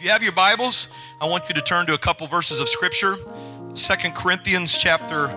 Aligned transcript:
If 0.00 0.06
you 0.06 0.12
have 0.12 0.22
your 0.22 0.32
Bibles, 0.32 0.88
I 1.20 1.28
want 1.28 1.50
you 1.50 1.54
to 1.54 1.60
turn 1.60 1.84
to 1.84 1.92
a 1.92 1.98
couple 1.98 2.26
verses 2.26 2.58
of 2.58 2.70
Scripture. 2.70 3.16
Second 3.74 4.14
Corinthians 4.14 4.78
chapter 4.78 5.28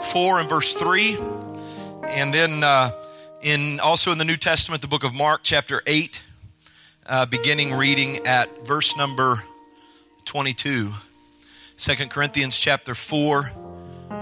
4 0.00 0.38
and 0.38 0.48
verse 0.48 0.74
3. 0.74 1.18
And 2.04 2.32
then 2.32 2.62
uh, 2.62 2.92
in 3.42 3.80
also 3.80 4.12
in 4.12 4.18
the 4.18 4.24
New 4.24 4.36
Testament, 4.36 4.80
the 4.80 4.86
book 4.86 5.02
of 5.02 5.12
Mark 5.12 5.40
chapter 5.42 5.82
8, 5.88 6.22
uh, 7.06 7.26
beginning 7.26 7.74
reading 7.74 8.24
at 8.24 8.64
verse 8.64 8.96
number 8.96 9.42
22. 10.26 10.92
Second 11.74 12.12
Corinthians 12.12 12.56
chapter 12.56 12.94
4, 12.94 13.50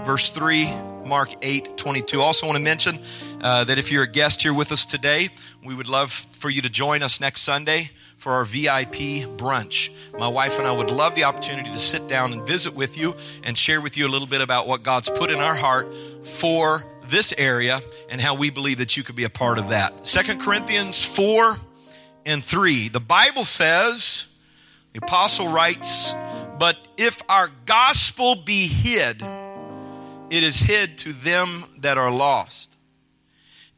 verse 0.03 0.29
3, 0.29 0.65
Mark 1.05 1.29
8, 1.43 1.77
22. 1.77 2.19
Also 2.19 2.47
want 2.47 2.57
to 2.57 2.63
mention 2.63 2.97
uh, 3.41 3.65
that 3.65 3.77
if 3.77 3.91
you're 3.91 4.05
a 4.05 4.11
guest 4.11 4.41
here 4.41 4.55
with 4.55 4.71
us 4.71 4.87
today, 4.87 5.29
we 5.63 5.75
would 5.75 5.87
love 5.87 6.11
for 6.11 6.49
you 6.49 6.63
to 6.63 6.69
join 6.69 7.03
us 7.03 7.21
next 7.21 7.41
Sunday 7.41 7.91
for 8.21 8.33
our 8.33 8.45
VIP 8.45 9.25
brunch. 9.35 9.89
My 10.15 10.27
wife 10.27 10.59
and 10.59 10.67
I 10.67 10.71
would 10.71 10.91
love 10.91 11.15
the 11.15 11.23
opportunity 11.23 11.71
to 11.71 11.79
sit 11.79 12.07
down 12.07 12.33
and 12.33 12.45
visit 12.45 12.75
with 12.75 12.95
you 12.95 13.15
and 13.43 13.57
share 13.57 13.81
with 13.81 13.97
you 13.97 14.05
a 14.05 14.09
little 14.09 14.27
bit 14.27 14.41
about 14.41 14.67
what 14.67 14.83
God's 14.83 15.09
put 15.09 15.31
in 15.31 15.39
our 15.39 15.55
heart 15.55 15.91
for 16.23 16.85
this 17.05 17.33
area 17.35 17.81
and 18.11 18.21
how 18.21 18.35
we 18.35 18.51
believe 18.51 18.77
that 18.77 18.95
you 18.95 19.01
could 19.01 19.15
be 19.15 19.23
a 19.23 19.29
part 19.29 19.57
of 19.57 19.69
that. 19.69 20.05
Second 20.05 20.39
Corinthians 20.39 21.03
4 21.03 21.57
and 22.27 22.45
3. 22.45 22.89
The 22.89 22.99
Bible 22.99 23.43
says, 23.43 24.27
the 24.93 24.99
apostle 24.99 25.47
writes, 25.47 26.13
But 26.59 26.77
if 26.97 27.23
our 27.27 27.49
gospel 27.65 28.35
be 28.35 28.67
hid, 28.67 29.23
it 30.29 30.43
is 30.43 30.59
hid 30.59 30.99
to 30.99 31.11
them 31.11 31.65
that 31.79 31.97
are 31.97 32.11
lost 32.11 32.70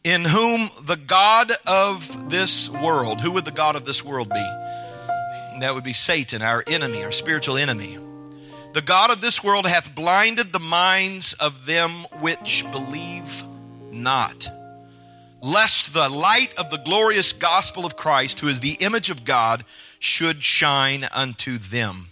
in 0.03 0.25
whom 0.25 0.69
the 0.81 0.97
God 0.97 1.51
of 1.65 2.29
this 2.29 2.69
world, 2.69 3.21
who 3.21 3.31
would 3.31 3.45
the 3.45 3.51
God 3.51 3.75
of 3.75 3.85
this 3.85 4.03
world 4.03 4.29
be? 4.29 4.45
That 5.59 5.73
would 5.73 5.83
be 5.83 5.93
Satan, 5.93 6.41
our 6.41 6.63
enemy, 6.67 7.03
our 7.03 7.11
spiritual 7.11 7.57
enemy. 7.57 7.97
The 8.73 8.81
God 8.81 9.11
of 9.11 9.21
this 9.21 9.43
world 9.43 9.65
hath 9.65 9.95
blinded 9.95 10.51
the 10.51 10.59
minds 10.59 11.33
of 11.33 11.65
them 11.65 12.05
which 12.19 12.65
believe 12.71 13.43
not, 13.91 14.47
lest 15.41 15.93
the 15.93 16.09
light 16.09 16.53
of 16.57 16.69
the 16.69 16.79
glorious 16.79 17.31
gospel 17.31 17.85
of 17.85 17.95
Christ, 17.95 18.39
who 18.39 18.47
is 18.47 18.59
the 18.59 18.73
image 18.79 19.09
of 19.09 19.23
God, 19.23 19.63
should 19.99 20.43
shine 20.43 21.07
unto 21.13 21.57
them. 21.57 22.07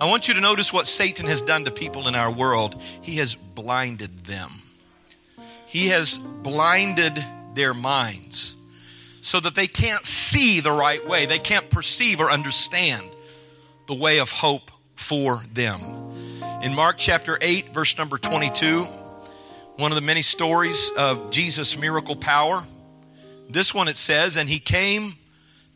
I 0.00 0.08
want 0.08 0.28
you 0.28 0.34
to 0.34 0.40
notice 0.40 0.72
what 0.72 0.86
Satan 0.86 1.26
has 1.26 1.42
done 1.42 1.64
to 1.64 1.72
people 1.72 2.06
in 2.06 2.14
our 2.14 2.30
world. 2.30 2.80
He 3.00 3.16
has 3.16 3.34
blinded 3.34 4.26
them. 4.26 4.57
He 5.68 5.88
has 5.88 6.16
blinded 6.16 7.22
their 7.54 7.74
minds 7.74 8.56
so 9.20 9.38
that 9.38 9.54
they 9.54 9.66
can't 9.66 10.04
see 10.06 10.60
the 10.60 10.72
right 10.72 11.06
way. 11.06 11.26
They 11.26 11.38
can't 11.38 11.68
perceive 11.68 12.20
or 12.20 12.30
understand 12.30 13.06
the 13.86 13.94
way 13.94 14.18
of 14.18 14.30
hope 14.30 14.70
for 14.96 15.42
them. 15.52 15.82
In 16.62 16.74
Mark 16.74 16.96
chapter 16.98 17.36
8, 17.40 17.74
verse 17.74 17.98
number 17.98 18.16
22, 18.16 18.84
one 19.76 19.92
of 19.92 19.96
the 19.96 20.02
many 20.02 20.22
stories 20.22 20.90
of 20.96 21.30
Jesus' 21.30 21.78
miracle 21.78 22.16
power, 22.16 22.64
this 23.50 23.74
one 23.74 23.88
it 23.88 23.98
says, 23.98 24.38
And 24.38 24.48
he 24.48 24.58
came 24.58 25.16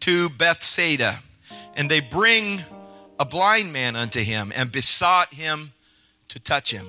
to 0.01 0.31
Bethsaida, 0.31 1.20
and 1.77 1.91
they 1.91 2.01
bring 2.01 2.63
a 3.20 3.27
blind 3.27 3.75
man 3.75 3.95
unto 3.95 4.20
him 4.20 4.53
and 4.57 4.73
besought 4.73 5.35
him 5.35 5.73
to 6.29 6.41
touch 6.41 6.73
him. 6.73 6.87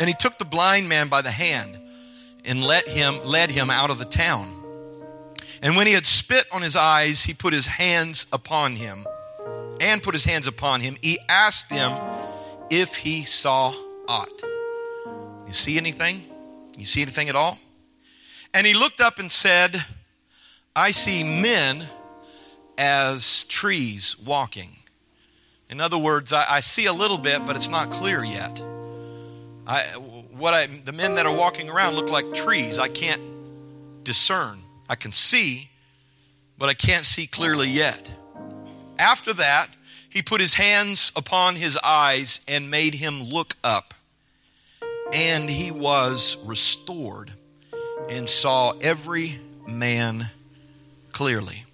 And 0.00 0.08
he 0.08 0.14
took 0.14 0.38
the 0.38 0.44
blind 0.44 0.88
man 0.88 1.08
by 1.08 1.22
the 1.22 1.30
hand 1.30 1.78
and 2.44 2.62
let 2.62 2.88
him 2.88 3.20
led 3.24 3.50
him 3.50 3.70
out 3.70 3.90
of 3.90 3.98
the 3.98 4.04
town. 4.04 4.52
And 5.62 5.76
when 5.76 5.86
he 5.86 5.94
had 5.94 6.04
spit 6.04 6.44
on 6.52 6.62
his 6.62 6.76
eyes, 6.76 7.24
he 7.24 7.32
put 7.32 7.52
his 7.52 7.66
hands 7.66 8.26
upon 8.32 8.76
him 8.76 9.06
and 9.80 10.02
put 10.02 10.14
his 10.14 10.24
hands 10.24 10.46
upon 10.46 10.80
him. 10.80 10.96
He 11.00 11.18
asked 11.28 11.72
him 11.72 11.92
if 12.70 12.96
he 12.96 13.24
saw 13.24 13.74
aught. 14.08 14.42
You 15.46 15.52
see 15.52 15.76
anything? 15.78 16.24
You 16.76 16.86
see 16.86 17.02
anything 17.02 17.28
at 17.28 17.36
all? 17.36 17.58
And 18.52 18.66
he 18.66 18.74
looked 18.74 19.00
up 19.00 19.18
and 19.18 19.30
said, 19.30 19.84
I 20.76 20.90
see 20.90 21.24
men 21.24 21.88
as 22.76 23.44
trees 23.44 24.18
walking. 24.18 24.76
In 25.70 25.80
other 25.80 25.98
words, 25.98 26.32
I, 26.32 26.44
I 26.48 26.60
see 26.60 26.86
a 26.86 26.92
little 26.92 27.18
bit, 27.18 27.46
but 27.46 27.56
it's 27.56 27.68
not 27.68 27.90
clear 27.90 28.24
yet. 28.24 28.62
I, 29.66 29.82
what 29.82 30.52
I, 30.52 30.66
the 30.66 30.92
men 30.92 31.14
that 31.14 31.26
are 31.26 31.34
walking 31.34 31.70
around 31.70 31.94
look 31.94 32.10
like 32.10 32.34
trees. 32.34 32.78
I 32.78 32.88
can't 32.88 33.22
discern. 34.04 34.62
I 34.88 34.94
can 34.94 35.12
see, 35.12 35.70
but 36.58 36.68
I 36.68 36.74
can't 36.74 37.04
see 37.04 37.26
clearly 37.26 37.68
yet. 37.68 38.12
After 38.98 39.32
that, 39.34 39.68
he 40.08 40.22
put 40.22 40.40
his 40.40 40.54
hands 40.54 41.10
upon 41.16 41.56
his 41.56 41.78
eyes 41.78 42.40
and 42.46 42.70
made 42.70 42.94
him 42.94 43.22
look 43.22 43.56
up. 43.64 43.94
And 45.12 45.48
he 45.48 45.70
was 45.70 46.36
restored 46.44 47.32
and 48.08 48.28
saw 48.28 48.72
every 48.80 49.40
man 49.66 50.30
clearly. 51.12 51.64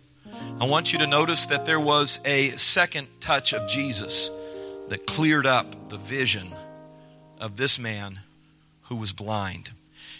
I 0.60 0.66
want 0.66 0.92
you 0.92 1.00
to 1.00 1.06
notice 1.06 1.46
that 1.46 1.66
there 1.66 1.80
was 1.80 2.20
a 2.24 2.50
second 2.52 3.08
touch 3.20 3.52
of 3.52 3.68
Jesus 3.68 4.30
that 4.88 5.06
cleared 5.06 5.46
up 5.46 5.88
the 5.88 5.98
vision 5.98 6.52
of 7.40 7.56
this 7.56 7.78
man 7.78 8.20
who 8.84 8.96
was 8.96 9.12
blind. 9.12 9.70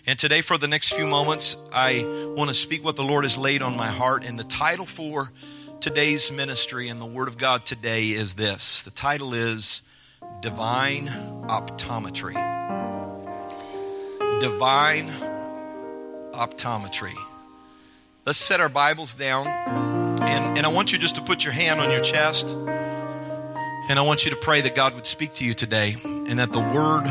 And 0.06 0.18
today, 0.18 0.40
for 0.40 0.58
the 0.58 0.66
next 0.66 0.94
few 0.94 1.06
moments, 1.06 1.56
I 1.72 2.04
want 2.36 2.48
to 2.48 2.54
speak 2.54 2.82
what 2.82 2.96
the 2.96 3.04
Lord 3.04 3.24
has 3.24 3.36
laid 3.36 3.62
on 3.62 3.76
my 3.76 3.88
heart. 3.88 4.24
And 4.24 4.38
the 4.38 4.44
title 4.44 4.86
for 4.86 5.30
today's 5.80 6.32
ministry 6.32 6.88
and 6.88 7.00
the 7.00 7.06
Word 7.06 7.28
of 7.28 7.36
God 7.38 7.66
today 7.66 8.08
is 8.08 8.34
this 8.34 8.82
the 8.82 8.90
title 8.90 9.34
is 9.34 9.82
Divine 10.40 11.08
Optometry. 11.48 12.34
Divine 14.40 15.12
Optometry. 16.32 17.14
Let's 18.24 18.38
set 18.38 18.60
our 18.60 18.68
Bibles 18.68 19.14
down. 19.14 19.46
And, 19.46 20.58
and 20.58 20.66
I 20.66 20.68
want 20.68 20.92
you 20.92 20.98
just 20.98 21.16
to 21.16 21.22
put 21.22 21.44
your 21.44 21.52
hand 21.52 21.80
on 21.80 21.90
your 21.90 22.00
chest. 22.00 22.56
And 23.88 23.98
I 23.98 24.02
want 24.02 24.24
you 24.24 24.30
to 24.30 24.36
pray 24.36 24.60
that 24.60 24.74
God 24.74 24.94
would 24.94 25.06
speak 25.06 25.34
to 25.34 25.44
you 25.44 25.54
today 25.54 25.96
and 26.04 26.38
that 26.38 26.52
the 26.52 26.60
Word 26.60 27.04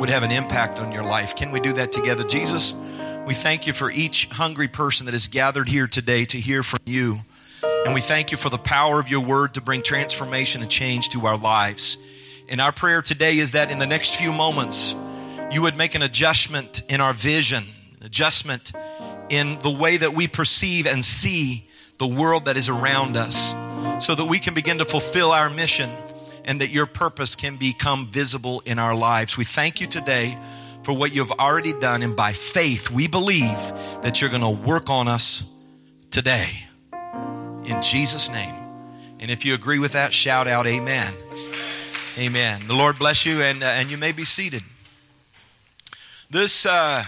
would 0.00 0.08
have 0.08 0.22
an 0.22 0.32
impact 0.32 0.78
on 0.78 0.90
your 0.90 1.02
life. 1.02 1.36
Can 1.36 1.50
we 1.50 1.60
do 1.60 1.74
that 1.74 1.92
together? 1.92 2.24
Jesus, 2.24 2.72
we 3.26 3.34
thank 3.34 3.66
you 3.66 3.72
for 3.72 3.90
each 3.90 4.26
hungry 4.30 4.68
person 4.68 5.06
that 5.06 5.14
is 5.14 5.28
gathered 5.28 5.68
here 5.68 5.86
today 5.86 6.24
to 6.26 6.38
hear 6.38 6.62
from 6.62 6.80
you. 6.86 7.20
And 7.62 7.92
we 7.92 8.00
thank 8.00 8.30
you 8.30 8.38
for 8.38 8.48
the 8.48 8.58
power 8.58 8.98
of 8.98 9.08
your 9.08 9.20
Word 9.20 9.54
to 9.54 9.60
bring 9.60 9.82
transformation 9.82 10.62
and 10.62 10.70
change 10.70 11.10
to 11.10 11.26
our 11.26 11.36
lives. 11.36 11.98
And 12.48 12.60
our 12.60 12.72
prayer 12.72 13.02
today 13.02 13.38
is 13.38 13.52
that 13.52 13.70
in 13.70 13.78
the 13.78 13.86
next 13.86 14.16
few 14.16 14.32
moments, 14.32 14.94
you 15.50 15.62
would 15.62 15.76
make 15.76 15.94
an 15.94 16.02
adjustment 16.02 16.82
in 16.88 17.00
our 17.00 17.12
vision, 17.12 17.64
adjustment 18.00 18.72
in 19.28 19.58
the 19.60 19.70
way 19.70 19.98
that 19.98 20.14
we 20.14 20.26
perceive 20.28 20.86
and 20.86 21.04
see 21.04 21.68
the 21.98 22.06
world 22.06 22.46
that 22.46 22.56
is 22.56 22.68
around 22.68 23.16
us, 23.16 23.52
so 24.04 24.14
that 24.14 24.24
we 24.24 24.38
can 24.38 24.54
begin 24.54 24.78
to 24.78 24.84
fulfill 24.84 25.30
our 25.30 25.48
mission 25.48 25.90
and 26.44 26.60
that 26.60 26.70
your 26.70 26.86
purpose 26.86 27.34
can 27.34 27.56
become 27.56 28.06
visible 28.08 28.62
in 28.66 28.78
our 28.78 28.94
lives. 28.94 29.36
We 29.36 29.44
thank 29.44 29.80
you 29.80 29.86
today 29.86 30.38
for 30.82 30.92
what 30.92 31.14
you've 31.14 31.32
already 31.32 31.72
done, 31.72 32.02
and 32.02 32.14
by 32.14 32.32
faith, 32.32 32.90
we 32.90 33.08
believe 33.08 33.58
that 34.02 34.20
you're 34.20 34.30
going 34.30 34.42
to 34.42 34.48
work 34.50 34.90
on 34.90 35.08
us 35.08 35.44
today. 36.10 36.50
In 37.64 37.80
Jesus' 37.80 38.30
name. 38.30 38.54
And 39.18 39.30
if 39.30 39.44
you 39.44 39.54
agree 39.54 39.78
with 39.78 39.92
that, 39.92 40.12
shout 40.12 40.46
out, 40.46 40.66
Amen. 40.66 41.14
Amen. 42.18 42.60
The 42.66 42.74
Lord 42.74 42.98
bless 42.98 43.24
you, 43.24 43.40
and, 43.40 43.62
uh, 43.62 43.66
and 43.66 43.90
you 43.90 43.96
may 43.96 44.12
be 44.12 44.24
seated. 44.24 44.62
This 46.30 46.66
uh, 46.66 47.04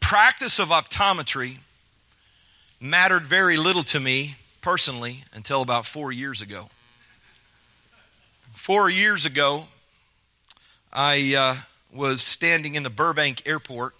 practice 0.00 0.58
of 0.58 0.68
optometry 0.68 1.58
mattered 2.78 3.22
very 3.22 3.56
little 3.56 3.82
to 3.84 3.98
me 3.98 4.36
personally 4.60 5.24
until 5.32 5.62
about 5.62 5.86
four 5.86 6.12
years 6.12 6.42
ago. 6.42 6.68
Four 8.64 8.88
years 8.88 9.26
ago, 9.26 9.66
I 10.90 11.34
uh, 11.34 11.56
was 11.92 12.22
standing 12.22 12.76
in 12.76 12.82
the 12.82 12.88
Burbank 12.88 13.42
airport 13.46 13.94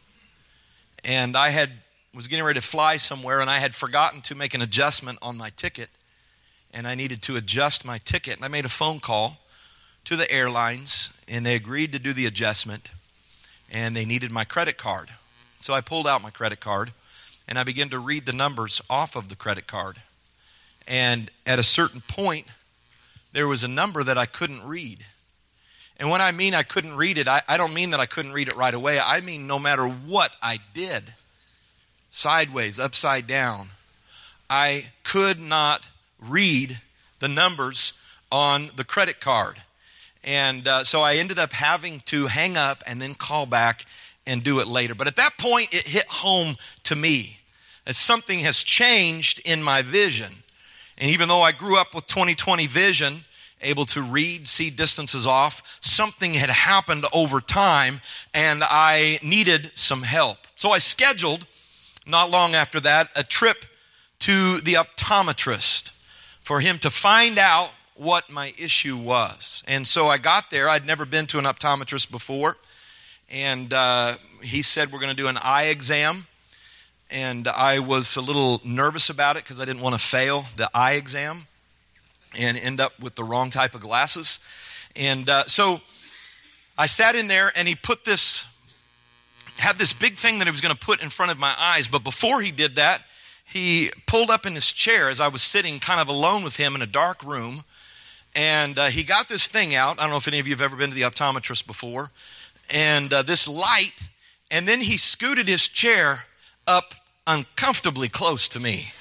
and 1.05 1.37
I 1.37 1.50
had 1.50 1.70
was 2.14 2.28
getting 2.28 2.46
ready 2.46 2.58
to 2.58 2.66
fly 2.66 2.96
somewhere 2.96 3.43
and 3.43 3.50
I 3.50 3.58
had 3.58 3.75
forgotten 3.75 4.22
to 4.22 4.34
make 4.34 4.55
an 4.55 4.62
adjustment 4.62 5.19
on 5.20 5.37
my 5.37 5.50
ticket 5.50 5.90
and 6.72 6.88
I 6.88 6.94
needed 6.94 7.20
to 7.25 7.37
adjust 7.37 7.84
my 7.84 7.99
ticket 7.99 8.37
and 8.37 8.44
I 8.46 8.49
made 8.49 8.64
a 8.64 8.70
phone 8.70 9.00
call 9.00 9.37
to 10.05 10.16
the 10.16 10.31
airlines 10.32 11.12
and 11.28 11.44
they 11.44 11.56
agreed 11.56 11.93
to 11.93 11.99
do 11.99 12.14
the 12.14 12.25
adjustment 12.25 12.90
and 13.70 13.94
they 13.94 14.06
needed 14.06 14.32
my 14.32 14.44
credit 14.44 14.78
card. 14.78 15.10
So 15.60 15.75
I 15.75 15.82
pulled 15.82 16.06
out 16.06 16.22
my 16.22 16.31
credit 16.31 16.60
card 16.60 16.94
and 17.46 17.58
I 17.58 17.64
began 17.64 17.90
to 17.90 17.99
read 17.99 18.25
the 18.25 18.32
numbers 18.32 18.81
off 18.88 19.14
of 19.14 19.28
the 19.28 19.37
credit 19.37 19.67
card. 19.67 19.99
And 20.88 21.31
at 21.44 21.58
a 21.58 21.62
certain 21.62 22.00
point 22.00 22.46
there 23.34 23.48
was 23.48 23.64
a 23.64 23.69
number 23.69 24.02
that 24.02 24.16
I 24.16 24.26
couldn't 24.26 24.64
read. 24.64 25.04
And 25.98 26.08
when 26.08 26.20
I 26.20 26.31
mean 26.31 26.54
I 26.54 26.62
couldn't 26.62 26.96
read 26.96 27.19
it, 27.19 27.28
I, 27.28 27.42
I, 27.46 27.56
don't 27.56 27.75
mean 27.75 27.90
that 27.90 28.00
I 28.00 28.06
couldn't 28.06 28.32
read 28.32 28.48
it 28.48 28.56
right 28.56 28.72
away. 28.72 28.98
I 28.98 29.20
mean, 29.20 29.46
no 29.46 29.58
matter 29.58 29.86
what 29.86 30.34
I 30.40 30.60
did, 30.72 31.12
sideways, 32.10 32.78
upside 32.78 33.26
down, 33.26 33.70
I 34.48 34.86
could 35.02 35.40
not 35.40 35.90
read 36.20 36.81
the 37.19 37.28
numbers 37.28 37.92
on 38.31 38.70
the 38.76 38.84
credit 38.84 39.20
card. 39.20 39.60
And 40.22 40.66
uh, 40.66 40.84
so 40.84 41.02
I 41.02 41.14
ended 41.14 41.38
up 41.38 41.52
having 41.52 42.00
to 42.06 42.28
hang 42.28 42.56
up 42.56 42.82
and 42.86 43.02
then 43.02 43.14
call 43.14 43.46
back 43.46 43.84
and 44.26 44.44
do 44.44 44.60
it 44.60 44.69
later. 44.69 44.94
But 44.94 45.08
at 45.08 45.16
that 45.16 45.36
point, 45.38 45.75
it 45.75 45.88
hit 45.88 46.06
home 46.06 46.56
to 46.84 46.94
me 46.94 47.38
that 47.84 47.96
something 47.96 48.38
has 48.40 48.62
changed 48.62 49.40
in 49.44 49.60
my 49.60 49.82
vision. 49.82 50.44
And 50.99 51.11
even 51.11 51.29
though 51.29 51.43
I 51.43 51.52
grew 51.52 51.79
up 51.79 51.94
with 51.94 52.06
2020 52.06 52.67
vision, 52.67 53.25
able 53.61 53.85
to 53.87 54.02
read, 54.02 54.46
see 54.46 54.70
distances 54.70 55.26
off, 55.26 55.79
something 55.81 56.35
had 56.35 56.50
happened 56.50 57.05
over 57.12 57.41
time 57.41 58.00
and 58.32 58.62
I 58.62 59.19
needed 59.23 59.73
some 59.75 60.02
help. 60.02 60.38
So 60.55 60.70
I 60.70 60.79
scheduled, 60.79 61.46
not 62.06 62.31
long 62.31 62.55
after 62.55 62.81
that, 62.81 63.08
a 63.17 63.25
trip 63.25 63.64
to 64.20 64.61
the 64.61 64.75
optometrist 64.75 65.91
for 66.41 66.61
him 66.61 66.79
to 66.81 66.91
find 66.91 67.38
out 67.38 67.70
what 67.96 68.31
my 68.31 68.52
issue 68.58 68.96
was. 68.96 69.62
And 69.67 69.87
so 69.87 70.08
I 70.08 70.19
got 70.19 70.50
there. 70.50 70.69
I'd 70.69 70.87
never 70.87 71.05
been 71.05 71.26
to 71.26 71.38
an 71.38 71.44
optometrist 71.44 72.11
before. 72.11 72.56
And 73.31 73.73
uh, 73.73 74.17
he 74.43 74.62
said, 74.62 74.93
We're 74.93 74.99
going 74.99 75.14
to 75.14 75.17
do 75.17 75.29
an 75.29 75.38
eye 75.38 75.64
exam. 75.64 76.26
And 77.10 77.46
I 77.48 77.78
was 77.78 78.16
a 78.16 78.20
little 78.20 78.60
nervous 78.64 79.10
about 79.10 79.36
it 79.36 79.44
because 79.44 79.60
I 79.60 79.64
didn't 79.64 79.82
want 79.82 79.94
to 79.94 80.00
fail 80.00 80.46
the 80.56 80.68
eye 80.74 80.94
exam 80.94 81.46
and 82.38 82.56
end 82.56 82.80
up 82.80 82.98
with 83.00 83.14
the 83.14 83.24
wrong 83.24 83.50
type 83.50 83.74
of 83.74 83.80
glasses. 83.80 84.38
And 84.96 85.28
uh, 85.28 85.44
so 85.46 85.80
I 86.76 86.86
sat 86.86 87.14
in 87.14 87.28
there 87.28 87.52
and 87.54 87.68
he 87.68 87.74
put 87.74 88.04
this, 88.04 88.46
had 89.58 89.76
this 89.76 89.92
big 89.92 90.16
thing 90.16 90.38
that 90.38 90.46
he 90.46 90.50
was 90.50 90.60
going 90.60 90.74
to 90.74 90.80
put 90.80 91.02
in 91.02 91.10
front 91.10 91.30
of 91.30 91.38
my 91.38 91.54
eyes. 91.58 91.86
But 91.86 92.02
before 92.02 92.40
he 92.40 92.50
did 92.50 92.76
that, 92.76 93.02
he 93.44 93.90
pulled 94.06 94.30
up 94.30 94.46
in 94.46 94.54
his 94.54 94.72
chair 94.72 95.08
as 95.08 95.20
I 95.20 95.28
was 95.28 95.42
sitting 95.42 95.78
kind 95.78 96.00
of 96.00 96.08
alone 96.08 96.42
with 96.42 96.56
him 96.56 96.74
in 96.74 96.82
a 96.82 96.86
dark 96.86 97.22
room 97.22 97.64
and 98.34 98.78
uh, 98.78 98.86
he 98.86 99.04
got 99.04 99.28
this 99.28 99.46
thing 99.46 99.74
out. 99.74 99.98
I 99.98 100.02
don't 100.02 100.10
know 100.10 100.16
if 100.16 100.26
any 100.26 100.40
of 100.40 100.48
you 100.48 100.54
have 100.54 100.60
ever 100.60 100.76
been 100.76 100.90
to 100.90 100.96
the 100.96 101.02
optometrist 101.02 101.66
before. 101.66 102.10
And 102.70 103.12
uh, 103.12 103.22
this 103.22 103.46
light, 103.46 104.10
and 104.50 104.66
then 104.66 104.80
he 104.80 104.96
scooted 104.96 105.46
his 105.46 105.68
chair 105.68 106.24
up 106.66 106.94
uncomfortably 107.26 108.08
close 108.08 108.49
to 108.50 108.61
me. 108.61 108.93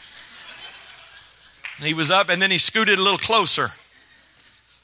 he 1.80 1.94
was 1.94 2.10
up, 2.10 2.30
and 2.30 2.42
then 2.42 2.52
he 2.52 2.58
scooted 2.58 2.98
a 2.98 3.02
little 3.02 3.18
closer, 3.18 3.72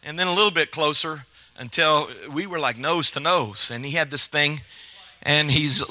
and 0.04 0.18
then 0.18 0.28
a 0.28 0.34
little 0.34 0.52
bit 0.52 0.72
closer 0.72 1.26
until 1.58 2.10
we 2.31 2.48
were 2.48 2.60
like 2.60 2.78
nose 2.78 3.12
to 3.12 3.20
nose. 3.20 3.72
And 3.72 3.86
he 3.86 3.92
had 3.92 4.12
this 4.12 4.28
thing, 4.28 4.62
and 5.24 5.52
he's, 5.52 5.84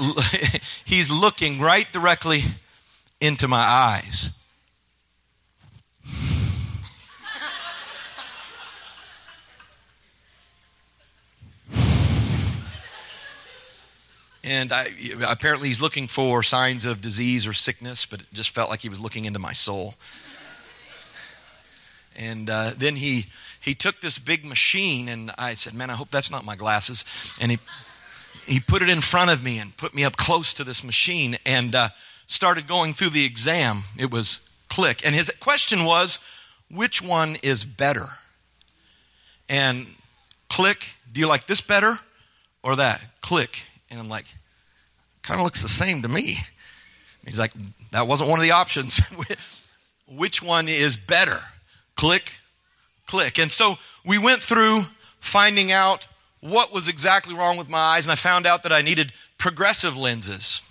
he's 0.85 1.11
looking 1.11 1.61
right 1.61 1.90
directly 1.93 2.43
into 3.20 3.49
my 3.49 3.62
eyes. 3.62 4.38
And 14.48 14.72
I, 14.72 14.88
apparently, 15.28 15.68
he's 15.68 15.82
looking 15.82 16.06
for 16.06 16.42
signs 16.42 16.86
of 16.86 17.02
disease 17.02 17.46
or 17.46 17.52
sickness, 17.52 18.06
but 18.06 18.22
it 18.22 18.28
just 18.32 18.48
felt 18.48 18.70
like 18.70 18.80
he 18.80 18.88
was 18.88 18.98
looking 18.98 19.26
into 19.26 19.38
my 19.38 19.52
soul. 19.52 19.96
And 22.16 22.48
uh, 22.48 22.70
then 22.74 22.96
he, 22.96 23.26
he 23.60 23.74
took 23.74 24.00
this 24.00 24.18
big 24.18 24.46
machine, 24.46 25.06
and 25.10 25.32
I 25.36 25.52
said, 25.52 25.74
Man, 25.74 25.90
I 25.90 25.92
hope 25.92 26.10
that's 26.10 26.30
not 26.30 26.46
my 26.46 26.56
glasses. 26.56 27.04
And 27.38 27.50
he, 27.50 27.58
he 28.46 28.58
put 28.58 28.80
it 28.80 28.88
in 28.88 29.02
front 29.02 29.30
of 29.30 29.42
me 29.42 29.58
and 29.58 29.76
put 29.76 29.92
me 29.92 30.02
up 30.02 30.16
close 30.16 30.54
to 30.54 30.64
this 30.64 30.82
machine 30.82 31.36
and 31.44 31.74
uh, 31.74 31.90
started 32.26 32.66
going 32.66 32.94
through 32.94 33.10
the 33.10 33.26
exam. 33.26 33.82
It 33.98 34.10
was 34.10 34.48
click. 34.70 35.04
And 35.04 35.14
his 35.14 35.30
question 35.40 35.84
was, 35.84 36.20
Which 36.70 37.02
one 37.02 37.36
is 37.42 37.66
better? 37.66 38.08
And 39.46 39.88
click, 40.48 40.96
do 41.12 41.20
you 41.20 41.26
like 41.26 41.46
this 41.46 41.60
better 41.60 41.98
or 42.62 42.76
that? 42.76 43.02
Click. 43.20 43.64
And 43.90 44.00
I'm 44.00 44.08
like, 44.08 44.26
kind 45.28 45.40
of 45.40 45.44
looks 45.44 45.60
the 45.60 45.69
same 45.69 46.00
to 46.00 46.08
me. 46.08 46.38
He's 47.22 47.38
like, 47.38 47.52
that 47.90 48.08
wasn't 48.08 48.30
one 48.30 48.38
of 48.38 48.42
the 48.42 48.52
options. 48.52 48.98
Which 50.08 50.42
one 50.42 50.69
is 50.69 50.96
better? 50.96 51.40
Click, 51.96 52.32
click. 53.06 53.38
And 53.38 53.52
so 53.52 53.75
we 54.06 54.16
went 54.16 54.42
through 54.42 54.84
finding 55.20 55.70
out 55.70 56.08
what 56.40 56.72
was 56.72 56.88
exactly 56.88 57.34
wrong 57.34 57.58
with 57.58 57.69
my 57.69 57.78
eyes, 57.78 58.06
and 58.06 58.12
I 58.12 58.14
found 58.14 58.46
out 58.46 58.62
that 58.62 58.72
I 58.72 58.80
needed 58.80 59.12
progressive 59.36 59.98
lenses. 59.98 60.62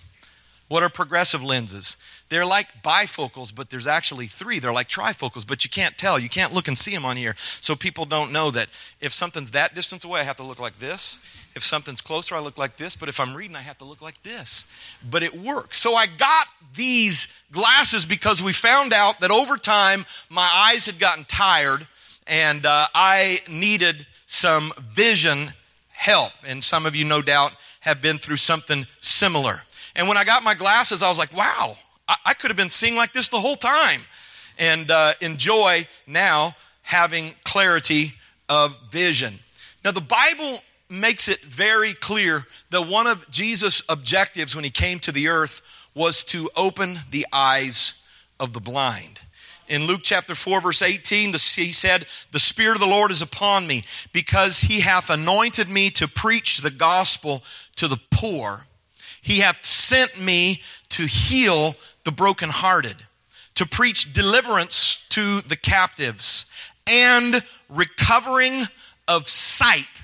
What 0.66 0.82
are 0.82 0.88
progressive 0.88 1.44
lenses? 1.44 1.96
They're 2.28 2.46
like 2.46 2.82
bifocals, 2.82 3.54
but 3.54 3.70
there's 3.70 3.86
actually 3.86 4.26
three. 4.26 4.58
They're 4.58 4.72
like 4.72 4.88
trifocals, 4.88 5.46
but 5.46 5.64
you 5.64 5.70
can't 5.70 5.96
tell. 5.96 6.18
You 6.18 6.28
can't 6.28 6.52
look 6.52 6.68
and 6.68 6.76
see 6.76 6.92
them 6.92 7.04
on 7.04 7.16
here. 7.16 7.34
So 7.60 7.74
people 7.74 8.04
don't 8.04 8.32
know 8.32 8.50
that 8.50 8.68
if 9.00 9.12
something's 9.12 9.52
that 9.52 9.74
distance 9.74 10.04
away, 10.04 10.20
I 10.20 10.24
have 10.24 10.36
to 10.36 10.42
look 10.42 10.60
like 10.60 10.78
this. 10.78 11.18
If 11.54 11.64
something's 11.64 12.00
closer, 12.00 12.34
I 12.34 12.40
look 12.40 12.58
like 12.58 12.76
this. 12.76 12.96
But 12.96 13.08
if 13.08 13.18
I'm 13.18 13.34
reading, 13.34 13.56
I 13.56 13.62
have 13.62 13.78
to 13.78 13.84
look 13.84 14.02
like 14.02 14.22
this. 14.22 14.66
But 15.10 15.22
it 15.22 15.34
works. 15.34 15.78
So 15.78 15.94
I 15.94 16.06
got 16.06 16.46
these 16.74 17.28
glasses 17.50 18.04
because 18.04 18.42
we 18.42 18.52
found 18.52 18.92
out 18.92 19.20
that 19.20 19.30
over 19.30 19.56
time, 19.56 20.04
my 20.28 20.48
eyes 20.52 20.86
had 20.86 20.98
gotten 20.98 21.24
tired 21.24 21.86
and 22.26 22.66
uh, 22.66 22.86
I 22.94 23.40
needed 23.48 24.06
some 24.26 24.72
vision 24.78 25.54
help. 25.92 26.32
And 26.46 26.62
some 26.62 26.84
of 26.84 26.94
you, 26.94 27.04
no 27.04 27.22
doubt, 27.22 27.52
have 27.80 28.02
been 28.02 28.18
through 28.18 28.36
something 28.36 28.86
similar. 29.00 29.62
And 29.96 30.06
when 30.08 30.18
I 30.18 30.24
got 30.24 30.44
my 30.44 30.54
glasses, 30.54 31.02
I 31.02 31.08
was 31.08 31.18
like, 31.18 31.34
wow, 31.34 31.76
I, 32.08 32.16
I 32.26 32.34
could 32.34 32.50
have 32.50 32.56
been 32.56 32.70
seeing 32.70 32.96
like 32.96 33.12
this 33.12 33.28
the 33.28 33.40
whole 33.40 33.56
time. 33.56 34.02
And 34.58 34.90
uh, 34.90 35.14
enjoy 35.20 35.86
now 36.06 36.56
having 36.82 37.34
clarity 37.44 38.14
of 38.48 38.80
vision. 38.90 39.38
Now, 39.84 39.92
the 39.92 40.00
Bible 40.00 40.60
makes 40.90 41.28
it 41.28 41.40
very 41.40 41.92
clear 41.92 42.44
that 42.70 42.88
one 42.88 43.06
of 43.06 43.30
Jesus' 43.30 43.82
objectives 43.88 44.56
when 44.56 44.64
he 44.64 44.70
came 44.70 44.98
to 45.00 45.12
the 45.12 45.28
earth 45.28 45.60
was 45.94 46.24
to 46.24 46.50
open 46.56 47.00
the 47.10 47.26
eyes 47.32 48.02
of 48.40 48.52
the 48.52 48.60
blind. 48.60 49.20
In 49.68 49.86
Luke 49.86 50.00
chapter 50.02 50.34
4, 50.34 50.62
verse 50.62 50.80
18, 50.80 51.32
he 51.32 51.72
said, 51.72 52.06
The 52.32 52.40
Spirit 52.40 52.76
of 52.76 52.80
the 52.80 52.86
Lord 52.86 53.10
is 53.10 53.20
upon 53.20 53.66
me 53.66 53.84
because 54.12 54.60
he 54.60 54.80
hath 54.80 55.10
anointed 55.10 55.68
me 55.68 55.90
to 55.90 56.08
preach 56.08 56.58
the 56.58 56.70
gospel 56.70 57.42
to 57.76 57.86
the 57.86 58.00
poor. 58.10 58.64
He 59.20 59.40
hath 59.40 59.62
sent 59.62 60.18
me 60.18 60.62
to 60.90 61.04
heal 61.04 61.76
the 62.08 62.12
brokenhearted, 62.12 62.96
to 63.52 63.66
preach 63.66 64.14
deliverance 64.14 65.04
to 65.10 65.42
the 65.42 65.56
captives, 65.56 66.50
and 66.86 67.42
recovering 67.68 68.66
of 69.06 69.28
sight 69.28 70.00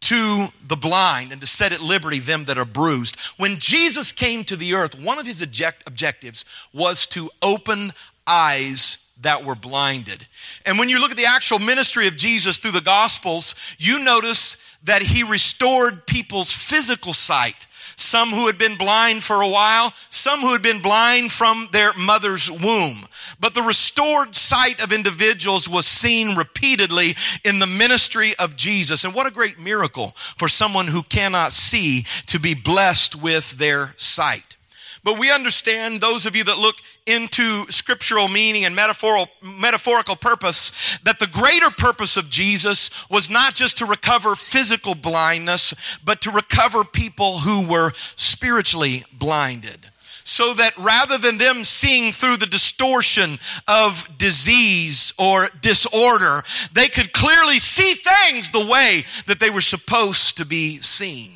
to 0.00 0.48
the 0.66 0.74
blind 0.74 1.30
and 1.30 1.40
to 1.40 1.46
set 1.46 1.70
at 1.70 1.80
liberty 1.80 2.18
them 2.18 2.46
that 2.46 2.58
are 2.58 2.64
bruised. 2.64 3.14
When 3.36 3.58
Jesus 3.58 4.10
came 4.10 4.42
to 4.46 4.56
the 4.56 4.74
earth, 4.74 5.00
one 5.00 5.20
of 5.20 5.26
his 5.26 5.40
object- 5.40 5.84
objectives 5.86 6.44
was 6.74 7.06
to 7.08 7.30
open 7.40 7.92
eyes 8.26 8.98
that 9.20 9.44
were 9.44 9.54
blinded. 9.54 10.26
And 10.66 10.76
when 10.76 10.88
you 10.88 10.98
look 10.98 11.12
at 11.12 11.16
the 11.16 11.26
actual 11.26 11.60
ministry 11.60 12.08
of 12.08 12.16
Jesus 12.16 12.58
through 12.58 12.72
the 12.72 12.80
Gospels, 12.80 13.54
you 13.78 14.00
notice 14.00 14.56
that 14.82 15.02
he 15.02 15.22
restored 15.22 16.04
people's 16.04 16.50
physical 16.50 17.14
sight 17.14 17.67
some 17.98 18.30
who 18.30 18.46
had 18.46 18.58
been 18.58 18.76
blind 18.76 19.24
for 19.24 19.42
a 19.42 19.48
while, 19.48 19.92
some 20.08 20.40
who 20.40 20.52
had 20.52 20.62
been 20.62 20.80
blind 20.80 21.32
from 21.32 21.68
their 21.72 21.92
mother's 21.94 22.50
womb. 22.50 23.06
But 23.40 23.54
the 23.54 23.62
restored 23.62 24.34
sight 24.34 24.82
of 24.82 24.92
individuals 24.92 25.68
was 25.68 25.86
seen 25.86 26.36
repeatedly 26.36 27.16
in 27.44 27.58
the 27.58 27.66
ministry 27.66 28.36
of 28.38 28.56
Jesus. 28.56 29.04
And 29.04 29.14
what 29.14 29.26
a 29.26 29.32
great 29.32 29.58
miracle 29.58 30.12
for 30.36 30.48
someone 30.48 30.86
who 30.86 31.02
cannot 31.02 31.52
see 31.52 32.04
to 32.26 32.38
be 32.38 32.54
blessed 32.54 33.20
with 33.20 33.58
their 33.58 33.94
sight. 33.96 34.47
But 35.08 35.18
we 35.18 35.30
understand, 35.30 36.02
those 36.02 36.26
of 36.26 36.36
you 36.36 36.44
that 36.44 36.58
look 36.58 36.76
into 37.06 37.64
scriptural 37.70 38.28
meaning 38.28 38.66
and 38.66 38.76
metaphorical, 38.76 39.32
metaphorical 39.40 40.16
purpose, 40.16 40.98
that 41.02 41.18
the 41.18 41.26
greater 41.26 41.70
purpose 41.70 42.18
of 42.18 42.28
Jesus 42.28 42.90
was 43.08 43.30
not 43.30 43.54
just 43.54 43.78
to 43.78 43.86
recover 43.86 44.36
physical 44.36 44.94
blindness, 44.94 45.72
but 46.04 46.20
to 46.20 46.30
recover 46.30 46.84
people 46.84 47.38
who 47.38 47.66
were 47.66 47.92
spiritually 48.16 49.02
blinded 49.10 49.86
so 50.24 50.52
that 50.52 50.76
rather 50.76 51.16
than 51.16 51.38
them 51.38 51.64
seeing 51.64 52.12
through 52.12 52.36
the 52.36 52.44
distortion 52.44 53.38
of 53.66 54.06
disease 54.18 55.14
or 55.18 55.48
disorder, 55.62 56.42
they 56.74 56.88
could 56.88 57.14
clearly 57.14 57.58
see 57.58 57.94
things 57.94 58.50
the 58.50 58.66
way 58.66 59.04
that 59.26 59.40
they 59.40 59.48
were 59.48 59.62
supposed 59.62 60.36
to 60.36 60.44
be 60.44 60.82
seen. 60.82 61.32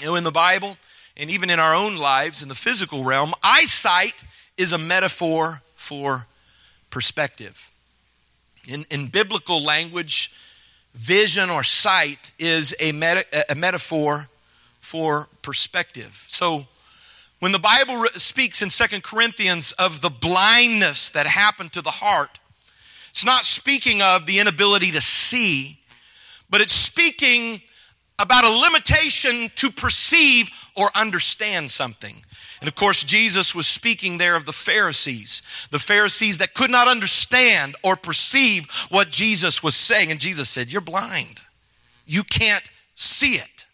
You 0.00 0.06
know, 0.06 0.14
in 0.16 0.24
the 0.24 0.32
Bible, 0.32 0.76
and 1.18 1.30
even 1.30 1.50
in 1.50 1.58
our 1.58 1.74
own 1.74 1.96
lives 1.96 2.42
in 2.42 2.48
the 2.48 2.54
physical 2.54 3.04
realm, 3.04 3.34
eyesight 3.42 4.22
is 4.56 4.72
a 4.72 4.78
metaphor 4.78 5.62
for 5.74 6.26
perspective. 6.90 7.72
In, 8.66 8.86
in 8.90 9.08
biblical 9.08 9.62
language, 9.62 10.32
vision 10.94 11.50
or 11.50 11.64
sight 11.64 12.32
is 12.38 12.74
a, 12.80 12.92
meta, 12.92 13.24
a 13.50 13.54
metaphor 13.54 14.28
for 14.80 15.28
perspective. 15.42 16.24
So, 16.28 16.66
when 17.40 17.52
the 17.52 17.58
Bible 17.60 18.04
speaks 18.14 18.62
in 18.62 18.70
Second 18.70 19.04
Corinthians 19.04 19.70
of 19.72 20.00
the 20.00 20.10
blindness 20.10 21.10
that 21.10 21.26
happened 21.26 21.72
to 21.72 21.82
the 21.82 21.90
heart, 21.90 22.38
It's 23.10 23.24
not 23.24 23.44
speaking 23.44 24.02
of 24.02 24.26
the 24.26 24.38
inability 24.38 24.90
to 24.92 25.00
see, 25.00 25.78
but 26.50 26.60
it's 26.60 26.74
speaking 26.74 27.62
about 28.18 28.44
a 28.44 28.48
limitation 28.50 29.50
to 29.56 29.70
perceive 29.70 30.50
or 30.74 30.90
understand 30.94 31.70
something. 31.70 32.24
And 32.60 32.68
of 32.68 32.74
course, 32.74 33.04
Jesus 33.04 33.54
was 33.54 33.66
speaking 33.66 34.18
there 34.18 34.34
of 34.34 34.44
the 34.44 34.52
Pharisees, 34.52 35.42
the 35.70 35.78
Pharisees 35.78 36.38
that 36.38 36.54
could 36.54 36.70
not 36.70 36.88
understand 36.88 37.76
or 37.84 37.94
perceive 37.94 38.68
what 38.90 39.10
Jesus 39.10 39.62
was 39.62 39.76
saying. 39.76 40.10
And 40.10 40.18
Jesus 40.18 40.48
said, 40.48 40.72
You're 40.72 40.80
blind. 40.80 41.42
You 42.06 42.24
can't 42.24 42.68
see 42.94 43.34
it. 43.34 43.66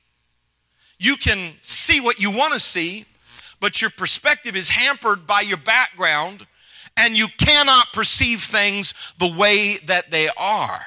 You 0.99 1.17
can 1.17 1.55
see 1.63 2.01
what 2.01 2.19
you 2.19 2.31
want 2.31 2.53
to 2.55 2.61
see, 2.61 3.07
but 3.61 3.81
your 3.81 3.91
perspective 3.91 4.55
is 4.55 4.69
hampered 4.71 5.27
by 5.27 5.41
your 5.41 5.57
background, 5.57 6.47
and 6.97 7.17
you 7.17 7.29
cannot 7.39 7.93
perceive 7.93 8.43
things 8.43 8.95
the 9.19 9.33
way 9.33 9.79
that 9.87 10.11
they 10.11 10.29
are. 10.39 10.81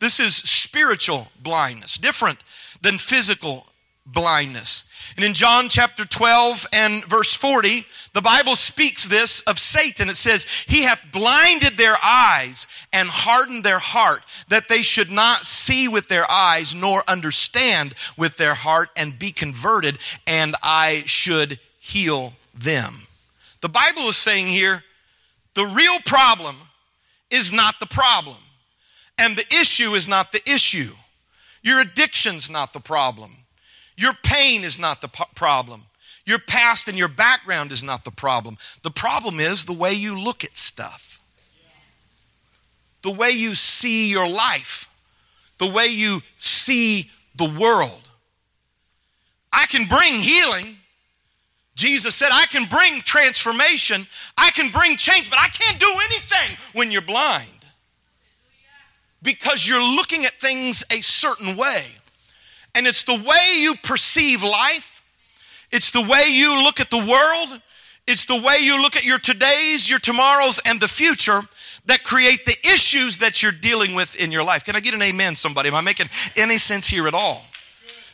This 0.00 0.20
is 0.20 0.36
spiritual 0.36 1.28
blindness, 1.42 1.98
different 1.98 2.38
than 2.80 2.98
physical 2.98 3.66
blindness. 4.12 4.84
And 5.16 5.24
in 5.24 5.34
John 5.34 5.68
chapter 5.68 6.04
12 6.04 6.66
and 6.72 7.04
verse 7.04 7.34
40, 7.34 7.84
the 8.14 8.22
Bible 8.22 8.56
speaks 8.56 9.06
this 9.06 9.40
of 9.42 9.58
Satan. 9.58 10.08
It 10.08 10.16
says, 10.16 10.46
He 10.66 10.82
hath 10.82 11.12
blinded 11.12 11.76
their 11.76 11.96
eyes 12.02 12.66
and 12.92 13.08
hardened 13.08 13.64
their 13.64 13.78
heart, 13.78 14.22
that 14.48 14.68
they 14.68 14.82
should 14.82 15.10
not 15.10 15.44
see 15.44 15.88
with 15.88 16.08
their 16.08 16.30
eyes, 16.30 16.74
nor 16.74 17.02
understand 17.06 17.94
with 18.16 18.36
their 18.36 18.54
heart, 18.54 18.90
and 18.96 19.18
be 19.18 19.30
converted, 19.32 19.98
and 20.26 20.54
I 20.62 21.02
should 21.06 21.58
heal 21.78 22.34
them. 22.54 23.06
The 23.60 23.68
Bible 23.68 24.08
is 24.08 24.16
saying 24.16 24.46
here, 24.46 24.82
the 25.54 25.66
real 25.66 25.98
problem 26.06 26.56
is 27.30 27.52
not 27.52 27.74
the 27.80 27.86
problem, 27.86 28.36
and 29.18 29.36
the 29.36 29.46
issue 29.54 29.94
is 29.94 30.06
not 30.06 30.32
the 30.32 30.42
issue. 30.50 30.92
Your 31.68 31.80
addiction's 31.80 32.48
not 32.48 32.72
the 32.72 32.80
problem. 32.80 33.36
Your 33.94 34.14
pain 34.22 34.64
is 34.64 34.78
not 34.78 35.02
the 35.02 35.08
problem. 35.34 35.82
Your 36.24 36.38
past 36.38 36.88
and 36.88 36.96
your 36.96 37.08
background 37.08 37.72
is 37.72 37.82
not 37.82 38.04
the 38.04 38.10
problem. 38.10 38.56
The 38.80 38.90
problem 38.90 39.38
is 39.38 39.66
the 39.66 39.74
way 39.74 39.92
you 39.92 40.18
look 40.18 40.44
at 40.44 40.56
stuff, 40.56 41.20
the 43.02 43.10
way 43.10 43.32
you 43.32 43.54
see 43.54 44.08
your 44.08 44.26
life, 44.26 44.88
the 45.58 45.66
way 45.66 45.88
you 45.88 46.22
see 46.38 47.10
the 47.36 47.54
world. 47.60 48.08
I 49.52 49.66
can 49.66 49.86
bring 49.86 50.14
healing. 50.14 50.78
Jesus 51.74 52.14
said, 52.14 52.30
I 52.32 52.46
can 52.46 52.64
bring 52.64 53.02
transformation, 53.02 54.06
I 54.38 54.52
can 54.52 54.72
bring 54.72 54.96
change, 54.96 55.28
but 55.28 55.38
I 55.38 55.48
can't 55.48 55.78
do 55.78 55.92
anything 56.06 56.56
when 56.72 56.90
you're 56.90 57.02
blind 57.02 57.57
because 59.22 59.68
you're 59.68 59.82
looking 59.82 60.24
at 60.24 60.32
things 60.40 60.84
a 60.90 61.00
certain 61.00 61.56
way. 61.56 61.84
And 62.74 62.86
it's 62.86 63.02
the 63.02 63.14
way 63.14 63.56
you 63.56 63.74
perceive 63.76 64.42
life, 64.42 65.02
it's 65.70 65.90
the 65.90 66.00
way 66.00 66.24
you 66.28 66.62
look 66.62 66.80
at 66.80 66.90
the 66.90 66.98
world, 66.98 67.60
it's 68.06 68.24
the 68.24 68.40
way 68.40 68.58
you 68.60 68.80
look 68.80 68.96
at 68.96 69.04
your 69.04 69.18
todays, 69.18 69.88
your 69.88 69.98
tomorrows, 69.98 70.60
and 70.64 70.80
the 70.80 70.88
future 70.88 71.42
that 71.86 72.04
create 72.04 72.44
the 72.44 72.56
issues 72.64 73.18
that 73.18 73.42
you're 73.42 73.52
dealing 73.52 73.94
with 73.94 74.14
in 74.16 74.30
your 74.30 74.44
life. 74.44 74.64
Can 74.64 74.76
I 74.76 74.80
get 74.80 74.94
an 74.94 75.02
amen, 75.02 75.34
somebody? 75.34 75.68
Am 75.68 75.74
I 75.74 75.80
making 75.80 76.08
any 76.36 76.58
sense 76.58 76.86
here 76.86 77.08
at 77.08 77.14
all? 77.14 77.44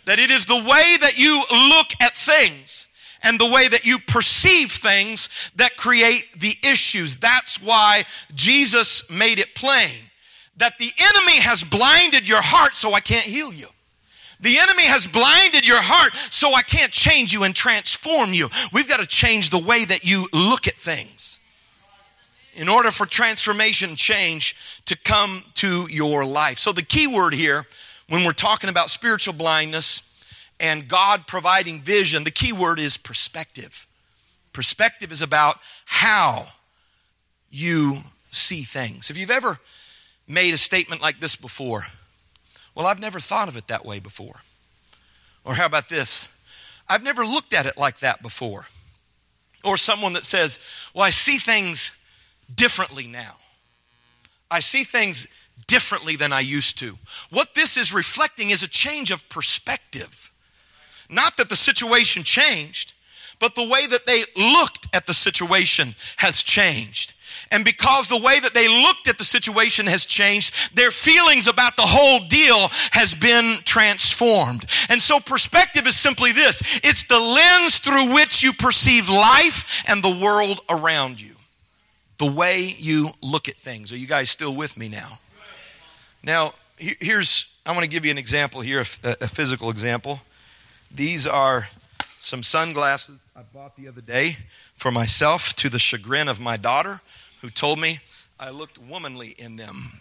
That 0.06 0.18
it 0.18 0.30
is 0.30 0.46
the 0.46 0.56
way 0.56 0.96
that 1.00 1.18
you 1.18 1.42
look 1.50 1.88
at 2.00 2.16
things 2.16 2.86
and 3.22 3.38
the 3.38 3.50
way 3.50 3.68
that 3.68 3.84
you 3.84 3.98
perceive 3.98 4.70
things 4.70 5.28
that 5.56 5.76
create 5.76 6.26
the 6.38 6.54
issues. 6.62 7.16
That's 7.16 7.60
why 7.60 8.04
Jesus 8.34 9.10
made 9.10 9.38
it 9.38 9.54
plain 9.54 9.90
that 10.56 10.78
the 10.78 10.90
enemy 10.98 11.40
has 11.40 11.64
blinded 11.64 12.28
your 12.28 12.42
heart 12.42 12.74
so 12.74 12.92
I 12.92 13.00
can't 13.00 13.24
heal 13.24 13.52
you. 13.52 13.68
The 14.40 14.58
enemy 14.58 14.84
has 14.84 15.06
blinded 15.06 15.66
your 15.66 15.80
heart, 15.80 16.12
so 16.30 16.52
I 16.52 16.62
can't 16.62 16.92
change 16.92 17.32
you 17.32 17.44
and 17.44 17.54
transform 17.54 18.34
you. 18.34 18.48
We've 18.72 18.88
got 18.88 19.00
to 19.00 19.06
change 19.06 19.50
the 19.50 19.58
way 19.58 19.84
that 19.84 20.04
you 20.04 20.28
look 20.32 20.68
at 20.68 20.74
things. 20.74 21.38
In 22.54 22.68
order 22.68 22.90
for 22.90 23.06
transformation 23.06 23.96
change 23.96 24.54
to 24.84 24.96
come 24.96 25.44
to 25.54 25.86
your 25.90 26.24
life. 26.24 26.58
So, 26.58 26.72
the 26.72 26.82
key 26.82 27.06
word 27.06 27.34
here, 27.34 27.66
when 28.08 28.22
we're 28.22 28.32
talking 28.32 28.70
about 28.70 28.90
spiritual 28.90 29.34
blindness 29.34 30.14
and 30.60 30.86
God 30.86 31.26
providing 31.26 31.80
vision, 31.80 32.22
the 32.22 32.30
key 32.30 32.52
word 32.52 32.78
is 32.78 32.96
perspective. 32.96 33.86
Perspective 34.52 35.10
is 35.10 35.22
about 35.22 35.58
how 35.86 36.48
you 37.50 38.04
see 38.30 38.62
things. 38.62 39.10
If 39.10 39.16
you've 39.16 39.30
ever 39.30 39.58
made 40.26 40.54
a 40.54 40.58
statement 40.58 41.02
like 41.02 41.20
this 41.20 41.36
before, 41.36 41.86
well, 42.74 42.86
I've 42.86 43.00
never 43.00 43.20
thought 43.20 43.48
of 43.48 43.56
it 43.56 43.68
that 43.68 43.84
way 43.84 44.00
before. 44.00 44.40
Or 45.44 45.54
how 45.54 45.66
about 45.66 45.88
this? 45.88 46.28
I've 46.88 47.02
never 47.02 47.24
looked 47.24 47.52
at 47.52 47.66
it 47.66 47.78
like 47.78 48.00
that 48.00 48.22
before. 48.22 48.66
Or 49.64 49.76
someone 49.76 50.12
that 50.14 50.24
says, 50.24 50.58
Well, 50.94 51.04
I 51.04 51.10
see 51.10 51.38
things 51.38 51.98
differently 52.54 53.06
now. 53.06 53.36
I 54.50 54.60
see 54.60 54.84
things 54.84 55.26
differently 55.66 56.16
than 56.16 56.32
I 56.32 56.40
used 56.40 56.78
to. 56.80 56.98
What 57.30 57.54
this 57.54 57.76
is 57.76 57.94
reflecting 57.94 58.50
is 58.50 58.62
a 58.62 58.68
change 58.68 59.10
of 59.10 59.28
perspective. 59.28 60.32
Not 61.08 61.36
that 61.36 61.48
the 61.48 61.56
situation 61.56 62.22
changed, 62.22 62.92
but 63.38 63.54
the 63.54 63.66
way 63.66 63.86
that 63.86 64.06
they 64.06 64.24
looked 64.36 64.88
at 64.92 65.06
the 65.06 65.14
situation 65.14 65.94
has 66.18 66.42
changed. 66.42 67.14
And 67.50 67.64
because 67.64 68.08
the 68.08 68.20
way 68.20 68.40
that 68.40 68.54
they 68.54 68.68
looked 68.68 69.08
at 69.08 69.18
the 69.18 69.24
situation 69.24 69.86
has 69.86 70.06
changed, 70.06 70.54
their 70.74 70.90
feelings 70.90 71.46
about 71.46 71.76
the 71.76 71.82
whole 71.82 72.20
deal 72.26 72.68
has 72.92 73.14
been 73.14 73.58
transformed. 73.64 74.66
And 74.88 75.00
so 75.00 75.20
perspective 75.20 75.86
is 75.86 75.96
simply 75.96 76.32
this. 76.32 76.80
It's 76.82 77.04
the 77.04 77.18
lens 77.18 77.78
through 77.78 78.14
which 78.14 78.42
you 78.42 78.52
perceive 78.52 79.08
life 79.08 79.84
and 79.86 80.02
the 80.02 80.18
world 80.24 80.60
around 80.68 81.20
you. 81.20 81.34
The 82.18 82.30
way 82.30 82.74
you 82.78 83.10
look 83.20 83.48
at 83.48 83.56
things. 83.56 83.92
Are 83.92 83.96
you 83.96 84.06
guys 84.06 84.30
still 84.30 84.54
with 84.54 84.76
me 84.76 84.88
now? 84.88 85.18
Now, 86.22 86.54
here's, 86.78 87.52
I 87.66 87.72
want 87.72 87.82
to 87.82 87.88
give 87.88 88.04
you 88.04 88.10
an 88.10 88.18
example 88.18 88.60
here, 88.60 88.80
a, 88.80 89.28
physical 89.28 89.70
example. 89.70 90.20
These 90.90 91.26
are 91.26 91.68
some 92.18 92.42
sunglasses 92.42 93.28
I 93.36 93.42
bought 93.42 93.76
the 93.76 93.88
other 93.88 94.00
day 94.00 94.38
for 94.76 94.90
myself 94.90 95.54
to 95.56 95.68
the 95.68 95.78
chagrin 95.78 96.28
of 96.28 96.40
my 96.40 96.56
daughter 96.56 97.00
who 97.44 97.50
told 97.50 97.78
me 97.78 98.00
I 98.40 98.48
looked 98.48 98.78
womanly 98.78 99.34
in 99.36 99.56
them. 99.56 100.00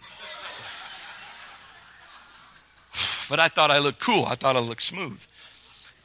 but 3.28 3.38
I 3.38 3.48
thought 3.48 3.70
I 3.70 3.80
looked 3.80 4.00
cool. 4.00 4.24
I 4.24 4.34
thought 4.34 4.56
I 4.56 4.60
looked 4.60 4.80
smooth. 4.80 5.22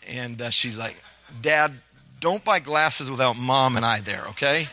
And 0.05 0.41
uh, 0.41 0.49
she's 0.49 0.77
like, 0.77 0.97
Dad, 1.41 1.79
don't 2.19 2.43
buy 2.43 2.59
glasses 2.59 3.09
without 3.09 3.37
mom 3.37 3.77
and 3.77 3.85
I 3.85 4.01
there, 4.01 4.25
okay? 4.31 4.67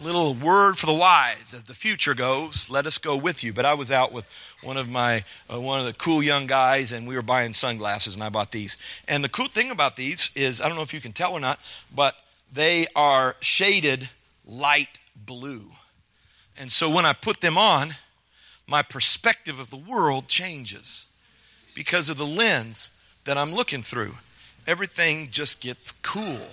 Little 0.00 0.34
word 0.34 0.78
for 0.78 0.86
the 0.86 0.94
wise 0.94 1.52
as 1.52 1.64
the 1.64 1.74
future 1.74 2.14
goes, 2.14 2.70
let 2.70 2.86
us 2.86 2.98
go 2.98 3.16
with 3.16 3.42
you. 3.42 3.52
But 3.52 3.64
I 3.64 3.74
was 3.74 3.90
out 3.90 4.12
with 4.12 4.28
one 4.62 4.76
of 4.76 4.88
my 4.88 5.24
uh, 5.52 5.60
one 5.60 5.80
of 5.80 5.86
the 5.86 5.94
cool 5.94 6.22
young 6.22 6.46
guys 6.46 6.92
and 6.92 7.08
we 7.08 7.16
were 7.16 7.22
buying 7.22 7.54
sunglasses 7.54 8.14
and 8.14 8.22
I 8.22 8.28
bought 8.28 8.52
these. 8.52 8.76
And 9.08 9.24
the 9.24 9.28
cool 9.28 9.48
thing 9.48 9.72
about 9.72 9.96
these 9.96 10.30
is 10.36 10.60
I 10.60 10.68
don't 10.68 10.76
know 10.76 10.82
if 10.82 10.94
you 10.94 11.00
can 11.00 11.12
tell 11.12 11.32
or 11.32 11.40
not, 11.40 11.58
but 11.92 12.14
they 12.52 12.86
are 12.94 13.34
shaded 13.40 14.08
light 14.46 15.00
blue. 15.14 15.72
And 16.56 16.70
so 16.70 16.90
when 16.90 17.06
I 17.06 17.12
put 17.12 17.40
them 17.40 17.56
on, 17.56 17.94
my 18.66 18.82
perspective 18.82 19.58
of 19.58 19.70
the 19.70 19.76
world 19.76 20.28
changes 20.28 21.06
because 21.74 22.08
of 22.08 22.16
the 22.16 22.26
lens 22.26 22.90
that 23.24 23.38
I'm 23.38 23.52
looking 23.52 23.82
through. 23.82 24.16
Everything 24.66 25.28
just 25.30 25.60
gets 25.60 25.92
cool. 25.92 26.48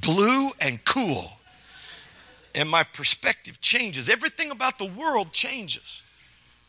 Blue 0.00 0.50
and 0.60 0.84
cool. 0.84 1.32
And 2.54 2.68
my 2.68 2.82
perspective 2.82 3.60
changes. 3.60 4.10
Everything 4.10 4.50
about 4.50 4.78
the 4.78 4.86
world 4.86 5.32
changes 5.32 6.02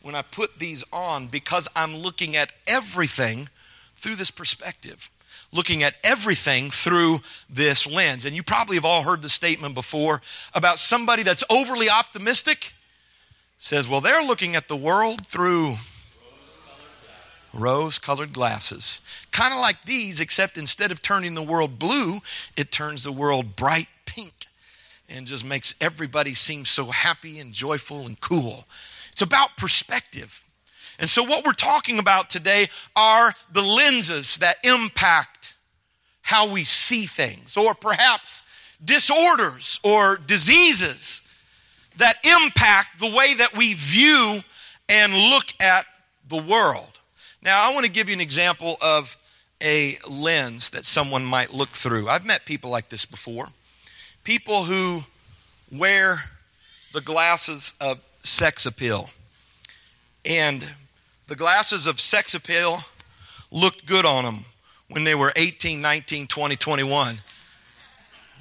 when 0.00 0.14
I 0.14 0.22
put 0.22 0.58
these 0.58 0.84
on 0.92 1.28
because 1.28 1.68
I'm 1.74 1.96
looking 1.96 2.36
at 2.36 2.52
everything 2.66 3.48
through 3.94 4.16
this 4.16 4.30
perspective 4.30 5.10
looking 5.52 5.82
at 5.82 5.98
everything 6.02 6.70
through 6.70 7.20
this 7.48 7.86
lens. 7.86 8.24
And 8.24 8.34
you 8.34 8.42
probably 8.42 8.76
have 8.76 8.84
all 8.84 9.02
heard 9.02 9.22
the 9.22 9.28
statement 9.28 9.74
before 9.74 10.22
about 10.54 10.78
somebody 10.78 11.22
that's 11.22 11.44
overly 11.50 11.90
optimistic 11.90 12.72
says, 13.58 13.88
well, 13.88 14.00
they're 14.00 14.26
looking 14.26 14.56
at 14.56 14.68
the 14.68 14.76
world 14.76 15.26
through 15.26 15.76
rose 17.52 17.98
colored 17.98 18.32
glasses. 18.32 19.02
Kind 19.30 19.52
of 19.52 19.60
like 19.60 19.84
these, 19.84 20.20
except 20.20 20.56
instead 20.56 20.90
of 20.90 21.02
turning 21.02 21.34
the 21.34 21.42
world 21.42 21.78
blue, 21.78 22.20
it 22.56 22.72
turns 22.72 23.04
the 23.04 23.12
world 23.12 23.56
bright 23.56 23.88
pink 24.06 24.32
and 25.08 25.26
just 25.26 25.44
makes 25.44 25.74
everybody 25.80 26.34
seem 26.34 26.64
so 26.64 26.86
happy 26.86 27.38
and 27.38 27.52
joyful 27.52 28.06
and 28.06 28.18
cool. 28.20 28.64
It's 29.12 29.22
about 29.22 29.56
perspective. 29.56 30.44
And 30.98 31.08
so, 31.08 31.22
what 31.24 31.44
we're 31.44 31.52
talking 31.52 31.98
about 31.98 32.30
today 32.30 32.68
are 32.94 33.32
the 33.50 33.62
lenses 33.62 34.36
that 34.38 34.56
impact 34.64 35.41
how 36.22 36.50
we 36.50 36.64
see 36.64 37.06
things, 37.06 37.56
or 37.56 37.74
perhaps 37.74 38.42
disorders 38.84 39.78
or 39.82 40.16
diseases 40.16 41.22
that 41.98 42.16
impact 42.24 42.98
the 42.98 43.14
way 43.14 43.34
that 43.34 43.56
we 43.56 43.74
view 43.74 44.40
and 44.88 45.14
look 45.14 45.46
at 45.60 45.84
the 46.28 46.36
world. 46.36 47.00
Now, 47.42 47.68
I 47.68 47.74
want 47.74 47.84
to 47.86 47.92
give 47.92 48.08
you 48.08 48.14
an 48.14 48.20
example 48.20 48.76
of 48.80 49.16
a 49.62 49.98
lens 50.08 50.70
that 50.70 50.84
someone 50.84 51.24
might 51.24 51.52
look 51.52 51.68
through. 51.68 52.08
I've 52.08 52.24
met 52.24 52.44
people 52.44 52.70
like 52.70 52.88
this 52.88 53.04
before. 53.04 53.48
People 54.24 54.64
who 54.64 55.04
wear 55.70 56.24
the 56.92 57.00
glasses 57.00 57.74
of 57.80 58.00
sex 58.22 58.66
appeal. 58.66 59.10
And 60.24 60.66
the 61.26 61.36
glasses 61.36 61.86
of 61.86 62.00
sex 62.00 62.34
appeal 62.34 62.80
looked 63.50 63.86
good 63.86 64.04
on 64.04 64.24
them 64.24 64.44
when 64.92 65.04
they 65.04 65.14
were 65.14 65.32
18, 65.34 65.80
19, 65.80 66.26
20, 66.26 66.56
21. 66.56 67.18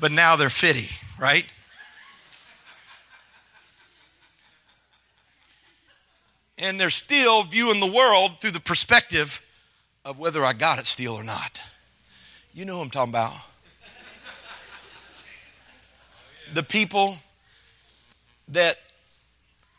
But 0.02 0.12
now 0.12 0.36
they're 0.36 0.50
fitty, 0.50 0.90
right? 1.18 1.46
And 6.58 6.80
they're 6.80 6.90
still 6.90 7.44
viewing 7.44 7.80
the 7.80 7.92
world 7.92 8.40
through 8.40 8.52
the 8.52 8.60
perspective 8.60 9.42
of 10.04 10.20
whether 10.20 10.44
I 10.44 10.54
got 10.54 10.78
it 10.78 10.86
still 10.86 11.14
or 11.14 11.24
not. 11.24 11.62
You 12.54 12.66
know 12.66 12.76
who 12.76 12.82
I'm 12.82 12.90
talking 12.90 13.12
about. 13.12 13.34
The 16.54 16.64
people 16.64 17.18
that 18.50 18.78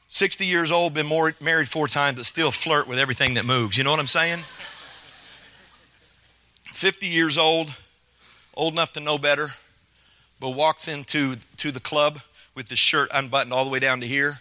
60 0.09 0.47
years 0.47 0.71
old, 0.71 0.95
been 0.95 1.07
more, 1.07 1.35
married 1.41 1.69
four 1.69 1.87
times, 1.87 2.17
but 2.17 2.27
still 2.27 2.51
flirt 2.51 2.89
with 2.89 2.99
everything 2.99 3.35
that 3.35 3.45
moves. 3.45 3.77
You 3.77 3.85
know 3.85 3.91
what 3.91 4.01
I'm 4.01 4.07
saying? 4.07 4.41
50 6.73 7.07
years 7.07 7.37
old, 7.39 7.71
old 8.55 8.73
enough 8.73 8.93
to 8.95 9.01
know 9.01 9.19
better, 9.19 9.55
but 10.41 10.51
walks 10.51 10.89
into 10.89 11.37
to 11.59 11.71
the 11.71 11.81
club 11.81 12.21
with 12.55 12.69
the 12.69 12.77
shirt 12.77 13.11
unbuttoned 13.13 13.53
all 13.53 13.65
the 13.65 13.71
way 13.71 13.79
down 13.79 14.01
to 14.01 14.07
here. 14.07 14.41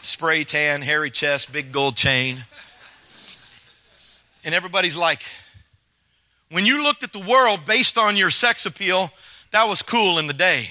Spray 0.00 0.44
tan, 0.44 0.82
hairy 0.82 1.10
chest, 1.10 1.52
big 1.52 1.70
gold 1.72 1.96
chain. 1.96 2.44
And 4.44 4.54
everybody's 4.54 4.96
like, 4.96 5.22
when 6.50 6.66
you 6.66 6.82
looked 6.82 7.02
at 7.02 7.12
the 7.12 7.20
world 7.20 7.66
based 7.66 7.98
on 7.98 8.16
your 8.16 8.30
sex 8.30 8.66
appeal, 8.66 9.10
that 9.52 9.68
was 9.68 9.82
cool 9.82 10.18
in 10.18 10.26
the 10.26 10.32
day. 10.32 10.70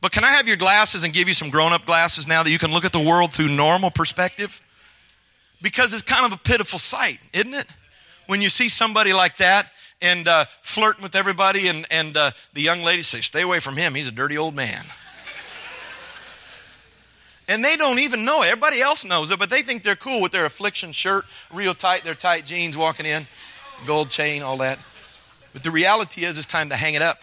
But 0.00 0.12
can 0.12 0.24
I 0.24 0.28
have 0.32 0.46
your 0.46 0.56
glasses 0.58 1.04
and 1.04 1.12
give 1.12 1.28
you 1.28 1.34
some 1.34 1.48
grown 1.48 1.72
up 1.72 1.86
glasses 1.86 2.28
now 2.28 2.42
that 2.42 2.50
you 2.50 2.58
can 2.58 2.70
look 2.70 2.84
at 2.84 2.92
the 2.92 3.00
world 3.00 3.32
through 3.32 3.48
normal 3.48 3.90
perspective? 3.90 4.60
Because 5.62 5.92
it's 5.92 6.02
kind 6.02 6.26
of 6.26 6.32
a 6.32 6.42
pitiful 6.42 6.78
sight, 6.78 7.18
isn't 7.32 7.54
it? 7.54 7.66
When 8.26 8.42
you 8.42 8.50
see 8.50 8.68
somebody 8.68 9.12
like 9.12 9.36
that 9.36 9.70
and 10.00 10.26
uh, 10.26 10.46
flirting 10.62 11.02
with 11.02 11.14
everybody, 11.14 11.68
and, 11.68 11.86
and 11.90 12.16
uh, 12.16 12.30
the 12.52 12.60
young 12.60 12.82
lady 12.82 13.02
says, 13.02 13.26
Stay 13.26 13.42
away 13.42 13.60
from 13.60 13.76
him, 13.76 13.94
he's 13.94 14.08
a 14.08 14.12
dirty 14.12 14.36
old 14.36 14.54
man. 14.54 14.84
and 17.48 17.64
they 17.64 17.76
don't 17.76 17.98
even 17.98 18.24
know 18.24 18.42
it. 18.42 18.46
Everybody 18.46 18.80
else 18.80 19.04
knows 19.04 19.30
it, 19.30 19.38
but 19.38 19.50
they 19.50 19.62
think 19.62 19.82
they're 19.82 19.96
cool 19.96 20.20
with 20.20 20.32
their 20.32 20.44
affliction 20.44 20.92
shirt, 20.92 21.24
real 21.52 21.74
tight, 21.74 22.04
their 22.04 22.14
tight 22.14 22.44
jeans, 22.44 22.76
walking 22.76 23.06
in, 23.06 23.26
gold 23.86 24.10
chain, 24.10 24.42
all 24.42 24.58
that. 24.58 24.78
But 25.52 25.62
the 25.62 25.70
reality 25.70 26.24
is, 26.24 26.36
it's 26.36 26.46
time 26.46 26.68
to 26.70 26.76
hang 26.76 26.94
it 26.94 27.02
up. 27.02 27.22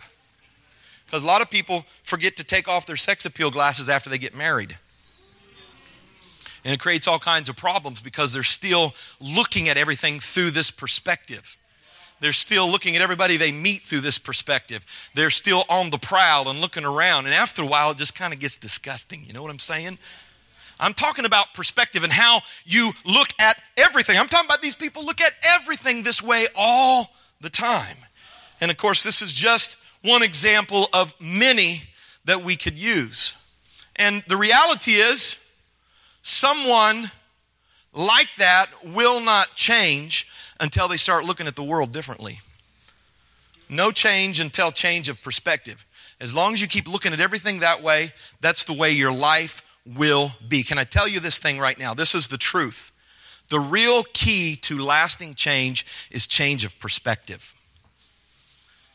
Because 1.06 1.22
a 1.22 1.28
lot 1.28 1.44
of 1.44 1.52
people 1.52 1.86
forget 2.02 2.38
to 2.38 2.44
take 2.44 2.68
off 2.68 2.88
their 2.88 2.96
sex 2.96 3.26
appeal 3.26 3.52
glasses 3.52 3.90
after 3.90 4.10
they 4.10 4.18
get 4.18 4.36
married. 4.36 4.78
And 6.64 6.74
it 6.74 6.80
creates 6.80 7.08
all 7.08 7.20
kinds 7.20 7.50
of 7.50 7.56
problems 7.56 8.02
because 8.02 8.34
they're 8.34 8.44
still 8.44 8.94
looking 9.20 9.68
at 9.70 9.78
everything 9.78 10.20
through 10.20 10.52
this 10.52 10.72
perspective. 10.72 11.58
They're 12.22 12.32
still 12.32 12.70
looking 12.70 12.96
at 12.96 13.02
everybody 13.02 13.36
they 13.36 13.52
meet 13.52 13.82
through 13.82 14.00
this 14.00 14.18
perspective. 14.18 14.86
They're 15.14 15.30
still 15.30 15.66
on 15.70 15.90
the 15.90 15.98
prowl 15.98 16.48
and 16.50 16.62
looking 16.62 16.86
around. 16.86 17.26
And 17.26 17.36
after 17.36 17.64
a 17.64 17.66
while, 17.66 17.92
it 17.92 17.98
just 17.98 18.16
kind 18.16 18.34
of 18.34 18.40
gets 18.40 18.56
disgusting. 18.56 19.26
You 19.26 19.34
know 19.34 19.42
what 19.42 19.52
I'm 19.52 19.60
saying? 19.60 19.98
I'm 20.80 20.94
talking 20.94 21.26
about 21.26 21.54
perspective 21.54 22.04
and 22.04 22.14
how 22.14 22.42
you 22.66 22.92
look 23.06 23.28
at 23.40 23.62
everything. 23.76 24.18
I'm 24.18 24.28
talking 24.28 24.48
about 24.48 24.62
these 24.62 24.76
people 24.76 25.06
look 25.06 25.20
at 25.20 25.34
everything 25.44 26.04
this 26.04 26.22
way 26.22 26.48
all 26.56 27.10
the 27.42 27.50
time. 27.50 27.98
And 28.62 28.72
of 28.72 28.78
course, 28.78 29.04
this 29.04 29.22
is 29.22 29.34
just 29.34 29.78
one 30.02 30.24
example 30.24 30.88
of 30.94 31.14
many 31.20 31.84
that 32.26 32.44
we 32.44 32.56
could 32.56 32.78
use. 32.80 33.36
And 33.98 34.24
the 34.28 34.38
reality 34.38 34.94
is, 34.94 35.43
someone 36.24 37.12
like 37.94 38.34
that 38.38 38.68
will 38.84 39.22
not 39.22 39.56
change 39.56 40.28
until 40.60 40.88
they 40.88 40.98
start 40.98 41.26
looking 41.26 41.46
at 41.46 41.56
the 41.56 41.64
world 41.64 41.92
differently. 41.92 42.40
No 43.70 43.92
change 43.92 44.40
until 44.40 44.72
change 44.72 45.10
of 45.10 45.22
perspective. 45.22 45.86
As 46.20 46.34
long 46.34 46.54
as 46.54 46.62
you 46.62 46.68
keep 46.68 46.88
looking 46.88 47.14
at 47.14 47.20
everything 47.20 47.60
that 47.60 47.84
way, 47.84 48.14
that's 48.42 48.64
the 48.64 48.74
way 48.74 48.92
your 48.92 49.12
life 49.12 49.62
will 49.86 50.32
be. 50.48 50.64
Can 50.64 50.78
I 50.78 50.84
tell 50.84 51.08
you 51.08 51.20
this 51.20 51.38
thing 51.38 51.60
right 51.60 51.78
now? 51.78 51.94
This 51.94 52.16
is 52.16 52.30
the 52.30 52.38
truth. 52.38 52.92
The 53.50 53.60
real 53.60 54.04
key 54.14 54.56
to 54.58 54.82
lasting 54.82 55.36
change 55.36 55.86
is 56.10 56.28
change 56.28 56.64
of 56.64 56.80
perspective. 56.80 57.54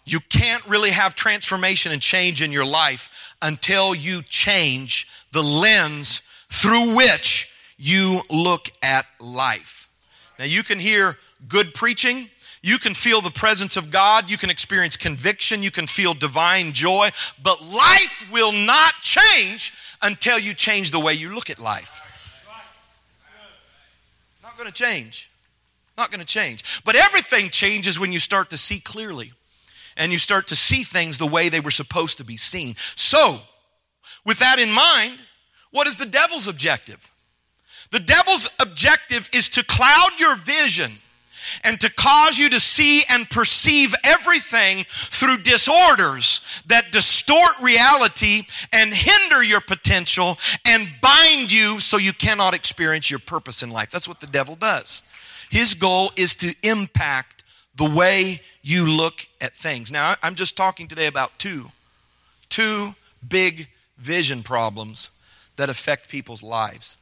You 0.06 0.20
can't 0.20 0.66
really 0.66 0.90
have 0.90 1.14
transformation 1.14 1.92
and 1.92 2.00
change 2.00 2.40
in 2.40 2.50
your 2.50 2.64
life 2.64 3.10
until 3.42 3.94
you 3.94 4.22
change 4.22 5.06
the 5.32 5.42
lens 5.42 6.22
through 6.50 6.96
which 6.96 7.54
you 7.76 8.22
look 8.30 8.70
at 8.82 9.06
life. 9.20 9.88
Now, 10.38 10.44
you 10.44 10.62
can 10.62 10.78
hear 10.78 11.16
good 11.48 11.74
preaching. 11.74 12.30
You 12.62 12.78
can 12.78 12.94
feel 12.94 13.20
the 13.20 13.30
presence 13.30 13.76
of 13.76 13.90
God. 13.90 14.30
You 14.30 14.36
can 14.36 14.50
experience 14.50 14.96
conviction. 14.96 15.62
You 15.62 15.70
can 15.70 15.86
feel 15.86 16.14
divine 16.14 16.72
joy. 16.72 17.10
But 17.42 17.64
life 17.64 18.26
will 18.32 18.52
not 18.52 18.94
change 19.02 19.72
until 20.02 20.38
you 20.38 20.54
change 20.54 20.90
the 20.90 21.00
way 21.00 21.12
you 21.12 21.34
look 21.34 21.50
at 21.50 21.58
life. 21.58 22.04
Not 24.42 24.56
going 24.56 24.70
to 24.70 24.74
change. 24.74 25.30
Not 25.96 26.10
going 26.10 26.20
to 26.20 26.26
change. 26.26 26.82
But 26.84 26.94
everything 26.94 27.50
changes 27.50 27.98
when 27.98 28.12
you 28.12 28.18
start 28.18 28.50
to 28.50 28.56
see 28.56 28.80
clearly 28.80 29.32
and 29.96 30.12
you 30.12 30.18
start 30.18 30.48
to 30.48 30.56
see 30.56 30.82
things 30.84 31.18
the 31.18 31.26
way 31.26 31.48
they 31.48 31.60
were 31.60 31.72
supposed 31.72 32.18
to 32.18 32.24
be 32.24 32.36
seen. 32.36 32.76
So, 32.94 33.40
with 34.24 34.38
that 34.38 34.58
in 34.58 34.70
mind, 34.70 35.18
what 35.70 35.86
is 35.86 35.96
the 35.96 36.06
devil's 36.06 36.48
objective? 36.48 37.10
The 37.90 38.00
devil's 38.00 38.48
objective 38.60 39.28
is 39.32 39.48
to 39.50 39.64
cloud 39.64 40.10
your 40.18 40.36
vision 40.36 40.92
and 41.64 41.80
to 41.80 41.90
cause 41.90 42.38
you 42.38 42.50
to 42.50 42.60
see 42.60 43.02
and 43.08 43.28
perceive 43.30 43.94
everything 44.04 44.84
through 44.90 45.38
disorders 45.38 46.40
that 46.66 46.92
distort 46.92 47.52
reality 47.62 48.42
and 48.72 48.92
hinder 48.92 49.42
your 49.42 49.60
potential 49.60 50.38
and 50.66 50.88
bind 51.00 51.50
you 51.50 51.80
so 51.80 51.96
you 51.96 52.12
cannot 52.12 52.54
experience 52.54 53.10
your 53.10 53.20
purpose 53.20 53.62
in 53.62 53.70
life. 53.70 53.90
That's 53.90 54.08
what 54.08 54.20
the 54.20 54.26
devil 54.26 54.54
does. 54.54 55.02
His 55.50 55.74
goal 55.74 56.12
is 56.16 56.34
to 56.36 56.54
impact 56.62 57.44
the 57.76 57.88
way 57.88 58.42
you 58.62 58.86
look 58.86 59.26
at 59.40 59.54
things. 59.54 59.90
Now, 59.90 60.16
I'm 60.22 60.34
just 60.34 60.56
talking 60.56 60.88
today 60.88 61.06
about 61.06 61.38
two, 61.38 61.70
two 62.50 62.94
big 63.26 63.68
vision 63.96 64.42
problems 64.42 65.10
that 65.58 65.68
affect 65.68 66.08
people's 66.08 66.42
lives. 66.42 66.96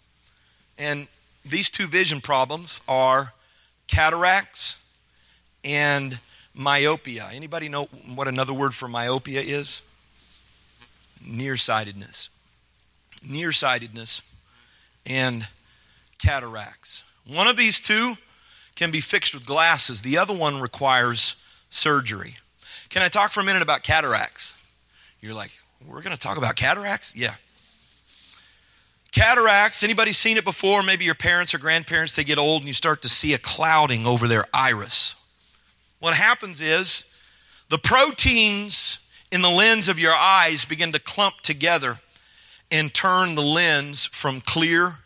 And 0.76 1.06
these 1.44 1.70
two 1.70 1.86
vision 1.86 2.20
problems 2.20 2.80
are 2.88 3.32
cataracts 3.86 4.78
and 5.62 6.18
myopia. 6.54 7.28
Anybody 7.32 7.68
know 7.68 7.84
what 8.14 8.28
another 8.28 8.52
word 8.52 8.74
for 8.74 8.88
myopia 8.88 9.40
is? 9.40 9.82
Nearsightedness. 11.24 12.28
Nearsightedness 13.26 14.22
and 15.04 15.46
cataracts. 16.18 17.04
One 17.26 17.46
of 17.46 17.56
these 17.56 17.78
two 17.78 18.14
can 18.74 18.90
be 18.90 19.00
fixed 19.00 19.34
with 19.34 19.46
glasses, 19.46 20.02
the 20.02 20.18
other 20.18 20.34
one 20.34 20.60
requires 20.60 21.42
surgery. 21.70 22.36
Can 22.88 23.02
I 23.02 23.08
talk 23.08 23.32
for 23.32 23.40
a 23.40 23.44
minute 23.44 23.62
about 23.62 23.82
cataracts? 23.82 24.54
You're 25.20 25.34
like, 25.34 25.50
we're 25.86 26.02
going 26.02 26.14
to 26.14 26.20
talk 26.20 26.36
about 26.36 26.56
cataracts? 26.56 27.14
Yeah. 27.16 27.34
Cataracts, 29.16 29.82
anybody 29.82 30.12
seen 30.12 30.36
it 30.36 30.44
before? 30.44 30.82
Maybe 30.82 31.06
your 31.06 31.14
parents 31.14 31.54
or 31.54 31.58
grandparents, 31.58 32.14
they 32.14 32.22
get 32.22 32.36
old 32.36 32.60
and 32.60 32.66
you 32.66 32.74
start 32.74 33.00
to 33.00 33.08
see 33.08 33.32
a 33.32 33.38
clouding 33.38 34.04
over 34.04 34.28
their 34.28 34.44
iris. 34.52 35.14
What 36.00 36.12
happens 36.12 36.60
is 36.60 37.10
the 37.70 37.78
proteins 37.78 38.98
in 39.32 39.40
the 39.40 39.48
lens 39.48 39.88
of 39.88 39.98
your 39.98 40.12
eyes 40.12 40.66
begin 40.66 40.92
to 40.92 41.00
clump 41.00 41.40
together 41.40 41.98
and 42.70 42.92
turn 42.92 43.36
the 43.36 43.42
lens 43.42 44.04
from 44.04 44.42
clear 44.42 44.96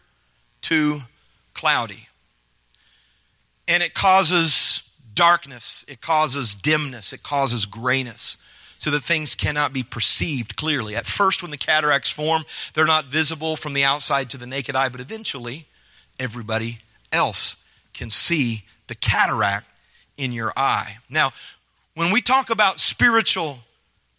to 0.62 1.02
cloudy. 1.54 2.08
And 3.68 3.80
it 3.80 3.94
causes 3.94 4.90
darkness, 5.14 5.84
it 5.86 6.00
causes 6.00 6.56
dimness, 6.56 7.12
it 7.12 7.22
causes 7.22 7.64
grayness, 7.64 8.38
so 8.80 8.90
that 8.90 9.04
things 9.04 9.36
cannot 9.36 9.72
be 9.72 9.84
perceived 9.84 10.56
clearly. 10.56 10.96
At 10.96 11.06
first, 11.06 11.40
when 11.40 11.52
the 11.52 11.56
cataracts 11.56 12.10
form, 12.10 12.44
they're 12.74 12.84
not 12.84 13.04
visible 13.04 13.54
from 13.54 13.72
the 13.72 13.84
outside 13.84 14.28
to 14.30 14.36
the 14.36 14.46
naked 14.46 14.74
eye, 14.74 14.88
but 14.88 15.00
eventually, 15.00 15.66
everybody 16.18 16.80
else 17.12 17.62
can 17.94 18.10
see 18.10 18.64
the 18.88 18.96
cataract 18.96 19.66
in 20.16 20.32
your 20.32 20.52
eye. 20.56 20.96
Now, 21.08 21.30
when 21.94 22.10
we 22.10 22.20
talk 22.20 22.50
about 22.50 22.80
spiritual 22.80 23.60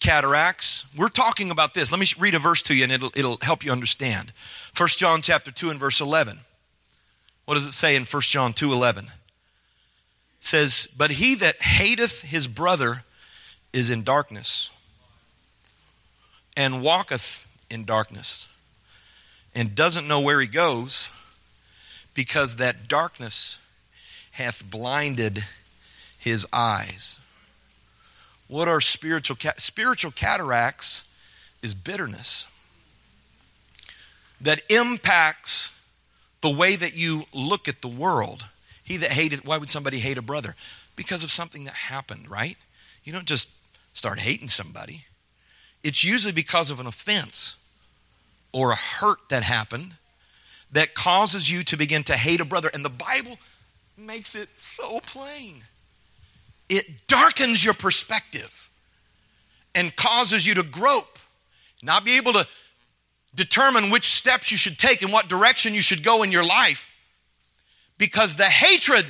cataracts. 0.02 0.86
We're 0.98 1.08
talking 1.08 1.52
about 1.52 1.74
this. 1.74 1.92
Let 1.92 2.00
me 2.00 2.08
read 2.20 2.36
a 2.36 2.40
verse 2.40 2.62
to 2.64 2.76
you 2.76 2.84
and 2.84 2.92
it'll, 2.92 3.12
it'll 3.16 3.38
help 3.42 3.64
you 3.64 3.72
understand. 3.72 4.34
1 4.76 4.90
John 4.98 5.22
chapter 5.22 5.52
2 5.52 5.70
and 5.70 5.80
verse 5.80 6.02
11. 6.02 6.40
What 7.46 7.54
does 7.54 7.66
it 7.66 7.72
say 7.72 7.96
in 7.96 8.04
1 8.04 8.22
John 8.24 8.52
2 8.52 8.74
11? 8.74 9.06
It 9.06 9.12
says, 10.42 10.94
But 10.98 11.12
he 11.12 11.36
that 11.36 11.62
hateth 11.62 12.24
his 12.24 12.48
brother 12.48 13.04
is 13.74 13.90
in 13.90 14.04
darkness 14.04 14.70
and 16.56 16.82
walketh 16.82 17.48
in 17.70 17.86
darkness 17.86 18.48
and 19.56 19.76
doesn't 19.76 20.08
know 20.08 20.20
where 20.20 20.42
he 20.42 20.48
goes 20.48 21.10
because 22.14 22.58
that 22.58 22.88
darkness 22.88 23.60
hath 24.32 24.70
blinded 24.70 25.46
his 26.18 26.46
eyes. 26.52 27.20
What 28.48 28.68
are 28.68 28.82
spiritual 28.82 29.38
spiritual 29.58 30.12
cataracts 30.12 31.10
is 31.62 31.74
bitterness 31.74 32.48
that 34.42 34.62
impacts 34.70 35.72
the 36.42 36.50
way 36.50 36.76
that 36.76 36.96
you 36.96 37.24
look 37.34 37.68
at 37.68 37.82
the 37.82 37.88
world. 37.88 38.46
He 38.84 38.98
that 38.98 39.12
hated 39.12 39.46
why 39.46 39.58
would 39.58 39.70
somebody 39.70 40.00
hate 40.00 40.18
a 40.18 40.22
brother? 40.22 40.56
Because 40.96 41.24
of 41.24 41.32
something 41.32 41.64
that 41.64 41.74
happened, 41.74 42.30
right? 42.30 42.58
You 43.04 43.14
don't 43.14 43.26
just 43.26 43.50
start 43.94 44.20
hating 44.20 44.48
somebody. 44.48 45.06
It's 45.84 46.04
usually 46.04 46.34
because 46.34 46.72
of 46.72 46.80
an 46.80 46.88
offense 46.88 47.56
or 48.52 48.72
a 48.72 48.76
hurt 48.76 49.30
that 49.30 49.44
happened 49.44 49.94
that 50.72 50.94
causes 50.94 51.52
you 51.52 51.64
to 51.64 51.78
begin 51.78 52.04
to 52.04 52.16
hate 52.16 52.40
a 52.40 52.46
brother. 52.46 52.70
And 52.74 52.86
the 52.86 52.90
Bible 52.90 53.38
makes 53.98 54.36
it 54.36 54.50
so 54.58 55.00
plain. 55.02 55.64
It 56.70 57.08
darkens 57.08 57.64
your 57.64 57.74
perspective 57.74 58.70
and 59.76 59.96
causes 59.96 60.46
you 60.46 60.54
to 60.56 60.64
grope, 60.64 61.20
not 61.82 62.06
be 62.06 62.18
able 62.18 62.34
to 62.34 62.48
determine 63.36 63.90
which 63.90 64.06
steps 64.06 64.52
you 64.52 64.58
should 64.58 64.78
take 64.78 65.02
and 65.02 65.12
what 65.12 65.28
direction 65.28 65.74
you 65.74 65.82
should 65.82 66.04
go 66.04 66.24
in 66.24 66.32
your 66.32 66.46
life. 66.46 66.94
Because 67.98 68.36
the 68.36 68.46
hatred 68.46 69.06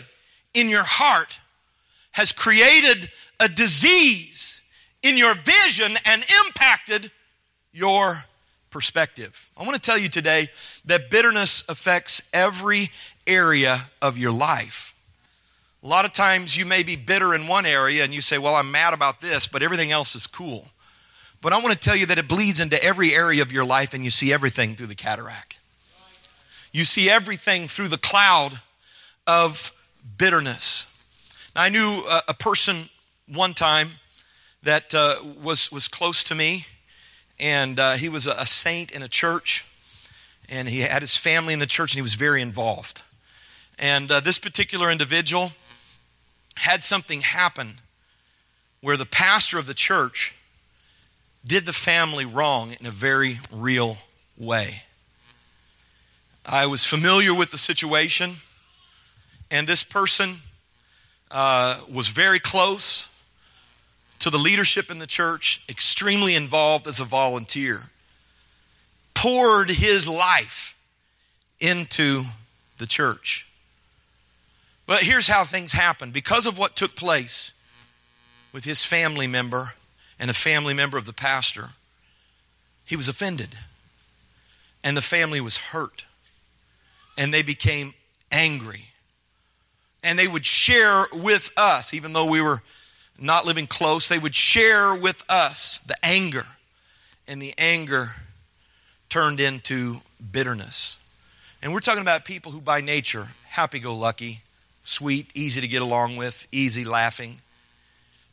in 0.53 0.69
your 0.69 0.83
heart 0.83 1.39
has 2.11 2.31
created 2.31 3.11
a 3.39 3.47
disease 3.47 4.60
in 5.03 5.17
your 5.17 5.33
vision 5.35 5.97
and 6.05 6.23
impacted 6.45 7.11
your 7.73 8.25
perspective. 8.69 9.51
I 9.57 9.63
want 9.63 9.75
to 9.75 9.81
tell 9.81 9.97
you 9.97 10.09
today 10.09 10.49
that 10.85 11.09
bitterness 11.09 11.67
affects 11.67 12.27
every 12.33 12.91
area 13.27 13.89
of 14.01 14.17
your 14.17 14.31
life. 14.31 14.95
A 15.83 15.87
lot 15.87 16.05
of 16.05 16.13
times 16.13 16.57
you 16.57 16.65
may 16.65 16.83
be 16.83 16.95
bitter 16.95 17.33
in 17.33 17.47
one 17.47 17.65
area 17.65 18.03
and 18.03 18.13
you 18.13 18.21
say, 18.21 18.37
Well, 18.37 18.55
I'm 18.55 18.71
mad 18.71 18.93
about 18.93 19.19
this, 19.19 19.47
but 19.47 19.63
everything 19.63 19.91
else 19.91 20.15
is 20.15 20.27
cool. 20.27 20.67
But 21.41 21.53
I 21.53 21.59
want 21.59 21.73
to 21.73 21.79
tell 21.79 21.95
you 21.95 22.05
that 22.05 22.19
it 22.19 22.27
bleeds 22.27 22.59
into 22.59 22.81
every 22.83 23.15
area 23.15 23.41
of 23.41 23.51
your 23.51 23.65
life 23.65 23.95
and 23.95 24.05
you 24.05 24.11
see 24.11 24.31
everything 24.31 24.75
through 24.75 24.87
the 24.87 24.95
cataract. 24.95 25.59
You 26.71 26.85
see 26.85 27.09
everything 27.09 27.67
through 27.67 27.87
the 27.87 27.97
cloud 27.97 28.61
of 29.25 29.71
bitterness. 30.17 30.85
Now, 31.55 31.63
I 31.63 31.69
knew 31.69 32.03
a, 32.07 32.21
a 32.29 32.33
person 32.35 32.89
one 33.27 33.53
time 33.53 33.91
that 34.63 34.93
uh, 34.93 35.15
was, 35.41 35.71
was 35.71 35.87
close 35.87 36.23
to 36.25 36.35
me 36.35 36.65
and 37.41 37.79
uh, 37.79 37.93
he 37.93 38.07
was 38.07 38.27
a, 38.27 38.45
saint 38.45 38.91
in 38.91 39.01
a 39.01 39.07
church, 39.07 39.65
and 40.47 40.69
he 40.69 40.81
had 40.81 41.01
his 41.01 41.17
family 41.17 41.53
in 41.53 41.59
the 41.59 41.65
church, 41.65 41.93
and 41.93 41.97
he 41.97 42.01
was 42.03 42.13
very 42.13 42.39
involved. 42.39 43.01
And 43.79 44.11
uh, 44.11 44.19
this 44.19 44.37
particular 44.37 44.91
individual 44.91 45.53
had 46.57 46.83
something 46.83 47.21
happen 47.21 47.79
where 48.79 48.95
the 48.95 49.07
pastor 49.07 49.57
of 49.57 49.65
the 49.65 49.73
church 49.73 50.35
did 51.43 51.65
the 51.65 51.73
family 51.73 52.25
wrong 52.25 52.75
in 52.79 52.85
a 52.85 52.91
very 52.91 53.39
real 53.51 53.97
way. 54.37 54.83
I 56.45 56.67
was 56.67 56.85
familiar 56.85 57.33
with 57.33 57.49
the 57.49 57.57
situation, 57.57 58.35
and 59.49 59.65
this 59.65 59.83
person 59.83 60.37
uh, 61.31 61.79
was 61.91 62.09
very 62.09 62.39
close 62.39 63.09
to 64.21 64.29
the 64.29 64.37
leadership 64.37 64.91
in 64.91 64.99
the 64.99 65.07
church, 65.07 65.63
extremely 65.67 66.35
involved 66.35 66.85
as 66.85 66.99
a 66.99 67.03
volunteer, 67.03 67.89
poured 69.15 69.71
his 69.71 70.07
life 70.07 70.77
into 71.59 72.25
the 72.77 72.85
church. 72.85 73.47
But 74.85 75.01
here's 75.01 75.27
how 75.27 75.43
things 75.43 75.71
happened 75.71 76.13
because 76.13 76.45
of 76.45 76.55
what 76.55 76.75
took 76.75 76.95
place 76.95 77.51
with 78.53 78.63
his 78.63 78.83
family 78.83 79.25
member 79.25 79.73
and 80.19 80.29
a 80.29 80.33
family 80.33 80.75
member 80.75 80.99
of 80.99 81.05
the 81.05 81.13
pastor, 81.13 81.69
he 82.85 82.95
was 82.95 83.09
offended. 83.09 83.57
And 84.83 84.95
the 84.95 85.01
family 85.01 85.41
was 85.41 85.57
hurt. 85.57 86.05
And 87.17 87.33
they 87.33 87.41
became 87.41 87.95
angry. 88.31 88.89
And 90.03 90.17
they 90.17 90.27
would 90.27 90.45
share 90.45 91.05
with 91.11 91.49
us, 91.57 91.93
even 91.93 92.13
though 92.13 92.25
we 92.25 92.41
were 92.41 92.61
not 93.21 93.45
living 93.45 93.67
close, 93.67 94.09
they 94.09 94.19
would 94.19 94.35
share 94.35 94.95
with 94.95 95.23
us 95.29 95.79
the 95.79 95.95
anger. 96.03 96.45
And 97.27 97.41
the 97.41 97.53
anger 97.57 98.15
turned 99.09 99.39
into 99.39 100.01
bitterness. 100.31 100.97
And 101.61 101.73
we're 101.73 101.79
talking 101.79 102.01
about 102.01 102.25
people 102.25 102.51
who, 102.51 102.59
by 102.59 102.81
nature, 102.81 103.29
happy 103.49 103.79
go 103.79 103.95
lucky, 103.95 104.41
sweet, 104.83 105.29
easy 105.35 105.61
to 105.61 105.67
get 105.67 105.81
along 105.81 106.17
with, 106.17 106.47
easy 106.51 106.83
laughing. 106.83 107.41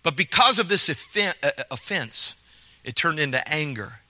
But 0.03 0.17
because 0.17 0.59
of 0.59 0.69
this 0.69 0.89
uh, 0.89 1.33
uh, 1.43 1.51
offense, 1.71 2.37
it 2.85 2.97
turned 2.97 3.21
into 3.21 3.47
anger. 3.47 4.01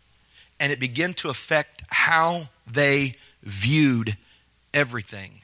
And 0.61 0.73
it 0.73 0.79
began 0.79 1.14
to 1.14 1.29
affect 1.29 1.83
how 1.91 2.49
they 2.71 3.14
viewed 3.43 4.17
everything. 4.73 5.41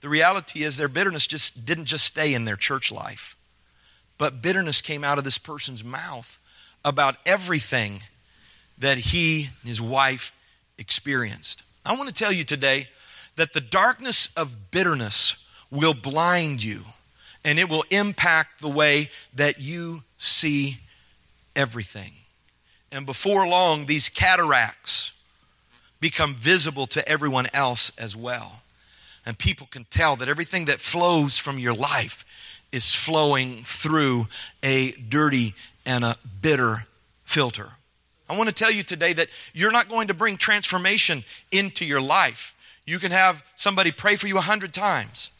The 0.00 0.08
reality 0.08 0.62
is 0.62 0.76
their 0.76 0.88
bitterness 0.88 1.26
just 1.26 1.64
didn't 1.64 1.84
just 1.84 2.04
stay 2.04 2.34
in 2.34 2.44
their 2.44 2.56
church 2.56 2.90
life. 2.90 3.35
But 4.18 4.42
bitterness 4.42 4.80
came 4.80 5.04
out 5.04 5.18
of 5.18 5.24
this 5.24 5.38
person's 5.38 5.84
mouth 5.84 6.38
about 6.84 7.16
everything 7.26 8.02
that 8.78 8.98
he 8.98 9.50
and 9.60 9.68
his 9.68 9.80
wife 9.80 10.32
experienced. 10.78 11.64
I 11.84 11.94
want 11.96 12.08
to 12.08 12.14
tell 12.14 12.32
you 12.32 12.44
today 12.44 12.88
that 13.36 13.52
the 13.52 13.60
darkness 13.60 14.28
of 14.36 14.70
bitterness 14.70 15.36
will 15.70 15.94
blind 15.94 16.62
you 16.62 16.84
and 17.44 17.58
it 17.58 17.68
will 17.68 17.84
impact 17.90 18.60
the 18.60 18.68
way 18.68 19.10
that 19.34 19.60
you 19.60 20.02
see 20.18 20.78
everything. 21.54 22.12
And 22.90 23.06
before 23.06 23.46
long, 23.46 23.86
these 23.86 24.08
cataracts 24.08 25.12
become 26.00 26.34
visible 26.34 26.86
to 26.88 27.08
everyone 27.08 27.46
else 27.52 27.96
as 27.98 28.16
well. 28.16 28.62
And 29.24 29.38
people 29.38 29.66
can 29.70 29.84
tell 29.90 30.16
that 30.16 30.28
everything 30.28 30.66
that 30.66 30.80
flows 30.80 31.38
from 31.38 31.58
your 31.58 31.74
life 31.74 32.24
is 32.72 32.94
flowing 32.94 33.62
through 33.64 34.28
a 34.62 34.92
dirty 34.92 35.54
and 35.84 36.04
a 36.04 36.16
bitter 36.40 36.84
filter. 37.24 37.70
I 38.28 38.36
want 38.36 38.48
to 38.48 38.54
tell 38.54 38.72
you 38.72 38.82
today 38.82 39.12
that 39.14 39.28
you're 39.52 39.72
not 39.72 39.88
going 39.88 40.08
to 40.08 40.14
bring 40.14 40.36
transformation 40.36 41.22
into 41.52 41.84
your 41.84 42.00
life. 42.00 42.56
You 42.84 42.98
can 42.98 43.12
have 43.12 43.44
somebody 43.54 43.92
pray 43.92 44.16
for 44.16 44.26
you 44.26 44.38
a 44.38 44.42
hundred 44.42 44.72
times. 44.74 45.30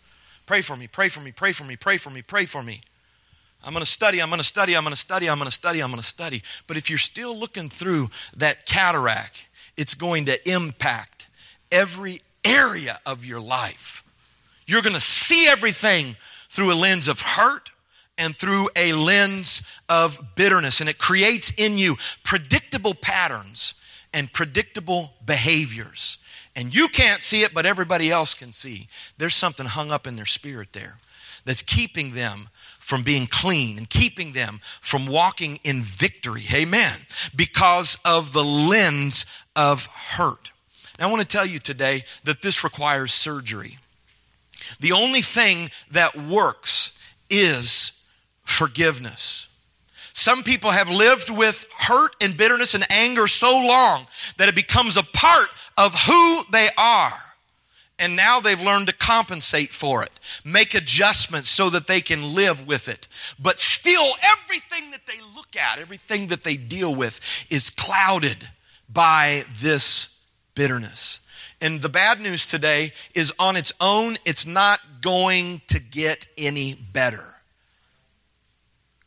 Pray 0.47 0.61
for 0.61 0.77
me, 0.77 0.87
pray 0.87 1.09
for 1.09 1.21
me, 1.21 1.33
pray 1.33 1.53
for 1.53 1.65
me, 1.65 1.75
pray 1.75 1.97
for 1.97 2.11
me, 2.11 2.23
pray 2.23 2.45
for 2.45 2.62
me. 2.62 2.81
I'm 3.65 3.73
going 3.73 3.85
to 3.85 3.91
study, 3.91 4.23
I'm 4.23 4.29
going 4.29 4.39
to 4.39 4.45
study, 4.45 4.77
I'm 4.77 4.85
going 4.85 4.93
to 4.93 5.01
study, 5.01 5.29
I'm 5.29 5.39
going 5.39 5.49
to 5.49 5.53
study, 5.53 5.81
I'm 5.83 5.91
going 5.91 6.01
to 6.01 6.07
study. 6.07 6.43
But 6.69 6.77
if 6.77 6.89
you're 6.89 6.99
still 7.01 7.37
looking 7.37 7.69
through 7.69 8.11
that 8.37 8.65
cataract, 8.67 9.49
it's 9.77 9.95
going 9.95 10.27
to 10.27 10.51
impact 10.51 11.27
every 11.73 12.21
area 12.45 13.01
of 13.05 13.25
your 13.25 13.41
life. 13.41 14.05
You're 14.67 14.83
going 14.83 14.95
to 14.95 15.01
see 15.01 15.49
everything 15.49 16.17
through 16.57 16.73
a 16.73 16.75
lens 16.75 17.07
of 17.07 17.21
hurt 17.21 17.71
and 18.16 18.35
through 18.35 18.71
a 18.75 18.95
lens 18.95 19.61
of 19.90 20.35
bitterness. 20.37 20.81
And 20.81 20.88
it 20.88 20.97
creates 20.97 21.53
in 21.59 21.77
you 21.77 21.97
predictable 22.25 22.95
patterns 22.95 23.75
and 24.14 24.33
predictable 24.33 25.12
behaviors. 25.25 26.16
And 26.57 26.75
you 26.75 26.88
can't 26.88 27.21
see 27.21 27.42
it, 27.42 27.53
but 27.53 27.66
everybody 27.66 28.11
else 28.11 28.33
can 28.33 28.53
see. 28.53 28.88
There's 29.19 29.35
something 29.35 29.66
hung 29.66 29.92
up 29.92 30.07
in 30.07 30.16
their 30.16 30.25
spirit 30.25 30.73
there 30.73 30.97
that's 31.45 31.61
keeping 31.61 32.12
them 32.12 32.49
from 32.79 33.03
being 33.03 33.27
clean 33.27 33.77
and 33.77 33.90
keeping 33.90 34.33
them 34.33 34.61
from 34.81 35.07
walking 35.07 35.61
in 35.62 35.83
victory. 35.83 36.45
Amen. 36.55 37.01
Because 37.35 37.99
of 38.03 38.33
the 38.33 38.42
lens 38.42 39.27
of 39.55 39.87
hurt. 39.87 40.53
Now, 40.99 41.09
I 41.09 41.11
want 41.11 41.21
to 41.21 41.29
tell 41.29 41.45
you 41.45 41.59
today 41.59 42.05
that 42.25 42.40
this 42.40 42.64
requires 42.64 43.12
surgery. 43.12 43.77
The 44.81 44.92
only 44.92 45.22
thing 45.22 45.70
that 45.90 46.16
works 46.16 46.92
is 47.31 47.92
forgiveness. 48.42 49.48
Some 50.12 50.42
people 50.42 50.70
have 50.70 50.88
lived 50.90 51.29
with 51.29 51.66
hurt 51.79 52.16
and 52.22 52.37
bitterness 52.37 52.74
and 52.74 52.85
anger 52.90 53.26
so 53.26 53.50
long 53.50 54.07
that 54.38 54.48
it 54.48 54.55
becomes 54.55 54.96
a 54.96 55.02
part 55.02 55.48
of 55.76 55.94
who 56.07 56.42
they 56.52 56.68
are. 56.79 57.18
and 57.98 58.14
now 58.14 58.40
they've 58.40 58.61
learned 58.62 58.88
to 58.88 58.92
compensate 58.94 59.70
for 59.70 60.02
it, 60.02 60.11
make 60.44 60.74
adjustments 60.74 61.48
so 61.48 61.70
that 61.70 61.87
they 61.87 62.00
can 62.00 62.35
live 62.35 62.66
with 62.66 62.88
it. 62.88 63.09
But 63.38 63.59
still, 63.59 64.12
everything 64.22 64.90
that 64.90 65.07
they 65.07 65.18
look 65.35 65.57
at, 65.57 65.79
everything 65.79 66.26
that 66.29 66.44
they 66.44 66.57
deal 66.57 66.94
with, 66.94 67.20
is 67.48 67.70
clouded 67.70 68.48
by 68.88 69.44
this 69.61 70.11
bitterness. 70.55 71.20
And 71.61 71.81
the 71.81 71.88
bad 71.88 72.21
news 72.21 72.47
today 72.47 72.92
is 73.14 73.33
on 73.38 73.57
its 73.57 73.73
own, 73.81 74.19
it's 74.25 74.47
not 74.47 74.81
going 75.01 75.62
to 75.69 75.79
get 75.79 76.27
any 76.37 76.75
better. 76.75 77.37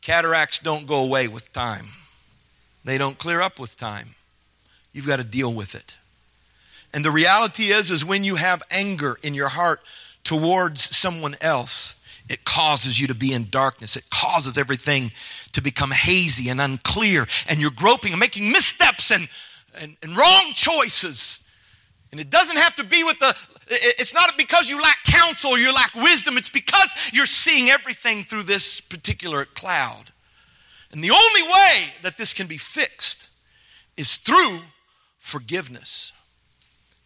Cataracts 0.00 0.58
don't 0.58 0.86
go 0.86 0.96
away 0.96 1.28
with 1.28 1.52
time, 1.52 1.88
they 2.84 2.98
don't 2.98 3.18
clear 3.18 3.40
up 3.40 3.58
with 3.58 3.76
time. 3.76 4.14
You've 4.92 5.06
got 5.06 5.18
to 5.18 5.24
deal 5.24 5.52
with 5.52 5.76
it. 5.76 5.96
And 6.92 7.04
the 7.04 7.12
reality 7.12 7.66
is 7.66 7.92
is 7.92 8.04
when 8.04 8.24
you 8.24 8.34
have 8.34 8.62
anger 8.70 9.16
in 9.22 9.34
your 9.34 9.50
heart 9.50 9.80
towards 10.24 10.96
someone 10.96 11.36
else, 11.40 11.94
it 12.28 12.44
causes 12.44 13.00
you 13.00 13.06
to 13.06 13.14
be 13.14 13.32
in 13.32 13.50
darkness. 13.50 13.96
It 13.96 14.10
causes 14.10 14.58
everything 14.58 15.12
to 15.52 15.60
become 15.60 15.90
hazy 15.90 16.48
and 16.48 16.60
unclear, 16.60 17.26
and 17.48 17.60
you're 17.60 17.70
groping 17.70 18.12
and 18.12 18.20
making 18.20 18.50
missteps 18.50 19.10
and, 19.10 19.28
and, 19.80 19.96
and 20.02 20.16
wrong 20.16 20.52
choices. 20.54 21.46
And 22.10 22.20
it 22.20 22.30
doesn't 22.30 22.56
have 22.56 22.74
to 22.76 22.84
be 22.84 23.04
with 23.04 23.18
the, 23.18 23.36
it's 23.68 24.14
not 24.14 24.36
because 24.36 24.68
you 24.68 24.80
lack 24.80 24.98
counsel 25.04 25.52
or 25.52 25.58
you 25.58 25.72
lack 25.72 25.94
wisdom, 25.94 26.36
it's 26.36 26.48
because 26.48 26.88
you're 27.12 27.26
seeing 27.26 27.70
everything 27.70 28.22
through 28.22 28.42
this 28.44 28.80
particular 28.80 29.44
cloud. 29.44 30.12
And 30.92 31.04
the 31.04 31.10
only 31.10 31.42
way 31.42 31.92
that 32.02 32.18
this 32.18 32.34
can 32.34 32.48
be 32.48 32.56
fixed 32.56 33.28
is 33.96 34.16
through 34.16 34.60
forgiveness. 35.18 36.12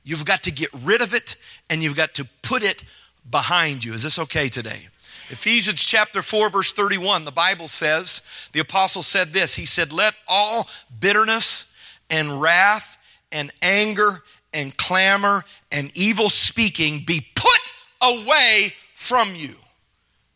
You've 0.04 0.24
got 0.24 0.42
to 0.44 0.50
get 0.50 0.70
rid 0.72 1.02
of 1.02 1.12
it 1.12 1.36
and 1.68 1.82
you've 1.82 1.96
got 1.96 2.14
to 2.14 2.26
put 2.42 2.62
it 2.62 2.82
behind 3.28 3.84
you. 3.84 3.92
Is 3.92 4.02
this 4.02 4.18
okay 4.18 4.48
today? 4.48 4.88
Ephesians 5.30 5.84
chapter 5.84 6.22
4, 6.22 6.50
verse 6.50 6.72
31, 6.72 7.24
the 7.24 7.32
Bible 7.32 7.68
says, 7.68 8.22
the 8.52 8.60
apostle 8.60 9.02
said 9.02 9.32
this 9.32 9.56
He 9.56 9.66
said, 9.66 9.92
Let 9.92 10.14
all 10.28 10.68
bitterness 11.00 11.72
and 12.10 12.40
wrath 12.40 12.98
and 13.32 13.50
anger 13.62 14.22
and 14.54 14.76
clamor 14.76 15.44
and 15.70 15.90
evil 15.94 16.30
speaking 16.30 17.04
be 17.04 17.26
put 17.34 17.60
away 18.00 18.72
from 18.94 19.34
you. 19.34 19.56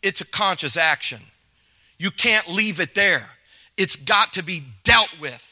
It's 0.02 0.20
a 0.20 0.26
conscious 0.26 0.76
action. 0.76 1.20
You 1.98 2.10
can't 2.10 2.48
leave 2.48 2.80
it 2.80 2.94
there. 2.94 3.26
It's 3.76 3.96
got 3.96 4.34
to 4.34 4.42
be 4.42 4.64
dealt 4.84 5.18
with. 5.20 5.44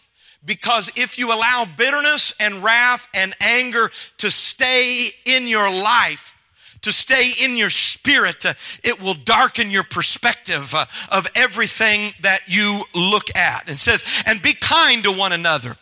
Because 0.45 0.91
if 0.95 1.19
you 1.19 1.33
allow 1.33 1.67
bitterness 1.77 2.35
and 2.39 2.63
wrath 2.63 3.09
and 3.15 3.35
anger 3.41 3.91
to 4.19 4.31
stay 4.31 5.09
in 5.25 5.49
your 5.49 5.73
life, 5.73 6.35
to 6.83 6.93
stay 6.93 7.31
in 7.43 7.57
your 7.57 7.71
spirit, 7.71 8.45
it 8.85 9.01
will 9.01 9.15
darken 9.15 9.73
your 9.73 9.83
perspective 9.83 10.73
uh, 10.73 10.87
of 11.09 11.27
everything 11.35 12.13
that 12.21 12.43
you 12.47 12.83
look 12.95 13.37
at. 13.37 13.69
And 13.69 13.77
says, 13.77 14.05
and 14.25 14.41
be 14.41 14.53
kind 14.53 15.03
to 15.03 15.11
one 15.11 15.33
another 15.33 15.77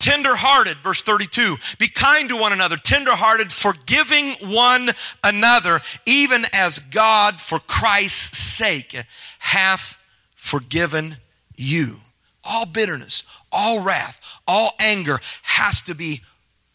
Tenderhearted, 0.00 0.78
verse 0.78 1.02
32. 1.02 1.56
Be 1.78 1.86
kind 1.86 2.30
to 2.30 2.36
one 2.36 2.54
another, 2.54 2.78
tenderhearted, 2.78 3.52
forgiving 3.52 4.32
one 4.42 4.88
another, 5.22 5.82
even 6.06 6.46
as 6.54 6.78
God, 6.78 7.38
for 7.38 7.58
Christ's 7.58 8.38
sake, 8.38 8.96
hath 9.40 10.02
forgiven 10.34 11.18
you. 11.54 12.00
All 12.42 12.64
bitterness, 12.64 13.24
all 13.52 13.82
wrath, 13.82 14.20
all 14.48 14.72
anger 14.80 15.20
has 15.42 15.82
to 15.82 15.94
be 15.94 16.22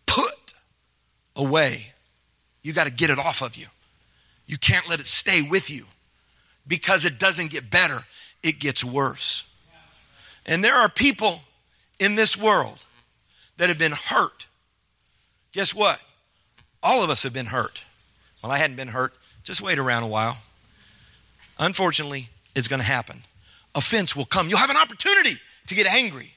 put 0.06 0.54
away. 1.36 1.94
You 2.62 2.74
got 2.74 2.84
to 2.84 2.94
get 2.94 3.10
it 3.10 3.18
off 3.18 3.42
of 3.42 3.56
you. 3.56 3.66
You 4.46 4.60
can't 4.60 4.88
let 4.88 5.00
it 5.00 5.08
stay 5.08 5.42
with 5.42 5.72
you 5.72 5.86
because 6.68 7.06
it 7.06 7.18
doesn't 7.18 7.50
get 7.50 7.72
better, 7.72 8.06
it 8.44 8.60
gets 8.60 8.84
worse. 8.84 9.46
And 10.46 10.64
there 10.64 10.76
are 10.76 10.90
people 10.90 11.42
in 11.98 12.14
this 12.14 12.38
world 12.38 12.85
that 13.58 13.70
have 13.70 13.78
been 13.78 13.94
hurt. 13.94 14.48
Guess 15.52 15.74
what? 15.74 16.00
All 16.84 17.04
of 17.04 17.10
us 17.10 17.24
have 17.24 17.34
been 17.34 17.48
hurt. 17.48 17.84
Well, 18.44 18.52
I 18.52 18.58
hadn't 18.58 18.76
been 18.76 18.90
hurt. 18.90 19.14
Just 19.44 19.62
wait 19.62 19.80
around 19.80 20.04
a 20.04 20.08
while. 20.08 20.38
Unfortunately, 21.58 22.30
it's 22.56 22.68
going 22.68 22.82
to 22.82 22.86
happen. 22.86 23.24
Offense 23.74 24.16
will 24.16 24.26
come. 24.26 24.50
You'll 24.50 24.60
have 24.60 24.70
an 24.70 24.78
opportunity 24.78 25.38
to 25.68 25.76
get 25.76 25.88
angry. 25.88 26.34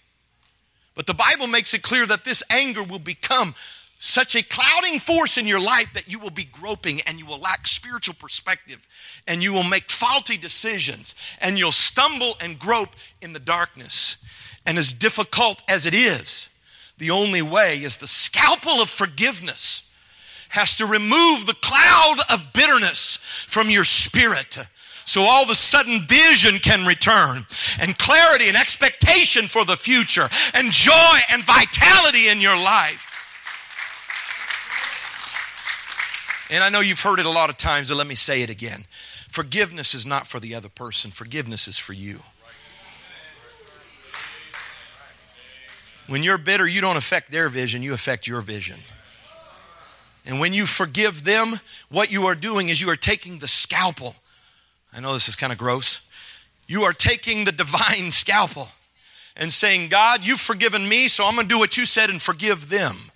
But 0.94 1.06
the 1.06 1.14
Bible 1.14 1.46
makes 1.46 1.74
it 1.74 1.82
clear 1.82 2.06
that 2.06 2.24
this 2.24 2.42
anger 2.50 2.82
will 2.82 2.98
become 2.98 3.54
such 3.98 4.36
a 4.36 4.42
clouding 4.42 5.00
force 5.00 5.36
in 5.36 5.46
your 5.46 5.60
life 5.60 5.92
that 5.92 6.10
you 6.10 6.18
will 6.18 6.30
be 6.30 6.44
groping 6.44 7.00
and 7.02 7.18
you 7.18 7.26
will 7.26 7.38
lack 7.38 7.66
spiritual 7.66 8.14
perspective 8.18 8.86
and 9.26 9.42
you 9.42 9.52
will 9.52 9.64
make 9.64 9.90
faulty 9.90 10.36
decisions 10.36 11.14
and 11.40 11.58
you'll 11.58 11.72
stumble 11.72 12.36
and 12.40 12.58
grope 12.58 12.94
in 13.20 13.32
the 13.32 13.40
darkness. 13.40 14.16
And 14.64 14.78
as 14.78 14.92
difficult 14.92 15.62
as 15.68 15.84
it 15.84 15.94
is, 15.94 16.48
the 16.98 17.10
only 17.10 17.42
way 17.42 17.78
is 17.78 17.96
the 17.96 18.08
scalpel 18.08 18.82
of 18.82 18.90
forgiveness 18.90 19.90
has 20.50 20.76
to 20.76 20.86
remove 20.86 21.46
the 21.46 21.56
cloud 21.60 22.16
of 22.30 22.52
bitterness 22.52 23.18
from 23.46 23.70
your 23.70 23.84
spirit. 23.84 24.58
So 25.04 25.22
all 25.22 25.42
of 25.42 25.50
a 25.50 25.54
sudden 25.54 26.02
vision 26.02 26.58
can 26.58 26.84
return 26.84 27.46
and 27.80 27.98
clarity 27.98 28.48
and 28.48 28.56
expectation 28.56 29.46
for 29.46 29.64
the 29.64 29.76
future 29.76 30.28
and 30.52 30.70
joy 30.70 31.18
and 31.30 31.42
vitality 31.44 32.28
in 32.28 32.40
your 32.40 32.56
life. 32.56 33.06
And 36.50 36.64
I 36.64 36.70
know 36.70 36.80
you've 36.80 37.00
heard 37.00 37.20
it 37.20 37.26
a 37.26 37.30
lot 37.30 37.50
of 37.50 37.56
times, 37.58 37.88
but 37.88 37.96
let 37.96 38.06
me 38.06 38.14
say 38.14 38.42
it 38.42 38.50
again. 38.50 38.86
Forgiveness 39.28 39.94
is 39.94 40.06
not 40.06 40.26
for 40.26 40.40
the 40.40 40.54
other 40.54 40.70
person, 40.70 41.10
forgiveness 41.10 41.68
is 41.68 41.78
for 41.78 41.92
you. 41.92 42.20
When 46.08 46.22
you're 46.22 46.38
bitter, 46.38 46.66
you 46.66 46.80
don't 46.80 46.96
affect 46.96 47.30
their 47.30 47.48
vision, 47.48 47.82
you 47.82 47.94
affect 47.94 48.26
your 48.26 48.40
vision. 48.40 48.80
And 50.24 50.40
when 50.40 50.52
you 50.52 50.66
forgive 50.66 51.24
them, 51.24 51.60
what 51.90 52.10
you 52.10 52.26
are 52.26 52.34
doing 52.34 52.70
is 52.70 52.80
you 52.80 52.90
are 52.90 52.96
taking 52.96 53.38
the 53.38 53.48
scalpel. 53.48 54.16
I 54.92 55.00
know 55.00 55.12
this 55.12 55.28
is 55.28 55.36
kind 55.36 55.52
of 55.52 55.58
gross. 55.58 56.06
You 56.66 56.82
are 56.82 56.92
taking 56.92 57.44
the 57.44 57.52
divine 57.52 58.10
scalpel 58.10 58.68
and 59.36 59.52
saying, 59.52 59.88
God, 59.88 60.26
you've 60.26 60.40
forgiven 60.40 60.88
me, 60.88 61.08
so 61.08 61.24
I'm 61.24 61.34
going 61.34 61.46
to 61.46 61.54
do 61.54 61.58
what 61.58 61.76
you 61.76 61.86
said 61.86 62.10
and 62.10 62.20
forgive 62.20 62.68
them. 62.68 63.12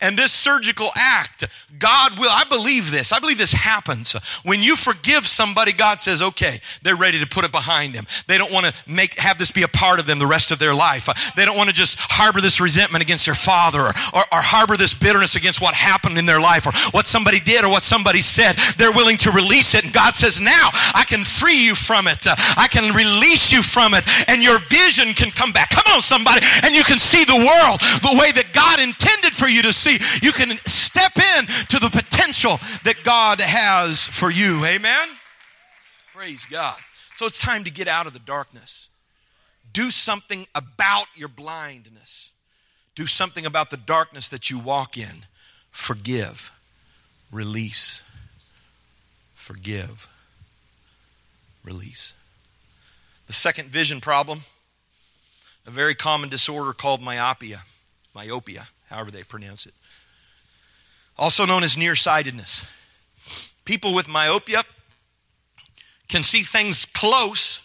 And 0.00 0.16
this 0.16 0.32
surgical 0.32 0.90
act, 0.96 1.44
God 1.78 2.18
will, 2.18 2.30
I 2.30 2.44
believe 2.48 2.90
this. 2.90 3.12
I 3.12 3.18
believe 3.18 3.38
this 3.38 3.52
happens. 3.52 4.12
When 4.44 4.62
you 4.62 4.76
forgive 4.76 5.26
somebody, 5.26 5.72
God 5.72 6.00
says, 6.00 6.22
okay, 6.22 6.60
they're 6.82 6.96
ready 6.96 7.18
to 7.18 7.26
put 7.26 7.44
it 7.44 7.50
behind 7.50 7.94
them. 7.94 8.06
They 8.28 8.38
don't 8.38 8.52
want 8.52 8.66
to 8.66 8.74
make, 8.86 9.18
have 9.18 9.38
this 9.38 9.50
be 9.50 9.62
a 9.62 9.68
part 9.68 9.98
of 9.98 10.06
them 10.06 10.18
the 10.20 10.26
rest 10.26 10.52
of 10.52 10.60
their 10.60 10.74
life. 10.74 11.08
They 11.34 11.44
don't 11.44 11.56
want 11.56 11.68
to 11.68 11.74
just 11.74 11.98
harbor 11.98 12.40
this 12.40 12.60
resentment 12.60 13.02
against 13.02 13.26
their 13.26 13.34
father 13.34 13.80
or, 13.80 13.92
or, 14.14 14.22
or 14.32 14.40
harbor 14.40 14.76
this 14.76 14.94
bitterness 14.94 15.34
against 15.34 15.60
what 15.60 15.74
happened 15.74 16.16
in 16.16 16.26
their 16.26 16.40
life 16.40 16.66
or 16.66 16.72
what 16.92 17.06
somebody 17.08 17.40
did 17.40 17.64
or 17.64 17.68
what 17.68 17.82
somebody 17.82 18.20
said. 18.20 18.56
They're 18.76 18.92
willing 18.92 19.16
to 19.18 19.32
release 19.32 19.74
it. 19.74 19.84
And 19.84 19.92
God 19.92 20.14
says, 20.14 20.40
now 20.40 20.70
I 20.94 21.04
can 21.08 21.24
free 21.24 21.64
you 21.64 21.74
from 21.74 22.06
it. 22.06 22.24
I 22.28 22.68
can 22.70 22.94
release 22.94 23.52
you 23.52 23.62
from 23.62 23.94
it. 23.94 24.04
And 24.28 24.42
your 24.42 24.58
vision 24.60 25.12
can 25.14 25.32
come 25.32 25.52
back. 25.52 25.70
Come 25.70 25.92
on, 25.92 26.02
somebody. 26.02 26.46
And 26.62 26.74
you 26.74 26.84
can 26.84 26.98
see 26.98 27.24
the 27.24 27.34
world 27.34 27.80
the 28.02 28.16
way 28.18 28.30
that 28.32 28.52
God 28.52 28.78
intended 28.78 29.34
for 29.34 29.48
you 29.48 29.62
to 29.62 29.72
see 29.72 29.87
see, 29.96 30.20
you 30.22 30.32
can 30.32 30.58
step 30.66 31.12
in 31.16 31.46
to 31.68 31.78
the 31.78 31.88
potential 31.88 32.58
that 32.84 32.96
God 33.02 33.40
has 33.40 34.06
for 34.06 34.30
you. 34.30 34.64
Amen? 34.64 35.08
Praise 36.14 36.46
God. 36.46 36.78
So 37.14 37.26
it's 37.26 37.38
time 37.38 37.64
to 37.64 37.70
get 37.70 37.88
out 37.88 38.06
of 38.06 38.12
the 38.12 38.18
darkness. 38.18 38.88
Do 39.72 39.90
something 39.90 40.46
about 40.54 41.06
your 41.14 41.28
blindness. 41.28 42.30
Do 42.94 43.06
something 43.06 43.46
about 43.46 43.70
the 43.70 43.76
darkness 43.76 44.28
that 44.28 44.50
you 44.50 44.58
walk 44.58 44.96
in. 44.96 45.26
Forgive. 45.70 46.52
Release. 47.30 48.02
Forgive. 49.34 50.08
Release. 51.64 52.14
The 53.26 53.32
second 53.32 53.68
vision 53.68 54.00
problem, 54.00 54.42
a 55.66 55.70
very 55.70 55.94
common 55.94 56.28
disorder 56.28 56.72
called 56.72 57.02
myopia. 57.02 57.62
Myopia 58.14 58.68
however 58.88 59.10
they 59.10 59.22
pronounce 59.22 59.66
it. 59.66 59.74
Also 61.16 61.44
known 61.44 61.64
as 61.64 61.76
nearsightedness. 61.76 62.64
People 63.64 63.94
with 63.94 64.08
myopia 64.08 64.62
can 66.08 66.22
see 66.22 66.42
things 66.42 66.86
close 66.86 67.62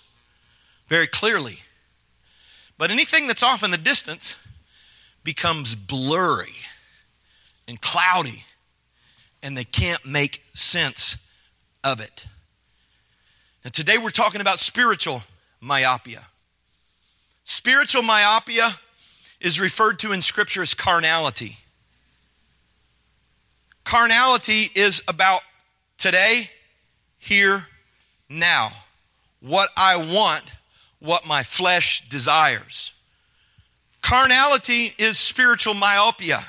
very 0.87 1.07
clearly, 1.07 1.59
but 2.77 2.91
anything 2.91 3.27
that's 3.27 3.43
off 3.43 3.63
in 3.63 3.71
the 3.71 3.77
distance 3.77 4.35
becomes 5.23 5.75
blurry 5.75 6.55
and 7.67 7.79
cloudy, 7.79 8.43
and 9.41 9.57
they 9.57 9.63
can't 9.63 10.05
make 10.05 10.43
sense 10.53 11.25
of 11.83 12.01
it. 12.01 12.25
Now, 13.63 13.71
today 13.71 13.97
we're 13.97 14.09
talking 14.09 14.41
about 14.41 14.59
spiritual 14.59 15.23
myopia. 15.61 16.23
Spiritual 17.45 18.01
myopia 18.01 18.77
is 19.43 19.59
referred 19.59 19.99
to 19.99 20.13
in 20.13 20.21
Scripture 20.21 20.63
as 20.63 20.73
carnality. 20.73 21.57
Carnality 23.83 24.71
is 24.73 25.03
about 25.07 25.41
today, 25.97 26.49
here, 27.19 27.67
now. 28.29 28.71
What 29.41 29.69
I 29.75 29.97
want, 29.97 30.53
what 30.99 31.27
my 31.27 31.43
flesh 31.43 32.07
desires. 32.07 32.93
Carnality 34.01 34.93
is 34.97 35.19
spiritual 35.19 35.73
myopia. 35.73 36.45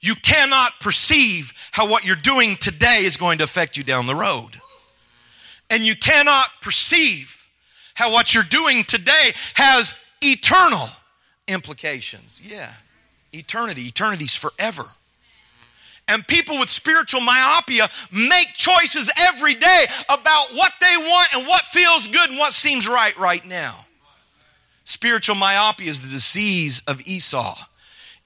You 0.00 0.14
cannot 0.14 0.72
perceive 0.80 1.52
how 1.72 1.86
what 1.86 2.04
you're 2.04 2.16
doing 2.16 2.56
today 2.56 3.04
is 3.04 3.18
going 3.18 3.38
to 3.38 3.44
affect 3.44 3.76
you 3.76 3.84
down 3.84 4.06
the 4.06 4.14
road. 4.14 4.60
And 5.68 5.82
you 5.82 5.94
cannot 5.94 6.48
perceive 6.62 7.46
how 7.92 8.10
what 8.10 8.34
you're 8.34 8.44
doing 8.44 8.84
today 8.84 9.32
has 9.54 9.92
eternal 10.22 10.88
implications. 11.48 12.40
Yeah, 12.44 12.72
eternity. 13.32 13.88
Eternity's 13.88 14.34
forever. 14.34 14.84
And 16.06 16.26
people 16.26 16.58
with 16.58 16.70
spiritual 16.70 17.20
myopia 17.20 17.88
make 18.10 18.48
choices 18.54 19.10
every 19.18 19.54
day 19.54 19.84
about 20.08 20.48
what 20.54 20.72
they 20.80 20.96
want 20.96 21.34
and 21.34 21.46
what 21.46 21.62
feels 21.64 22.06
good 22.06 22.30
and 22.30 22.38
what 22.38 22.54
seems 22.54 22.88
right 22.88 23.16
right 23.18 23.44
now. 23.44 23.84
Spiritual 24.84 25.36
myopia 25.36 25.90
is 25.90 26.00
the 26.00 26.08
disease 26.08 26.80
of 26.86 27.06
Esau. 27.06 27.58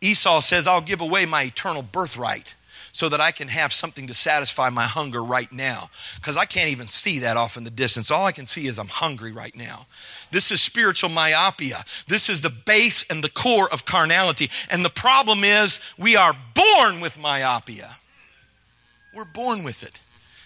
Esau 0.00 0.40
says, 0.40 0.68
I'll 0.68 0.80
give 0.80 1.00
away 1.00 1.26
my 1.26 1.42
eternal 1.42 1.82
birthright 1.82 2.54
so 2.92 3.08
that 3.08 3.20
I 3.20 3.32
can 3.32 3.48
have 3.48 3.72
something 3.72 4.06
to 4.06 4.14
satisfy 4.14 4.68
my 4.68 4.84
hunger 4.84 5.24
right 5.24 5.50
now. 5.50 5.88
Because 6.16 6.36
I 6.36 6.44
can't 6.44 6.68
even 6.68 6.86
see 6.86 7.20
that 7.20 7.38
off 7.38 7.56
in 7.56 7.64
the 7.64 7.70
distance. 7.70 8.10
All 8.10 8.26
I 8.26 8.32
can 8.32 8.44
see 8.46 8.66
is 8.66 8.78
I'm 8.78 8.88
hungry 8.88 9.32
right 9.32 9.56
now. 9.56 9.86
This 10.30 10.52
is 10.52 10.60
spiritual 10.60 11.08
myopia. 11.08 11.84
This 12.06 12.28
is 12.28 12.42
the 12.42 12.50
base 12.50 13.04
and 13.10 13.24
the 13.24 13.30
core 13.30 13.68
of 13.72 13.86
carnality. 13.86 14.50
And 14.70 14.84
the 14.84 14.90
problem 14.90 15.42
is, 15.42 15.80
we 15.98 16.16
are 16.16 16.36
born 16.54 17.00
with 17.00 17.18
myopia. 17.18 17.96
We're 19.14 19.24
born 19.24 19.62
with 19.62 19.82
it. 19.82 20.00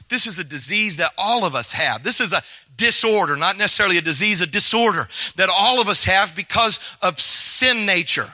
This 0.09 0.29
is 0.29 0.39
a 0.39 0.45
disease 0.45 0.99
that 0.99 1.13
all 1.19 1.45
of 1.45 1.57
us 1.57 1.73
have. 1.73 2.05
This 2.05 2.21
is 2.21 2.33
a 2.33 2.43
disorder, 2.77 3.37
not 3.37 3.59
necessarily 3.59 3.99
a 3.99 4.03
disease, 4.03 4.41
a 4.41 4.47
disorder 4.47 5.09
that 5.35 5.51
all 5.53 5.81
of 5.81 5.89
us 5.89 6.05
have 6.05 6.37
because 6.37 6.79
of 7.03 7.21
sin 7.21 7.87
nature 7.87 8.31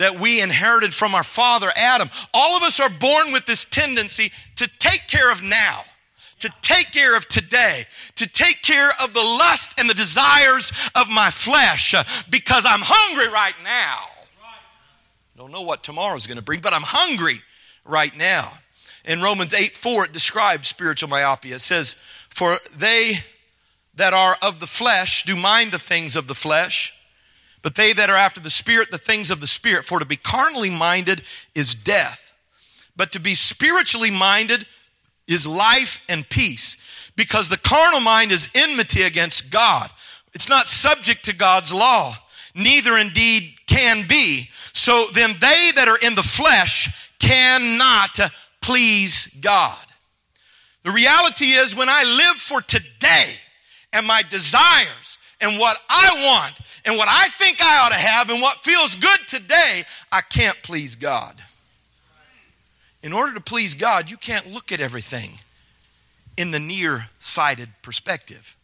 that 0.00 0.18
we 0.18 0.40
inherited 0.40 0.94
from 0.94 1.14
our 1.14 1.22
father 1.22 1.68
Adam. 1.76 2.08
All 2.32 2.56
of 2.56 2.62
us 2.62 2.80
are 2.80 2.88
born 2.88 3.32
with 3.32 3.44
this 3.44 3.64
tendency 3.64 4.32
to 4.56 4.66
take 4.78 5.06
care 5.06 5.30
of 5.30 5.42
now, 5.42 5.82
to 6.38 6.50
take 6.62 6.90
care 6.90 7.18
of 7.18 7.28
today, 7.28 7.84
to 8.14 8.26
take 8.26 8.62
care 8.62 8.88
of 9.02 9.12
the 9.12 9.20
lust 9.20 9.78
and 9.78 9.90
the 9.90 9.94
desires 9.94 10.72
of 10.94 11.10
my 11.10 11.30
flesh 11.30 11.92
uh, 11.92 12.04
because 12.30 12.64
I'm 12.66 12.80
hungry 12.82 13.30
right 13.30 13.54
now. 13.62 13.98
Don't 15.36 15.52
know 15.52 15.60
what 15.60 15.82
tomorrow 15.84 16.16
is 16.16 16.26
going 16.26 16.38
to 16.38 16.44
bring, 16.44 16.60
but 16.60 16.72
I'm 16.72 16.82
hungry 16.82 17.42
right 17.84 18.16
now. 18.16 18.54
In 19.04 19.20
Romans 19.20 19.52
8 19.52 19.76
4, 19.76 20.06
it 20.06 20.12
describes 20.12 20.68
spiritual 20.68 21.10
myopia. 21.10 21.56
It 21.56 21.60
says, 21.60 21.94
For 22.30 22.58
they 22.74 23.18
that 23.96 24.14
are 24.14 24.36
of 24.40 24.60
the 24.60 24.66
flesh 24.66 25.24
do 25.24 25.36
mind 25.36 25.72
the 25.72 25.78
things 25.78 26.16
of 26.16 26.26
the 26.26 26.34
flesh 26.34 26.94
but 27.62 27.74
they 27.74 27.92
that 27.92 28.10
are 28.10 28.16
after 28.16 28.40
the 28.40 28.50
Spirit, 28.50 28.90
the 28.90 28.98
things 28.98 29.30
of 29.30 29.40
the 29.40 29.46
Spirit. 29.46 29.84
For 29.84 29.98
to 29.98 30.06
be 30.06 30.16
carnally 30.16 30.70
minded 30.70 31.22
is 31.54 31.74
death, 31.74 32.32
but 32.96 33.12
to 33.12 33.20
be 33.20 33.34
spiritually 33.34 34.10
minded 34.10 34.66
is 35.26 35.46
life 35.46 36.04
and 36.08 36.28
peace. 36.28 36.76
Because 37.16 37.48
the 37.48 37.58
carnal 37.58 38.00
mind 38.00 38.32
is 38.32 38.48
enmity 38.54 39.02
against 39.02 39.50
God, 39.50 39.90
it's 40.32 40.48
not 40.48 40.66
subject 40.66 41.24
to 41.24 41.34
God's 41.34 41.72
law, 41.72 42.16
neither 42.54 42.96
indeed 42.96 43.54
can 43.66 44.06
be. 44.06 44.48
So 44.72 45.06
then 45.12 45.32
they 45.40 45.72
that 45.74 45.88
are 45.88 45.98
in 45.98 46.14
the 46.14 46.22
flesh 46.22 47.10
cannot 47.18 48.18
please 48.62 49.26
God. 49.40 49.78
The 50.82 50.90
reality 50.92 51.46
is, 51.52 51.76
when 51.76 51.88
I 51.90 52.04
live 52.04 52.36
for 52.36 52.62
today 52.62 53.34
and 53.92 54.06
my 54.06 54.22
desires 54.30 55.18
and 55.40 55.58
what 55.58 55.76
I 55.88 56.10
want 56.24 56.58
and 56.84 56.96
what 56.96 57.08
I 57.10 57.28
think 57.28 57.58
I 57.62 57.78
ought 57.84 57.92
to 57.92 57.98
have 57.98 58.30
and 58.30 58.40
what 58.40 58.58
feels 58.58 58.96
good 58.96 59.20
today, 59.28 59.84
I 60.10 60.20
can't 60.20 60.56
please 60.62 60.96
God. 60.96 61.42
In 63.02 63.12
order 63.12 63.34
to 63.34 63.40
please 63.40 63.74
God, 63.74 64.10
you 64.10 64.16
can't 64.16 64.46
look 64.46 64.72
at 64.72 64.80
everything 64.80 65.38
in 66.36 66.50
the 66.50 66.60
near 66.60 67.08
sighted 67.18 67.70
perspective. 67.82 68.56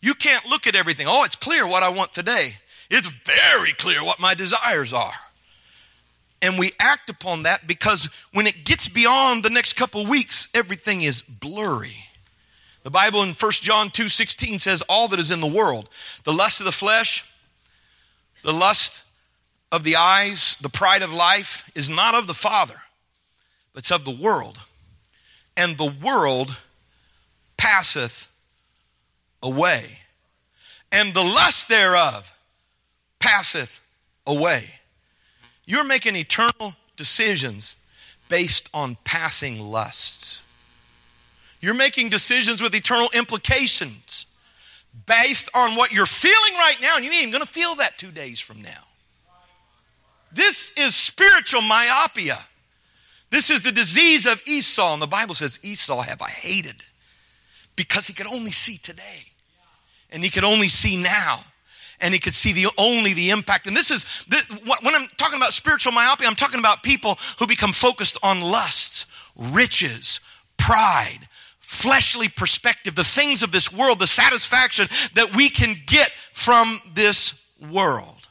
You 0.00 0.14
can't 0.14 0.46
look 0.46 0.66
at 0.66 0.74
everything. 0.74 1.06
Oh, 1.08 1.24
it's 1.24 1.36
clear 1.36 1.66
what 1.66 1.82
I 1.82 1.88
want 1.88 2.12
today. 2.12 2.56
It's 2.90 3.06
very 3.06 3.72
clear 3.74 4.04
what 4.04 4.18
my 4.18 4.34
desires 4.34 4.92
are. 4.92 5.12
And 6.42 6.58
we 6.58 6.72
act 6.80 7.10
upon 7.10 7.42
that 7.42 7.66
because 7.66 8.08
when 8.32 8.46
it 8.46 8.64
gets 8.64 8.88
beyond 8.88 9.42
the 9.42 9.50
next 9.50 9.74
couple 9.74 10.06
weeks, 10.06 10.48
everything 10.54 11.02
is 11.02 11.20
blurry. 11.20 12.04
The 12.82 12.90
Bible 12.90 13.22
in 13.22 13.34
1 13.34 13.50
John 13.52 13.90
2 13.90 14.08
16 14.08 14.58
says, 14.58 14.82
All 14.88 15.08
that 15.08 15.20
is 15.20 15.30
in 15.30 15.40
the 15.40 15.46
world, 15.46 15.88
the 16.24 16.32
lust 16.32 16.60
of 16.60 16.66
the 16.66 16.72
flesh, 16.72 17.30
the 18.42 18.52
lust 18.52 19.02
of 19.70 19.84
the 19.84 19.96
eyes, 19.96 20.56
the 20.60 20.68
pride 20.68 21.02
of 21.02 21.12
life, 21.12 21.70
is 21.74 21.88
not 21.88 22.14
of 22.14 22.26
the 22.26 22.34
Father, 22.34 22.82
but 23.72 23.80
it's 23.80 23.92
of 23.92 24.04
the 24.04 24.10
world. 24.10 24.60
And 25.56 25.76
the 25.76 25.94
world 26.02 26.56
passeth 27.56 28.28
away, 29.42 29.98
and 30.90 31.12
the 31.12 31.22
lust 31.22 31.68
thereof 31.68 32.34
passeth 33.18 33.80
away. 34.26 34.70
You're 35.66 35.84
making 35.84 36.16
eternal 36.16 36.74
decisions 36.96 37.76
based 38.28 38.70
on 38.72 38.96
passing 39.04 39.60
lusts. 39.60 40.42
You're 41.60 41.74
making 41.74 42.08
decisions 42.08 42.62
with 42.62 42.74
eternal 42.74 43.08
implications 43.12 44.26
based 45.06 45.48
on 45.54 45.76
what 45.76 45.92
you're 45.92 46.06
feeling 46.06 46.54
right 46.54 46.76
now, 46.80 46.96
and 46.96 47.04
you 47.04 47.10
ain't 47.10 47.28
even 47.28 47.40
to 47.40 47.46
feel 47.46 47.74
that 47.76 47.98
two 47.98 48.10
days 48.10 48.40
from 48.40 48.62
now. 48.62 48.84
This 50.32 50.72
is 50.76 50.94
spiritual 50.94 51.62
myopia. 51.62 52.38
This 53.30 53.50
is 53.50 53.62
the 53.62 53.72
disease 53.72 54.26
of 54.26 54.40
Esau, 54.46 54.94
and 54.94 55.02
the 55.02 55.06
Bible 55.06 55.34
says, 55.34 55.60
Esau 55.62 56.02
have 56.02 56.22
I 56.22 56.30
hated 56.30 56.82
because 57.76 58.06
he 58.06 58.12
could 58.12 58.26
only 58.26 58.50
see 58.50 58.78
today, 58.78 59.26
and 60.10 60.24
he 60.24 60.30
could 60.30 60.44
only 60.44 60.68
see 60.68 60.96
now 60.96 61.44
and 62.00 62.14
he 62.14 62.20
could 62.20 62.34
see 62.34 62.52
the 62.52 62.68
only 62.78 63.12
the 63.12 63.30
impact. 63.30 63.66
And 63.66 63.76
this 63.76 63.90
is 63.90 64.04
when 64.82 64.94
I'm 64.94 65.08
talking 65.16 65.36
about 65.36 65.52
spiritual 65.52 65.92
myopia, 65.92 66.26
I'm 66.26 66.34
talking 66.34 66.58
about 66.58 66.82
people 66.82 67.18
who 67.38 67.46
become 67.46 67.72
focused 67.72 68.18
on 68.22 68.40
lusts, 68.40 69.06
riches, 69.36 70.20
pride, 70.56 71.28
fleshly 71.70 72.26
perspective, 72.26 72.96
the 72.96 73.04
things 73.04 73.44
of 73.44 73.52
this 73.52 73.72
world, 73.72 74.00
the 74.00 74.06
satisfaction 74.06 74.88
that 75.14 75.34
we 75.36 75.48
can 75.48 75.76
get 75.86 76.10
from 76.32 76.80
this 76.94 77.48
world. 77.70 78.28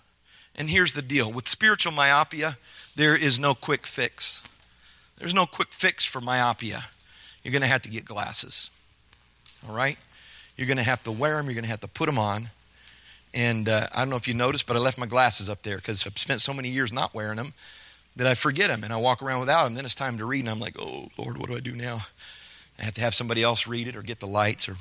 And 0.55 0.69
here's 0.69 0.93
the 0.93 1.01
deal 1.01 1.31
with 1.31 1.47
spiritual 1.47 1.93
myopia, 1.93 2.57
there 2.97 3.15
is 3.15 3.39
no 3.39 3.55
quick 3.55 3.87
fix. 3.87 4.43
There's 5.17 5.33
no 5.33 5.45
quick 5.45 5.69
fix 5.69 6.03
for 6.03 6.19
myopia. 6.19 6.83
You're 7.41 7.53
going 7.53 7.61
to 7.61 7.67
have 7.67 7.81
to 7.83 7.89
get 7.89 8.03
glasses. 8.03 8.69
All 9.67 9.73
right? 9.73 9.97
You're 10.57 10.67
going 10.67 10.77
to 10.77 10.83
have 10.83 11.01
to 11.03 11.11
wear 11.11 11.37
them, 11.37 11.45
you're 11.45 11.55
going 11.55 11.63
to 11.63 11.69
have 11.69 11.79
to 11.79 11.87
put 11.87 12.07
them 12.07 12.19
on. 12.19 12.49
And 13.33 13.69
uh, 13.69 13.87
I 13.93 13.99
don't 13.99 14.09
know 14.09 14.17
if 14.17 14.27
you 14.27 14.33
noticed, 14.33 14.67
but 14.67 14.75
I 14.75 14.79
left 14.79 14.97
my 14.97 15.05
glasses 15.05 15.49
up 15.49 15.63
there 15.63 15.77
because 15.77 16.05
I've 16.05 16.17
spent 16.17 16.41
so 16.41 16.53
many 16.53 16.67
years 16.67 16.91
not 16.91 17.15
wearing 17.15 17.37
them 17.37 17.53
that 18.17 18.27
I 18.27 18.33
forget 18.33 18.67
them 18.67 18.83
and 18.83 18.91
I 18.91 18.97
walk 18.97 19.23
around 19.23 19.39
without 19.39 19.63
them. 19.63 19.75
Then 19.75 19.85
it's 19.85 19.95
time 19.95 20.17
to 20.17 20.25
read, 20.25 20.41
and 20.41 20.49
I'm 20.49 20.59
like, 20.59 20.75
oh, 20.77 21.09
Lord, 21.17 21.37
what 21.37 21.47
do 21.47 21.55
I 21.55 21.61
do 21.61 21.73
now? 21.73 22.01
I 22.79 22.85
have 22.85 22.95
to 22.95 23.01
have 23.01 23.13
somebody 23.13 23.43
else 23.43 23.67
read 23.67 23.87
it 23.87 23.95
or 23.95 24.01
get 24.01 24.19
the 24.19 24.27
lights 24.27 24.69
or 24.69 24.77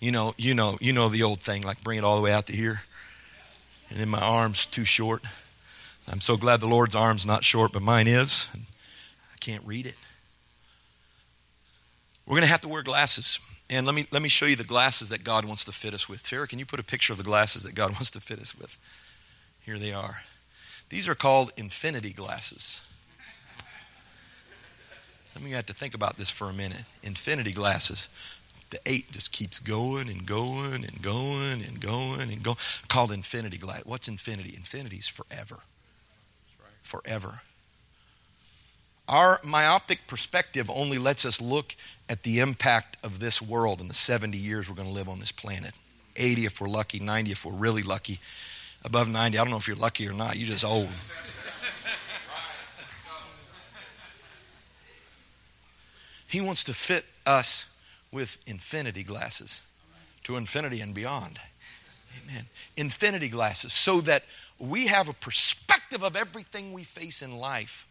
you 0.00 0.12
know, 0.12 0.34
you 0.38 0.54
know, 0.54 0.78
you 0.80 0.92
know 0.92 1.08
the 1.08 1.22
old 1.22 1.40
thing, 1.40 1.62
like 1.62 1.82
bring 1.82 1.98
it 1.98 2.04
all 2.04 2.16
the 2.16 2.22
way 2.22 2.32
out 2.32 2.46
to 2.46 2.52
here. 2.52 2.82
And 3.90 4.00
then 4.00 4.08
my 4.08 4.20
arm's 4.20 4.64
too 4.64 4.84
short. 4.84 5.22
I'm 6.10 6.20
so 6.20 6.36
glad 6.36 6.60
the 6.60 6.66
Lord's 6.66 6.96
arm's 6.96 7.26
not 7.26 7.44
short, 7.44 7.72
but 7.72 7.82
mine 7.82 8.08
is. 8.08 8.48
I 8.54 9.36
can't 9.40 9.62
read 9.66 9.86
it. 9.86 9.94
We're 12.26 12.36
going 12.36 12.42
to 12.42 12.50
have 12.50 12.62
to 12.62 12.68
wear 12.68 12.82
glasses. 12.82 13.38
And 13.68 13.86
let 13.86 13.94
me, 13.94 14.06
let 14.10 14.22
me 14.22 14.28
show 14.28 14.46
you 14.46 14.56
the 14.56 14.64
glasses 14.64 15.08
that 15.10 15.24
God 15.24 15.44
wants 15.44 15.64
to 15.66 15.72
fit 15.72 15.94
us 15.94 16.08
with. 16.08 16.26
Sarah, 16.26 16.48
can 16.48 16.58
you 16.58 16.66
put 16.66 16.80
a 16.80 16.84
picture 16.84 17.12
of 17.12 17.18
the 17.18 17.24
glasses 17.24 17.62
that 17.64 17.74
God 17.74 17.90
wants 17.92 18.10
to 18.12 18.20
fit 18.20 18.40
us 18.40 18.56
with? 18.56 18.78
Here 19.60 19.78
they 19.78 19.92
are. 19.92 20.22
These 20.88 21.08
are 21.08 21.14
called 21.14 21.52
infinity 21.56 22.12
glasses. 22.12 22.80
Some 25.32 25.44
of 25.44 25.48
you 25.48 25.54
have 25.54 25.64
to 25.64 25.72
think 25.72 25.94
about 25.94 26.18
this 26.18 26.28
for 26.28 26.50
a 26.50 26.52
minute. 26.52 26.82
Infinity 27.02 27.52
glasses. 27.52 28.10
The 28.68 28.80
eight 28.84 29.10
just 29.12 29.32
keeps 29.32 29.60
going 29.60 30.10
and 30.10 30.26
going 30.26 30.84
and 30.84 31.00
going 31.00 31.62
and 31.62 31.80
going 31.80 32.30
and 32.30 32.42
going. 32.42 32.58
Called 32.88 33.10
infinity 33.10 33.56
glass. 33.56 33.80
What's 33.86 34.08
infinity? 34.08 34.52
Infinity 34.54 34.96
is 34.96 35.08
forever. 35.08 35.60
Forever. 36.82 37.40
Our 39.08 39.40
myopic 39.42 40.06
perspective 40.06 40.68
only 40.68 40.98
lets 40.98 41.24
us 41.24 41.40
look 41.40 41.76
at 42.10 42.24
the 42.24 42.40
impact 42.40 42.98
of 43.02 43.18
this 43.18 43.40
world 43.40 43.80
in 43.80 43.88
the 43.88 43.94
70 43.94 44.36
years 44.36 44.68
we're 44.68 44.76
going 44.76 44.88
to 44.88 44.92
live 44.92 45.08
on 45.08 45.18
this 45.18 45.32
planet. 45.32 45.72
80 46.14 46.44
if 46.44 46.60
we're 46.60 46.68
lucky, 46.68 47.00
90 47.00 47.32
if 47.32 47.46
we're 47.46 47.52
really 47.52 47.82
lucky. 47.82 48.20
Above 48.84 49.08
90, 49.08 49.38
I 49.38 49.44
don't 49.44 49.50
know 49.50 49.56
if 49.56 49.66
you're 49.66 49.78
lucky 49.78 50.06
or 50.06 50.12
not, 50.12 50.36
you're 50.36 50.48
just 50.48 50.62
old. 50.62 50.90
He 56.32 56.40
wants 56.40 56.64
to 56.64 56.72
fit 56.72 57.04
us 57.26 57.66
with 58.10 58.38
infinity 58.46 59.02
glasses 59.02 59.60
to 60.24 60.38
infinity 60.38 60.80
and 60.80 60.94
beyond. 60.94 61.38
Amen. 62.24 62.46
Infinity 62.74 63.28
glasses 63.28 63.74
so 63.74 64.00
that 64.00 64.24
we 64.58 64.86
have 64.86 65.10
a 65.10 65.12
perspective 65.12 66.02
of 66.02 66.16
everything 66.16 66.72
we 66.72 66.84
face 66.84 67.20
in 67.20 67.36
life. 67.36 67.86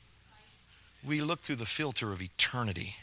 We 1.05 1.21
look 1.21 1.41
through 1.41 1.57
the 1.57 1.67
filter 1.67 2.11
of 2.11 2.19
eternity. 2.19 2.95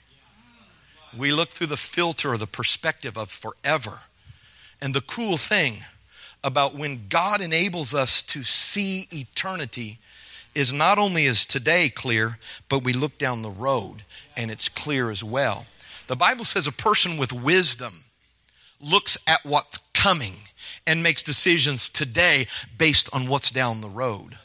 We 1.16 1.30
look 1.30 1.50
through 1.50 1.68
the 1.68 1.76
filter 1.76 2.32
of 2.32 2.40
the 2.40 2.48
perspective 2.48 3.16
of 3.16 3.30
forever. 3.30 4.00
And 4.80 4.92
the 4.92 5.00
cool 5.02 5.36
thing 5.36 5.84
about 6.42 6.74
when 6.74 7.06
God 7.08 7.40
enables 7.40 7.94
us 7.94 8.22
to 8.24 8.42
see 8.42 9.06
eternity 9.12 10.00
is 10.54 10.72
not 10.72 10.98
only 10.98 11.24
is 11.24 11.46
today 11.46 11.88
clear, 11.88 12.38
but 12.68 12.84
we 12.84 12.92
look 12.92 13.18
down 13.18 13.42
the 13.42 13.50
road 13.50 14.02
and 14.36 14.50
it's 14.50 14.68
clear 14.68 15.10
as 15.10 15.22
well. 15.22 15.66
The 16.06 16.16
Bible 16.16 16.44
says 16.44 16.66
a 16.66 16.72
person 16.72 17.16
with 17.16 17.32
wisdom 17.32 18.04
looks 18.80 19.18
at 19.26 19.44
what's 19.44 19.78
coming 19.92 20.36
and 20.86 21.02
makes 21.02 21.22
decisions 21.22 21.88
today 21.88 22.46
based 22.76 23.10
on 23.12 23.28
what's 23.28 23.50
down 23.50 23.80
the 23.80 23.88
road. 23.88 24.38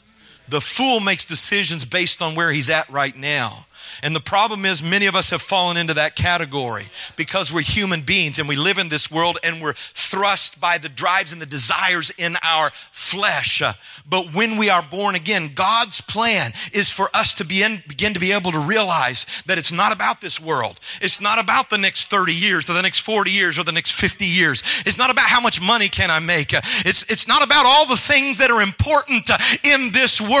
The 0.48 0.60
fool 0.60 1.00
makes 1.00 1.24
decisions 1.24 1.84
based 1.84 2.20
on 2.20 2.34
where 2.34 2.52
he's 2.52 2.70
at 2.70 2.88
right 2.90 3.16
now. 3.16 3.66
And 4.02 4.14
the 4.14 4.20
problem 4.20 4.64
is, 4.64 4.82
many 4.82 5.06
of 5.06 5.14
us 5.14 5.30
have 5.30 5.42
fallen 5.42 5.76
into 5.76 5.94
that 5.94 6.16
category 6.16 6.86
because 7.16 7.52
we're 7.52 7.62
human 7.62 8.02
beings 8.02 8.38
and 8.38 8.48
we 8.48 8.56
live 8.56 8.78
in 8.78 8.88
this 8.88 9.10
world 9.10 9.38
and 9.44 9.62
we're 9.62 9.74
thrust 9.74 10.60
by 10.60 10.78
the 10.78 10.88
drives 10.88 11.32
and 11.32 11.40
the 11.40 11.46
desires 11.46 12.10
in 12.10 12.36
our 12.42 12.70
flesh. 12.92 13.62
But 14.08 14.34
when 14.34 14.56
we 14.56 14.70
are 14.70 14.82
born 14.82 15.14
again, 15.14 15.52
God's 15.54 16.00
plan 16.00 16.52
is 16.72 16.90
for 16.90 17.08
us 17.14 17.34
to 17.34 17.44
begin, 17.44 17.82
begin 17.86 18.14
to 18.14 18.20
be 18.20 18.32
able 18.32 18.52
to 18.52 18.58
realize 18.58 19.26
that 19.46 19.58
it's 19.58 19.72
not 19.72 19.94
about 19.94 20.20
this 20.20 20.40
world. 20.40 20.80
It's 21.00 21.20
not 21.20 21.40
about 21.40 21.70
the 21.70 21.78
next 21.78 22.10
30 22.10 22.34
years 22.34 22.68
or 22.68 22.74
the 22.74 22.82
next 22.82 23.00
40 23.00 23.30
years 23.30 23.58
or 23.58 23.64
the 23.64 23.72
next 23.72 23.92
50 23.92 24.26
years. 24.26 24.62
It's 24.84 24.98
not 24.98 25.10
about 25.10 25.26
how 25.26 25.40
much 25.40 25.60
money 25.60 25.88
can 25.88 26.10
I 26.10 26.18
make. 26.18 26.52
It's, 26.52 27.10
it's 27.10 27.28
not 27.28 27.44
about 27.44 27.66
all 27.66 27.86
the 27.86 27.96
things 27.96 28.38
that 28.38 28.50
are 28.50 28.62
important 28.62 29.30
in 29.64 29.92
this 29.92 30.20
world, 30.20 30.33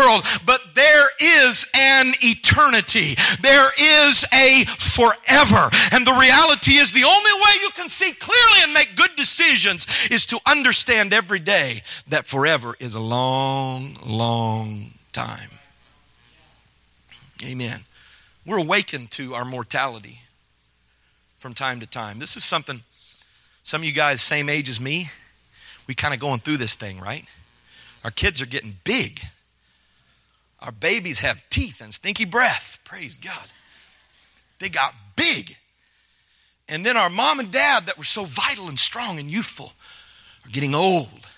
but 0.44 0.60
there 0.74 1.06
is 1.20 1.66
an 1.74 2.12
eternity. 2.22 3.16
There 3.40 3.68
is 3.78 4.24
a 4.32 4.64
forever. 4.64 5.70
And 5.92 6.06
the 6.06 6.16
reality 6.18 6.72
is 6.72 6.92
the 6.92 7.04
only 7.04 7.32
way 7.32 7.52
you 7.62 7.70
can 7.70 7.88
see 7.88 8.12
clearly 8.12 8.62
and 8.62 8.72
make 8.72 8.96
good 8.96 9.16
decisions 9.16 9.86
is 10.10 10.26
to 10.26 10.38
understand 10.46 11.12
every 11.12 11.38
day 11.38 11.82
that 12.08 12.26
forever 12.26 12.76
is 12.78 12.94
a 12.94 13.00
long, 13.00 13.96
long 14.04 14.92
time. 15.12 15.50
Amen. 17.42 17.84
We're 18.46 18.58
awakened 18.58 19.10
to 19.12 19.34
our 19.34 19.44
mortality 19.44 20.20
from 21.38 21.54
time 21.54 21.80
to 21.80 21.86
time. 21.86 22.18
This 22.18 22.36
is 22.36 22.44
something, 22.44 22.82
some 23.62 23.82
of 23.82 23.84
you 23.86 23.92
guys, 23.92 24.22
same 24.22 24.48
age 24.48 24.68
as 24.68 24.80
me, 24.80 25.10
we 25.86 25.94
kind 25.94 26.14
of 26.14 26.20
going 26.20 26.40
through 26.40 26.56
this 26.58 26.74
thing, 26.74 26.98
right? 27.00 27.24
Our 28.04 28.10
kids 28.10 28.40
are 28.40 28.46
getting 28.46 28.76
big. 28.84 29.20
Our 30.64 30.72
babies 30.72 31.20
have 31.20 31.42
teeth 31.50 31.82
and 31.82 31.92
stinky 31.92 32.24
breath. 32.24 32.80
Praise 32.84 33.18
God. 33.18 33.46
They 34.58 34.70
got 34.70 34.94
big. 35.14 35.58
And 36.70 36.86
then 36.86 36.96
our 36.96 37.10
mom 37.10 37.38
and 37.38 37.52
dad, 37.52 37.84
that 37.84 37.98
were 37.98 38.04
so 38.04 38.24
vital 38.24 38.68
and 38.68 38.78
strong 38.78 39.18
and 39.18 39.30
youthful, 39.30 39.74
are 40.46 40.50
getting 40.50 40.74
old. 40.74 41.28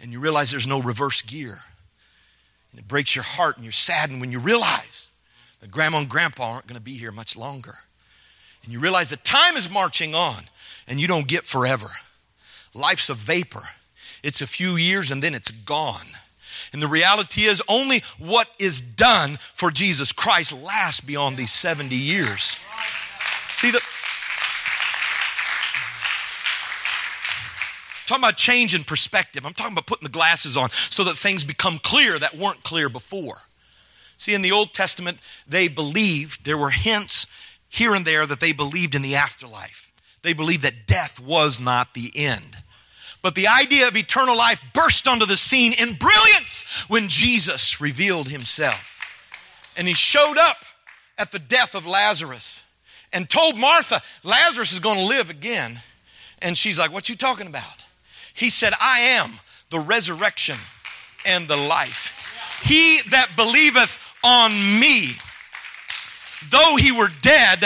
And 0.00 0.10
you 0.10 0.18
realize 0.18 0.50
there's 0.50 0.66
no 0.66 0.82
reverse 0.82 1.22
gear. 1.22 1.60
And 2.72 2.80
it 2.80 2.88
breaks 2.88 3.14
your 3.14 3.22
heart 3.22 3.56
and 3.56 3.64
you're 3.64 3.70
saddened 3.70 4.20
when 4.20 4.32
you 4.32 4.40
realize 4.40 5.06
that 5.60 5.70
grandma 5.70 5.98
and 5.98 6.08
grandpa 6.08 6.50
aren't 6.50 6.66
going 6.66 6.78
to 6.78 6.82
be 6.82 6.94
here 6.94 7.12
much 7.12 7.36
longer. 7.36 7.76
And 8.64 8.72
you 8.72 8.80
realize 8.80 9.10
that 9.10 9.24
time 9.24 9.56
is 9.56 9.70
marching 9.70 10.12
on 10.12 10.44
and 10.88 11.00
you 11.00 11.06
don't 11.06 11.28
get 11.28 11.44
forever. 11.44 11.90
Life's 12.74 13.08
a 13.08 13.14
vapor, 13.14 13.68
it's 14.24 14.40
a 14.40 14.46
few 14.48 14.76
years 14.76 15.12
and 15.12 15.22
then 15.22 15.36
it's 15.36 15.52
gone. 15.52 16.06
And 16.72 16.82
the 16.82 16.88
reality 16.88 17.42
is, 17.42 17.62
only 17.68 18.02
what 18.18 18.48
is 18.58 18.80
done 18.80 19.38
for 19.54 19.70
Jesus 19.70 20.12
Christ 20.12 20.52
lasts 20.52 21.00
beyond 21.00 21.36
these 21.36 21.52
70 21.52 21.94
years. 21.94 22.58
See, 23.54 23.70
the. 23.70 23.80
talking 28.06 28.24
about 28.24 28.36
change 28.36 28.74
in 28.74 28.82
perspective. 28.82 29.46
I'm 29.46 29.54
talking 29.54 29.72
about 29.72 29.86
putting 29.86 30.04
the 30.04 30.12
glasses 30.12 30.56
on 30.56 30.70
so 30.72 31.04
that 31.04 31.16
things 31.16 31.44
become 31.44 31.78
clear 31.78 32.18
that 32.18 32.36
weren't 32.36 32.64
clear 32.64 32.88
before. 32.88 33.42
See, 34.16 34.34
in 34.34 34.42
the 34.42 34.52
Old 34.52 34.74
Testament, 34.74 35.18
they 35.46 35.68
believed, 35.68 36.44
there 36.44 36.58
were 36.58 36.70
hints 36.70 37.26
here 37.68 37.94
and 37.94 38.04
there 38.04 38.26
that 38.26 38.40
they 38.40 38.52
believed 38.52 38.94
in 38.94 39.02
the 39.02 39.14
afterlife. 39.14 39.92
They 40.22 40.32
believed 40.32 40.62
that 40.64 40.86
death 40.86 41.20
was 41.20 41.60
not 41.60 41.94
the 41.94 42.10
end. 42.14 42.58
But 43.22 43.34
the 43.34 43.48
idea 43.48 43.86
of 43.88 43.96
eternal 43.96 44.36
life 44.36 44.62
burst 44.72 45.06
onto 45.06 45.26
the 45.26 45.36
scene 45.36 45.72
in 45.72 45.94
brilliance 45.94 46.64
when 46.88 47.08
Jesus 47.08 47.80
revealed 47.80 48.28
himself. 48.28 48.98
And 49.76 49.86
he 49.86 49.94
showed 49.94 50.38
up 50.38 50.56
at 51.18 51.32
the 51.32 51.38
death 51.38 51.74
of 51.74 51.86
Lazarus 51.86 52.62
and 53.12 53.28
told 53.28 53.58
Martha, 53.58 54.02
Lazarus 54.22 54.72
is 54.72 54.78
going 54.78 54.98
to 54.98 55.04
live 55.04 55.30
again. 55.30 55.80
And 56.40 56.56
she's 56.56 56.78
like, 56.78 56.92
What 56.92 57.08
you 57.08 57.16
talking 57.16 57.46
about? 57.46 57.84
He 58.32 58.48
said, 58.48 58.72
I 58.80 59.00
am 59.00 59.40
the 59.70 59.80
resurrection 59.80 60.56
and 61.26 61.46
the 61.46 61.56
life. 61.56 62.60
He 62.62 63.00
that 63.10 63.30
believeth 63.36 63.98
on 64.24 64.52
me, 64.52 65.12
though 66.50 66.76
he 66.76 66.92
were 66.92 67.10
dead, 67.20 67.64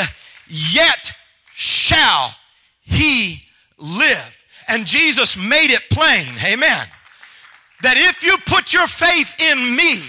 yet 0.49 1.13
shall 1.55 2.35
he 2.83 3.43
live. 3.79 4.44
And 4.69 4.87
Jesus 4.87 5.37
made 5.37 5.71
it 5.71 5.83
plain, 5.91 6.29
amen, 6.45 6.87
that 7.83 7.97
if 7.97 8.23
you 8.23 8.37
put 8.47 8.73
your 8.73 8.87
faith 8.87 9.41
in 9.41 9.77
me, 9.77 10.01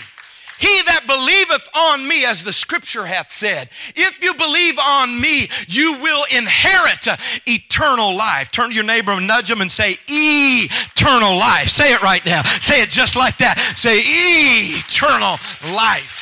he 0.57 0.81
that 0.85 1.05
believeth 1.05 1.67
on 1.75 2.07
me, 2.07 2.25
as 2.25 2.43
the 2.43 2.53
scripture 2.53 3.05
hath 3.05 3.29
said, 3.29 3.69
if 3.95 4.23
you 4.23 4.33
believe 4.33 4.79
on 4.79 5.19
me, 5.19 5.49
you 5.67 5.97
will 6.01 6.23
inherit 6.31 7.07
eternal 7.45 8.15
life. 8.15 8.51
Turn 8.51 8.69
to 8.69 8.75
your 8.75 8.85
neighbor 8.85 9.11
and 9.11 9.27
nudge 9.27 9.51
him 9.51 9.59
and 9.59 9.69
say, 9.69 9.97
Eternal 10.07 11.35
life. 11.37 11.67
Say 11.67 11.93
it 11.93 12.01
right 12.01 12.25
now. 12.25 12.41
Say 12.43 12.81
it 12.81 12.89
just 12.89 13.17
like 13.17 13.37
that. 13.37 13.59
Say, 13.75 13.99
Eternal 13.99 15.37
life. 15.75 16.21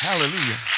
Hallelujah. 0.00 0.77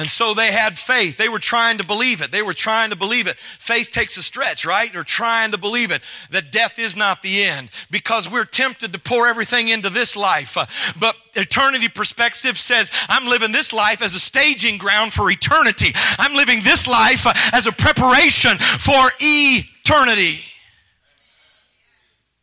And 0.00 0.08
so 0.08 0.32
they 0.32 0.50
had 0.50 0.78
faith. 0.78 1.18
They 1.18 1.28
were 1.28 1.38
trying 1.38 1.76
to 1.76 1.84
believe 1.84 2.22
it. 2.22 2.32
They 2.32 2.40
were 2.40 2.54
trying 2.54 2.88
to 2.88 2.96
believe 2.96 3.26
it. 3.26 3.36
Faith 3.36 3.90
takes 3.90 4.16
a 4.16 4.22
stretch, 4.22 4.64
right? 4.64 4.90
They're 4.90 5.02
trying 5.02 5.50
to 5.50 5.58
believe 5.58 5.90
it 5.90 6.00
that 6.30 6.50
death 6.50 6.78
is 6.78 6.96
not 6.96 7.20
the 7.20 7.44
end 7.44 7.68
because 7.90 8.26
we're 8.32 8.46
tempted 8.46 8.94
to 8.94 8.98
pour 8.98 9.28
everything 9.28 9.68
into 9.68 9.90
this 9.90 10.16
life. 10.16 10.56
Uh, 10.56 10.64
but 10.98 11.16
eternity 11.34 11.88
perspective 11.88 12.58
says, 12.58 12.90
I'm 13.10 13.28
living 13.28 13.52
this 13.52 13.74
life 13.74 14.00
as 14.00 14.14
a 14.14 14.20
staging 14.20 14.78
ground 14.78 15.12
for 15.12 15.30
eternity. 15.30 15.92
I'm 16.18 16.34
living 16.34 16.62
this 16.62 16.88
life 16.88 17.26
uh, 17.26 17.34
as 17.52 17.66
a 17.66 17.72
preparation 17.72 18.56
for 18.56 19.10
eternity. 19.20 20.40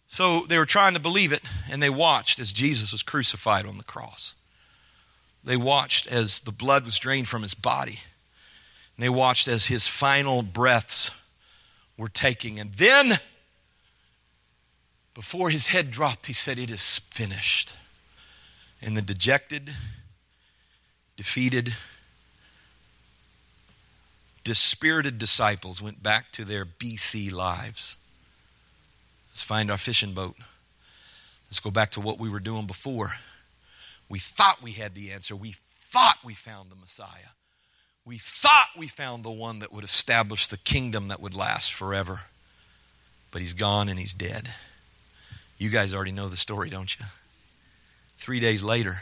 So 0.05 0.41
they 0.41 0.59
were 0.59 0.65
trying 0.65 0.93
to 0.93 0.99
believe 0.99 1.31
it, 1.31 1.41
and 1.71 1.81
they 1.81 1.89
watched 1.89 2.37
as 2.37 2.53
Jesus 2.53 2.91
was 2.91 3.01
crucified 3.01 3.65
on 3.65 3.79
the 3.79 3.83
cross. 3.83 4.35
They 5.47 5.55
watched 5.55 6.07
as 6.07 6.41
the 6.41 6.51
blood 6.51 6.83
was 6.83 6.99
drained 6.99 7.29
from 7.29 7.41
his 7.41 7.53
body. 7.53 8.01
And 8.97 9.03
they 9.03 9.07
watched 9.07 9.47
as 9.47 9.67
his 9.67 9.87
final 9.87 10.43
breaths 10.43 11.09
were 11.97 12.09
taking. 12.09 12.59
And 12.59 12.73
then, 12.73 13.19
before 15.13 15.49
his 15.49 15.67
head 15.67 15.89
dropped, 15.89 16.25
he 16.25 16.33
said, 16.33 16.59
It 16.59 16.69
is 16.69 16.99
finished. 16.99 17.77
And 18.81 18.97
the 18.97 19.01
dejected, 19.01 19.71
defeated, 21.15 21.75
dispirited 24.43 25.17
disciples 25.17 25.81
went 25.81 26.03
back 26.03 26.33
to 26.33 26.43
their 26.43 26.65
BC 26.65 27.31
lives. 27.31 27.95
Let's 29.31 29.43
find 29.43 29.71
our 29.71 29.77
fishing 29.77 30.11
boat. 30.11 30.35
Let's 31.47 31.61
go 31.61 31.71
back 31.71 31.91
to 31.91 32.01
what 32.01 32.19
we 32.19 32.27
were 32.27 32.41
doing 32.41 32.65
before. 32.65 33.13
We 34.09 34.19
thought 34.19 34.61
we 34.61 34.71
had 34.71 34.95
the 34.95 35.11
answer. 35.11 35.35
We 35.35 35.55
thought 35.69 36.17
we 36.23 36.33
found 36.33 36.71
the 36.71 36.75
Messiah. 36.75 37.33
We 38.05 38.17
thought 38.17 38.69
we 38.77 38.87
found 38.87 39.23
the 39.23 39.31
one 39.31 39.59
that 39.59 39.73
would 39.73 39.83
establish 39.83 40.47
the 40.47 40.57
kingdom 40.57 41.09
that 41.09 41.19
would 41.19 41.35
last 41.35 41.73
forever. 41.73 42.21
But 43.31 43.41
he's 43.41 43.53
gone 43.53 43.89
and 43.89 43.99
he's 43.99 44.13
dead. 44.13 44.53
You 45.57 45.69
guys 45.69 45.93
already 45.93 46.11
know 46.11 46.29
the 46.29 46.37
story, 46.37 46.69
don't 46.69 46.97
you? 46.97 47.05
Three 48.17 48.39
days 48.39 48.63
later, 48.63 49.01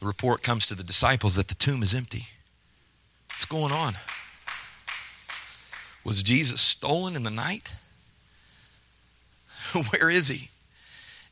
the 0.00 0.06
report 0.06 0.42
comes 0.42 0.66
to 0.66 0.74
the 0.74 0.82
disciples 0.82 1.36
that 1.36 1.48
the 1.48 1.54
tomb 1.54 1.82
is 1.82 1.94
empty. 1.94 2.26
What's 3.28 3.44
going 3.44 3.72
on? 3.72 3.94
Was 6.04 6.22
Jesus 6.22 6.60
stolen 6.60 7.14
in 7.14 7.22
the 7.22 7.30
night? 7.30 7.74
Where 9.90 10.10
is 10.10 10.28
he? 10.28 10.50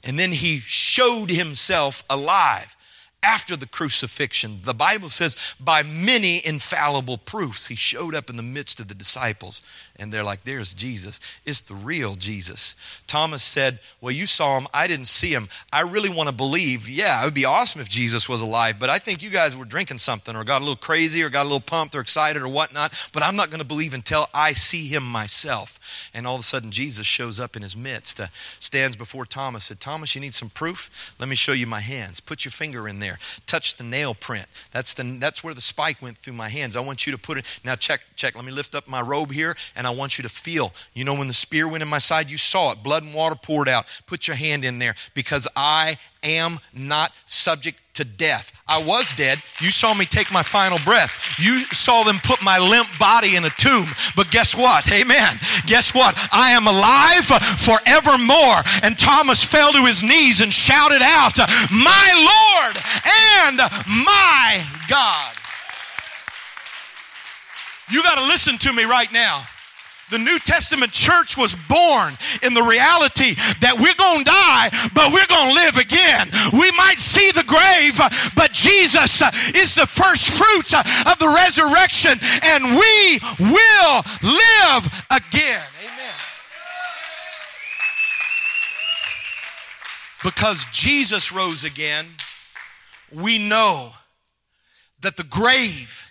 And 0.02 0.18
then 0.18 0.32
he 0.32 0.60
showed 0.60 1.30
himself 1.30 2.04
alive 2.08 2.76
after 3.22 3.54
the 3.54 3.66
crucifixion, 3.66 4.60
the 4.62 4.74
Bible 4.74 5.10
says, 5.10 5.36
by 5.58 5.82
many 5.82 6.44
infallible 6.44 7.18
proofs, 7.18 7.66
he 7.66 7.74
showed 7.74 8.14
up 8.14 8.30
in 8.30 8.36
the 8.36 8.42
midst 8.42 8.80
of 8.80 8.88
the 8.88 8.94
disciples. 8.94 9.62
And 9.96 10.10
they're 10.10 10.24
like, 10.24 10.44
there's 10.44 10.72
Jesus. 10.72 11.20
It's 11.44 11.60
the 11.60 11.74
real 11.74 12.14
Jesus. 12.14 12.74
Thomas 13.06 13.42
said, 13.42 13.80
Well, 14.00 14.12
you 14.12 14.26
saw 14.26 14.56
him. 14.56 14.66
I 14.72 14.86
didn't 14.86 15.08
see 15.08 15.34
him. 15.34 15.48
I 15.70 15.82
really 15.82 16.08
want 16.08 16.28
to 16.28 16.34
believe. 16.34 16.88
Yeah, 16.88 17.20
it 17.20 17.26
would 17.26 17.34
be 17.34 17.44
awesome 17.44 17.82
if 17.82 17.88
Jesus 17.88 18.28
was 18.28 18.40
alive, 18.40 18.76
but 18.78 18.88
I 18.88 18.98
think 18.98 19.22
you 19.22 19.28
guys 19.28 19.56
were 19.56 19.66
drinking 19.66 19.98
something 19.98 20.34
or 20.34 20.42
got 20.42 20.58
a 20.58 20.64
little 20.64 20.76
crazy 20.76 21.22
or 21.22 21.28
got 21.28 21.42
a 21.42 21.50
little 21.50 21.60
pumped 21.60 21.94
or 21.94 22.00
excited 22.00 22.40
or 22.40 22.48
whatnot. 22.48 22.94
But 23.12 23.22
I'm 23.22 23.36
not 23.36 23.50
going 23.50 23.58
to 23.58 23.64
believe 23.64 23.92
until 23.92 24.28
I 24.32 24.54
see 24.54 24.88
him 24.88 25.02
myself. 25.02 25.78
And 26.14 26.26
all 26.26 26.36
of 26.36 26.40
a 26.40 26.44
sudden, 26.44 26.70
Jesus 26.70 27.06
shows 27.06 27.38
up 27.38 27.54
in 27.54 27.62
his 27.62 27.76
midst, 27.76 28.18
uh, 28.18 28.28
stands 28.58 28.96
before 28.96 29.26
Thomas, 29.26 29.64
said, 29.64 29.80
Thomas, 29.80 30.14
you 30.14 30.20
need 30.22 30.34
some 30.34 30.50
proof? 30.50 31.14
Let 31.18 31.28
me 31.28 31.36
show 31.36 31.52
you 31.52 31.66
my 31.66 31.80
hands. 31.80 32.20
Put 32.20 32.44
your 32.44 32.52
finger 32.52 32.88
in 32.88 33.00
there. 33.10 33.18
Touch 33.46 33.76
the 33.76 33.84
nail 33.84 34.14
print. 34.14 34.46
That's, 34.72 34.94
the, 34.94 35.02
that's 35.18 35.42
where 35.42 35.54
the 35.54 35.60
spike 35.60 36.00
went 36.00 36.18
through 36.18 36.34
my 36.34 36.48
hands. 36.48 36.76
I 36.76 36.80
want 36.80 37.06
you 37.06 37.12
to 37.12 37.18
put 37.18 37.38
it. 37.38 37.44
Now, 37.64 37.74
check, 37.74 38.00
check. 38.14 38.36
Let 38.36 38.44
me 38.44 38.52
lift 38.52 38.74
up 38.74 38.86
my 38.86 39.00
robe 39.00 39.32
here, 39.32 39.56
and 39.74 39.86
I 39.86 39.90
want 39.90 40.18
you 40.18 40.22
to 40.22 40.28
feel. 40.28 40.72
You 40.94 41.04
know, 41.04 41.14
when 41.14 41.28
the 41.28 41.34
spear 41.34 41.66
went 41.66 41.82
in 41.82 41.88
my 41.88 41.98
side, 41.98 42.30
you 42.30 42.36
saw 42.36 42.72
it. 42.72 42.82
Blood 42.82 43.02
and 43.02 43.12
water 43.12 43.34
poured 43.34 43.68
out. 43.68 43.86
Put 44.06 44.28
your 44.28 44.36
hand 44.36 44.64
in 44.64 44.78
there 44.78 44.94
because 45.14 45.48
I 45.56 45.98
am 46.22 46.60
not 46.74 47.12
subject 47.24 47.78
to 47.94 48.04
death. 48.04 48.52
I 48.66 48.82
was 48.82 49.12
dead. 49.12 49.40
You 49.60 49.70
saw 49.70 49.94
me 49.94 50.04
take 50.04 50.32
my 50.32 50.42
final 50.42 50.78
breath. 50.84 51.18
You 51.38 51.58
saw 51.58 52.04
them 52.04 52.18
put 52.22 52.42
my 52.42 52.58
limp 52.58 52.88
body 52.98 53.36
in 53.36 53.44
a 53.44 53.50
tomb. 53.50 53.88
But 54.16 54.30
guess 54.30 54.56
what? 54.56 54.90
Amen. 54.92 55.38
Guess 55.66 55.94
what? 55.94 56.16
I 56.32 56.52
am 56.52 56.66
alive 56.66 57.26
forevermore. 57.60 58.62
And 58.82 58.98
Thomas 58.98 59.44
fell 59.44 59.72
to 59.72 59.84
his 59.84 60.02
knees 60.02 60.40
and 60.40 60.52
shouted 60.52 61.02
out, 61.02 61.38
My 61.70 62.08
Lord 62.14 62.76
and 63.46 63.58
my 64.04 64.64
God. 64.88 65.34
You 67.90 68.02
got 68.02 68.18
to 68.18 68.24
listen 68.26 68.56
to 68.58 68.72
me 68.72 68.84
right 68.84 69.12
now 69.12 69.44
the 70.10 70.18
New 70.18 70.38
Testament 70.38 70.92
church 70.92 71.36
was 71.36 71.54
born 71.54 72.18
in 72.42 72.54
the 72.54 72.62
reality 72.62 73.34
that 73.60 73.78
we're 73.78 73.94
going 73.94 74.24
to 74.24 74.30
die, 74.30 74.70
but 74.94 75.12
we're 75.12 75.26
going 75.26 75.48
to 75.48 75.54
live 75.54 75.76
again. 75.76 76.30
We 76.52 76.70
might 76.72 76.98
see 76.98 77.30
the 77.30 77.44
grave, 77.44 77.98
but 78.34 78.52
Jesus 78.52 79.22
uh, 79.22 79.30
is 79.54 79.74
the 79.74 79.86
first 79.86 80.30
fruit 80.30 80.74
uh, 80.74 80.82
of 81.10 81.18
the 81.18 81.28
resurrection, 81.28 82.18
and 82.42 82.76
we 82.76 83.20
will 83.38 84.02
live 84.22 84.84
again. 85.10 85.66
Amen. 85.84 86.14
Because 90.22 90.66
Jesus 90.72 91.32
rose 91.32 91.64
again, 91.64 92.06
we 93.12 93.38
know 93.38 93.92
that 95.00 95.16
the 95.16 95.24
grave 95.24 96.04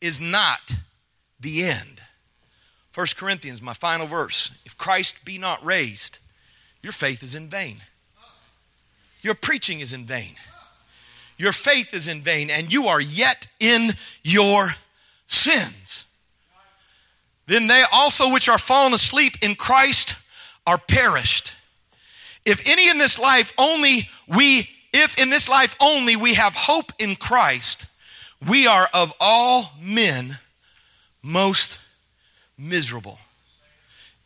is 0.00 0.20
not 0.20 0.72
the 1.40 1.64
end. 1.64 1.93
1 2.94 3.06
Corinthians, 3.16 3.60
my 3.60 3.74
final 3.74 4.06
verse. 4.06 4.52
If 4.64 4.78
Christ 4.78 5.24
be 5.24 5.36
not 5.36 5.64
raised, 5.64 6.20
your 6.80 6.92
faith 6.92 7.22
is 7.22 7.34
in 7.34 7.48
vain. 7.48 7.78
Your 9.20 9.34
preaching 9.34 9.80
is 9.80 9.92
in 9.92 10.04
vain. 10.04 10.36
Your 11.36 11.52
faith 11.52 11.92
is 11.92 12.06
in 12.06 12.22
vain, 12.22 12.50
and 12.50 12.72
you 12.72 12.86
are 12.86 13.00
yet 13.00 13.48
in 13.58 13.94
your 14.22 14.76
sins. 15.26 16.04
Then 17.46 17.66
they 17.66 17.82
also 17.92 18.32
which 18.32 18.48
are 18.48 18.58
fallen 18.58 18.94
asleep 18.94 19.34
in 19.42 19.56
Christ 19.56 20.14
are 20.66 20.78
perished. 20.78 21.52
If 22.44 22.68
any 22.68 22.88
in 22.88 22.98
this 22.98 23.18
life 23.18 23.52
only 23.58 24.08
we, 24.28 24.68
if 24.92 25.18
in 25.20 25.30
this 25.30 25.48
life 25.48 25.74
only 25.80 26.14
we 26.14 26.34
have 26.34 26.54
hope 26.54 26.92
in 26.98 27.16
Christ, 27.16 27.86
we 28.46 28.66
are 28.66 28.88
of 28.94 29.12
all 29.18 29.72
men 29.80 30.38
most 31.22 31.80
miserable. 32.58 33.18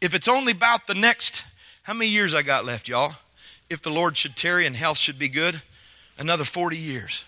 If 0.00 0.14
it's 0.14 0.28
only 0.28 0.52
about 0.52 0.86
the 0.86 0.94
next, 0.94 1.44
how 1.82 1.94
many 1.94 2.10
years 2.10 2.34
I 2.34 2.42
got 2.42 2.64
left, 2.64 2.88
y'all? 2.88 3.14
If 3.68 3.82
the 3.82 3.90
Lord 3.90 4.16
should 4.16 4.36
tarry 4.36 4.66
and 4.66 4.76
health 4.76 4.98
should 4.98 5.18
be 5.18 5.28
good, 5.28 5.62
another 6.18 6.44
40 6.44 6.76
years. 6.76 7.24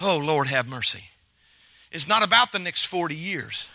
Oh, 0.00 0.18
Lord, 0.18 0.48
have 0.48 0.68
mercy. 0.68 1.04
It's 1.90 2.08
not 2.08 2.24
about 2.24 2.52
the 2.52 2.58
next 2.58 2.86
40 2.86 3.14
years. 3.14 3.70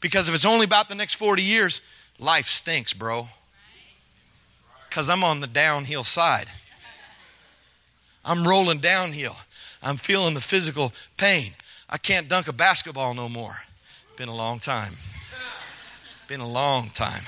Because 0.00 0.28
if 0.28 0.34
it's 0.34 0.44
only 0.44 0.64
about 0.64 0.88
the 0.88 0.94
next 0.94 1.14
40 1.14 1.42
years, 1.42 1.82
life 2.18 2.46
stinks, 2.46 2.92
bro. 2.92 3.28
Because 4.88 5.10
I'm 5.10 5.24
on 5.24 5.40
the 5.40 5.46
downhill 5.46 6.04
side. 6.04 6.48
I'm 8.24 8.46
rolling 8.46 8.78
downhill. 8.78 9.36
I'm 9.82 9.96
feeling 9.96 10.34
the 10.34 10.40
physical 10.40 10.92
pain. 11.16 11.54
I 11.88 11.98
can't 11.98 12.28
dunk 12.28 12.48
a 12.48 12.52
basketball 12.52 13.14
no 13.14 13.28
more. 13.28 13.56
Been 14.16 14.28
a 14.28 14.34
long 14.34 14.58
time. 14.58 14.96
Been 16.28 16.40
a 16.40 16.46
long 16.46 16.90
time. 16.90 17.22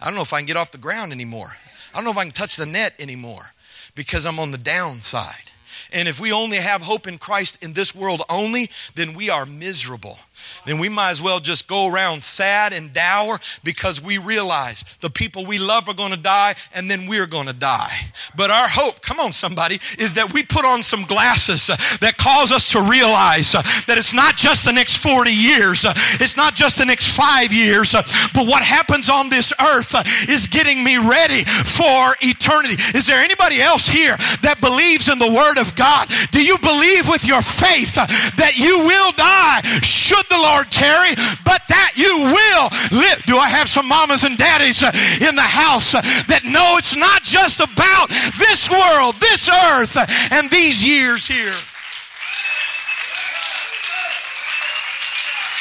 I 0.00 0.04
don't 0.04 0.14
know 0.14 0.22
if 0.22 0.32
I 0.32 0.38
can 0.38 0.46
get 0.46 0.56
off 0.56 0.70
the 0.70 0.78
ground 0.78 1.10
anymore. 1.10 1.56
I 1.92 1.96
don't 1.96 2.04
know 2.04 2.12
if 2.12 2.16
I 2.16 2.22
can 2.22 2.30
touch 2.30 2.54
the 2.54 2.64
net 2.64 2.94
anymore 3.00 3.52
because 3.96 4.24
I'm 4.24 4.38
on 4.38 4.52
the 4.52 4.58
downside. 4.58 5.50
And 5.90 6.06
if 6.06 6.20
we 6.20 6.30
only 6.30 6.58
have 6.58 6.82
hope 6.82 7.08
in 7.08 7.18
Christ 7.18 7.60
in 7.60 7.72
this 7.72 7.96
world 7.96 8.22
only, 8.30 8.70
then 8.94 9.14
we 9.14 9.28
are 9.28 9.44
miserable 9.44 10.20
then 10.66 10.78
we 10.78 10.88
might 10.88 11.10
as 11.10 11.22
well 11.22 11.40
just 11.40 11.68
go 11.68 11.88
around 11.88 12.22
sad 12.22 12.72
and 12.72 12.92
dour 12.92 13.40
because 13.64 14.02
we 14.02 14.18
realize 14.18 14.84
the 15.00 15.10
people 15.10 15.44
we 15.44 15.58
love 15.58 15.88
are 15.88 15.94
going 15.94 16.10
to 16.10 16.16
die 16.16 16.54
and 16.74 16.90
then 16.90 17.06
we're 17.06 17.26
going 17.26 17.46
to 17.46 17.52
die. 17.52 18.12
But 18.36 18.50
our 18.50 18.68
hope, 18.68 19.02
come 19.02 19.20
on, 19.20 19.32
somebody, 19.32 19.80
is 19.98 20.14
that 20.14 20.32
we 20.32 20.42
put 20.42 20.64
on 20.64 20.82
some 20.82 21.04
glasses 21.04 21.66
that 21.66 22.16
cause 22.18 22.52
us 22.52 22.72
to 22.72 22.80
realize 22.80 23.52
that 23.52 23.96
it's 23.98 24.14
not 24.14 24.36
just 24.36 24.64
the 24.64 24.72
next 24.72 24.96
40 24.96 25.30
years, 25.30 25.84
it's 26.20 26.36
not 26.36 26.54
just 26.54 26.78
the 26.78 26.84
next 26.84 27.16
five 27.16 27.52
years, 27.52 27.92
but 27.92 28.46
what 28.46 28.62
happens 28.62 29.08
on 29.08 29.28
this 29.28 29.52
earth 29.60 29.94
is 30.28 30.46
getting 30.46 30.82
me 30.82 30.98
ready 30.98 31.44
for 31.44 32.14
eternity. 32.20 32.76
Is 32.96 33.06
there 33.06 33.22
anybody 33.22 33.60
else 33.60 33.88
here 33.88 34.16
that 34.42 34.60
believes 34.60 35.08
in 35.08 35.18
the 35.18 35.30
Word 35.30 35.58
of 35.58 35.74
God? 35.76 36.08
Do 36.30 36.42
you 36.42 36.58
believe 36.58 37.08
with 37.08 37.24
your 37.24 37.42
faith 37.42 37.94
that 37.94 38.56
you 38.56 38.78
will 38.78 39.12
die 39.12 39.62
should 39.82 40.26
the 40.32 40.42
Lord 40.42 40.70
tarry, 40.70 41.14
but 41.44 41.60
that 41.68 41.92
you 41.94 42.32
will 42.32 42.98
live. 42.98 43.22
Do 43.26 43.36
I 43.36 43.48
have 43.48 43.68
some 43.68 43.86
mamas 43.86 44.24
and 44.24 44.38
daddies 44.38 44.82
uh, 44.82 44.90
in 45.20 45.36
the 45.36 45.42
house 45.42 45.94
uh, 45.94 46.00
that 46.28 46.44
know 46.44 46.76
it's 46.78 46.96
not 46.96 47.22
just 47.22 47.60
about 47.60 48.08
this 48.38 48.70
world, 48.70 49.16
this 49.20 49.48
earth, 49.48 49.96
uh, 49.96 50.06
and 50.30 50.50
these 50.50 50.84
years 50.84 51.26
here? 51.26 51.54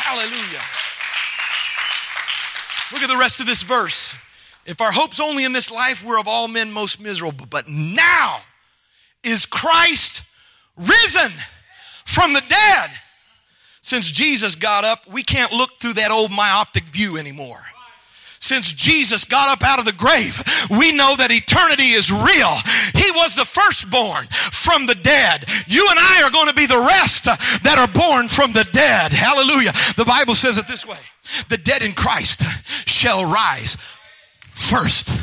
Hallelujah. 0.07 0.63
Look 2.91 3.03
at 3.03 3.09
the 3.09 3.17
rest 3.17 3.39
of 3.39 3.45
this 3.45 3.63
verse. 3.63 4.15
If 4.65 4.80
our 4.80 4.91
hope's 4.91 5.19
only 5.19 5.43
in 5.43 5.53
this 5.53 5.72
life, 5.72 6.03
we're 6.05 6.19
of 6.19 6.28
all 6.28 6.47
men 6.47 6.72
most 6.72 7.01
miserable. 7.01 7.45
But 7.49 7.67
now 7.67 8.41
is 9.24 9.45
Christ 9.45 10.24
risen 10.78 11.32
from 12.05 12.34
the 12.34 12.41
dead 12.41 12.91
since 13.82 14.11
Jesus 14.11 14.55
got 14.55 14.84
up, 14.84 15.11
we 15.11 15.23
can't 15.23 15.51
look 15.51 15.77
through 15.77 15.93
that 15.93 16.11
old 16.11 16.32
myopic 16.32 16.84
view 16.84 17.17
anymore. 17.17 17.59
Since 18.39 18.73
Jesus 18.73 19.23
got 19.23 19.49
up 19.49 19.63
out 19.63 19.77
of 19.77 19.86
the 19.86 19.91
grave, 19.93 20.41
we 20.69 20.91
know 20.91 21.15
that 21.15 21.29
eternity 21.29 21.91
is 21.91 22.11
real. 22.11 22.57
He 22.93 23.11
was 23.11 23.36
the 23.36 23.45
firstborn 23.45 24.25
from 24.51 24.88
the 24.88 24.95
dead. 24.95 25.45
You 25.67 25.88
and 25.89 25.99
I 25.99 26.23
are 26.23 26.32
going 26.32 26.47
to 26.47 26.53
be 26.53 26.65
the 26.65 26.79
rest 26.79 27.25
that 27.25 27.77
are 27.77 27.88
born 27.88 28.29
from 28.29 28.51
the 28.51 28.63
dead. 28.63 29.11
Hallelujah. 29.11 29.73
The 29.95 30.05
Bible 30.05 30.34
says 30.34 30.57
it 30.57 30.67
this 30.67 30.86
way 30.86 30.97
The 31.49 31.57
dead 31.57 31.84
in 31.84 31.93
Christ 31.93 32.43
shall 32.88 33.29
rise 33.29 33.77
first. 34.53 35.13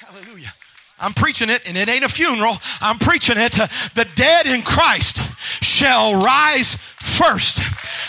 Hallelujah. 0.00 0.52
I'm 0.98 1.12
preaching 1.12 1.50
it, 1.50 1.68
and 1.68 1.76
it 1.76 1.90
ain't 1.90 2.04
a 2.04 2.08
funeral. 2.08 2.56
I'm 2.80 2.98
preaching 2.98 3.36
it. 3.36 3.52
The 3.94 4.08
dead 4.14 4.46
in 4.46 4.62
Christ 4.62 5.18
shall 5.62 6.14
rise 6.22 6.74
first. 6.74 7.60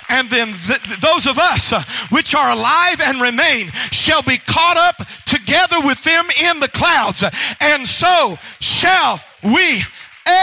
And 0.10 0.30
then 0.30 0.54
th- 0.54 1.00
those 1.00 1.28
of 1.28 1.38
us 1.38 1.74
uh, 1.74 1.84
which 2.10 2.34
are 2.34 2.52
alive 2.52 3.02
and 3.02 3.20
remain 3.20 3.72
shall 3.92 4.22
be 4.22 4.38
caught 4.38 4.78
up 4.78 5.06
together 5.26 5.82
with 5.82 6.02
them 6.04 6.28
in 6.42 6.62
the 6.62 6.70
clouds. 6.70 7.24
And 7.60 7.86
so 7.86 8.38
shall 8.62 9.20
we 9.44 9.84
ever 10.26 10.34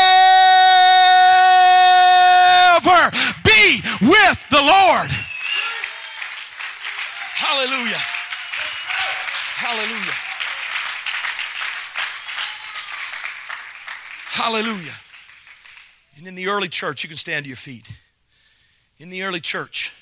be 3.42 3.80
with 4.03 4.49
the 4.51 4.61
Lord. 4.61 5.11
Hallelujah. 7.36 8.01
Hallelujah. 9.57 10.24
Hallelujah. 14.35 14.95
And 16.16 16.26
in 16.26 16.35
the 16.35 16.49
early 16.49 16.66
church, 16.66 17.05
you 17.05 17.09
can 17.09 17.16
stand 17.16 17.45
to 17.45 17.49
your 17.49 17.57
feet. 17.57 17.89
In 18.99 19.09
the 19.09 19.22
early 19.22 19.39
church, 19.39 19.93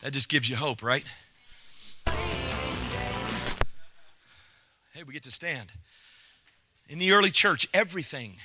that 0.00 0.14
just 0.14 0.30
gives 0.30 0.48
you 0.48 0.56
hope, 0.56 0.82
right? 0.82 1.04
Hey, 2.06 2.14
we 5.06 5.12
get 5.12 5.24
to 5.24 5.30
stand. 5.30 5.72
In 6.88 6.98
the 6.98 7.12
early 7.12 7.30
church, 7.30 7.68
everything 7.74 8.36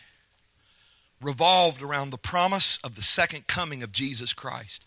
revolved 1.22 1.82
around 1.82 2.10
the 2.10 2.18
promise 2.18 2.78
of 2.84 2.95
the 2.95 3.02
second 3.02 3.47
coming 3.47 3.84
of 3.84 3.93
Jesus 3.93 4.34
Christ. 4.34 4.86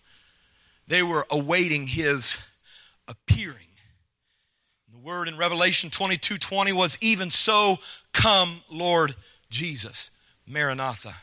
They 0.86 1.02
were 1.02 1.26
awaiting 1.30 1.86
his 1.86 2.38
appearing. 3.08 3.56
The 4.92 4.98
word 4.98 5.26
in 5.26 5.38
Revelation 5.38 5.88
22 5.88 6.36
20 6.36 6.70
was, 6.72 6.98
Even 7.00 7.30
so, 7.30 7.78
come, 8.12 8.60
Lord 8.70 9.14
Jesus. 9.52 10.10
Maranatha. 10.46 11.14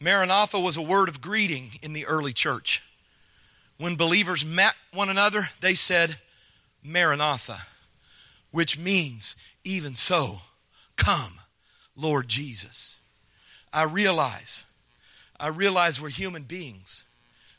Maranatha 0.00 0.60
was 0.60 0.76
a 0.76 0.82
word 0.82 1.08
of 1.08 1.20
greeting 1.20 1.72
in 1.82 1.92
the 1.92 2.06
early 2.06 2.32
church. 2.32 2.82
When 3.78 3.96
believers 3.96 4.44
met 4.44 4.74
one 4.92 5.08
another, 5.08 5.48
they 5.60 5.74
said, 5.74 6.18
Maranatha, 6.84 7.62
which 8.52 8.78
means, 8.78 9.34
even 9.64 9.94
so, 9.94 10.42
come, 10.96 11.40
Lord 11.96 12.28
Jesus. 12.28 12.98
I 13.72 13.82
realize, 13.82 14.64
I 15.38 15.48
realize 15.48 16.00
we're 16.00 16.08
human 16.10 16.44
beings. 16.44 17.04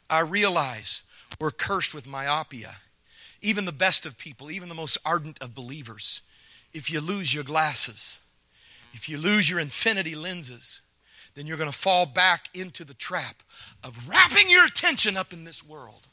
I 0.10 0.22
realize 0.22 1.04
we're 1.40 1.52
cursed 1.52 1.94
with 1.94 2.08
myopia. 2.08 2.78
Even 3.42 3.66
the 3.66 3.72
best 3.72 4.06
of 4.06 4.18
people, 4.18 4.50
even 4.50 4.70
the 4.70 4.76
most 4.76 4.98
ardent 5.06 5.42
of 5.42 5.56
believers, 5.56 6.22
if 6.74 6.90
you 6.92 7.00
lose 7.00 7.34
your 7.34 7.44
glasses, 7.44 8.20
if 8.94 9.08
you 9.08 9.18
lose 9.18 9.50
your 9.50 9.60
infinity 9.60 10.16
lenses, 10.16 10.82
then 11.36 11.46
you're 11.48 11.58
going 11.58 11.72
to 11.72 11.78
fall 11.78 12.06
back 12.06 12.50
into 12.54 12.84
the 12.84 12.94
trap 12.94 13.44
of 13.84 14.08
wrapping 14.08 14.50
your 14.50 14.66
attention 14.66 15.16
up 15.16 15.32
in 15.32 15.44
this 15.46 15.66
world, 15.66 16.08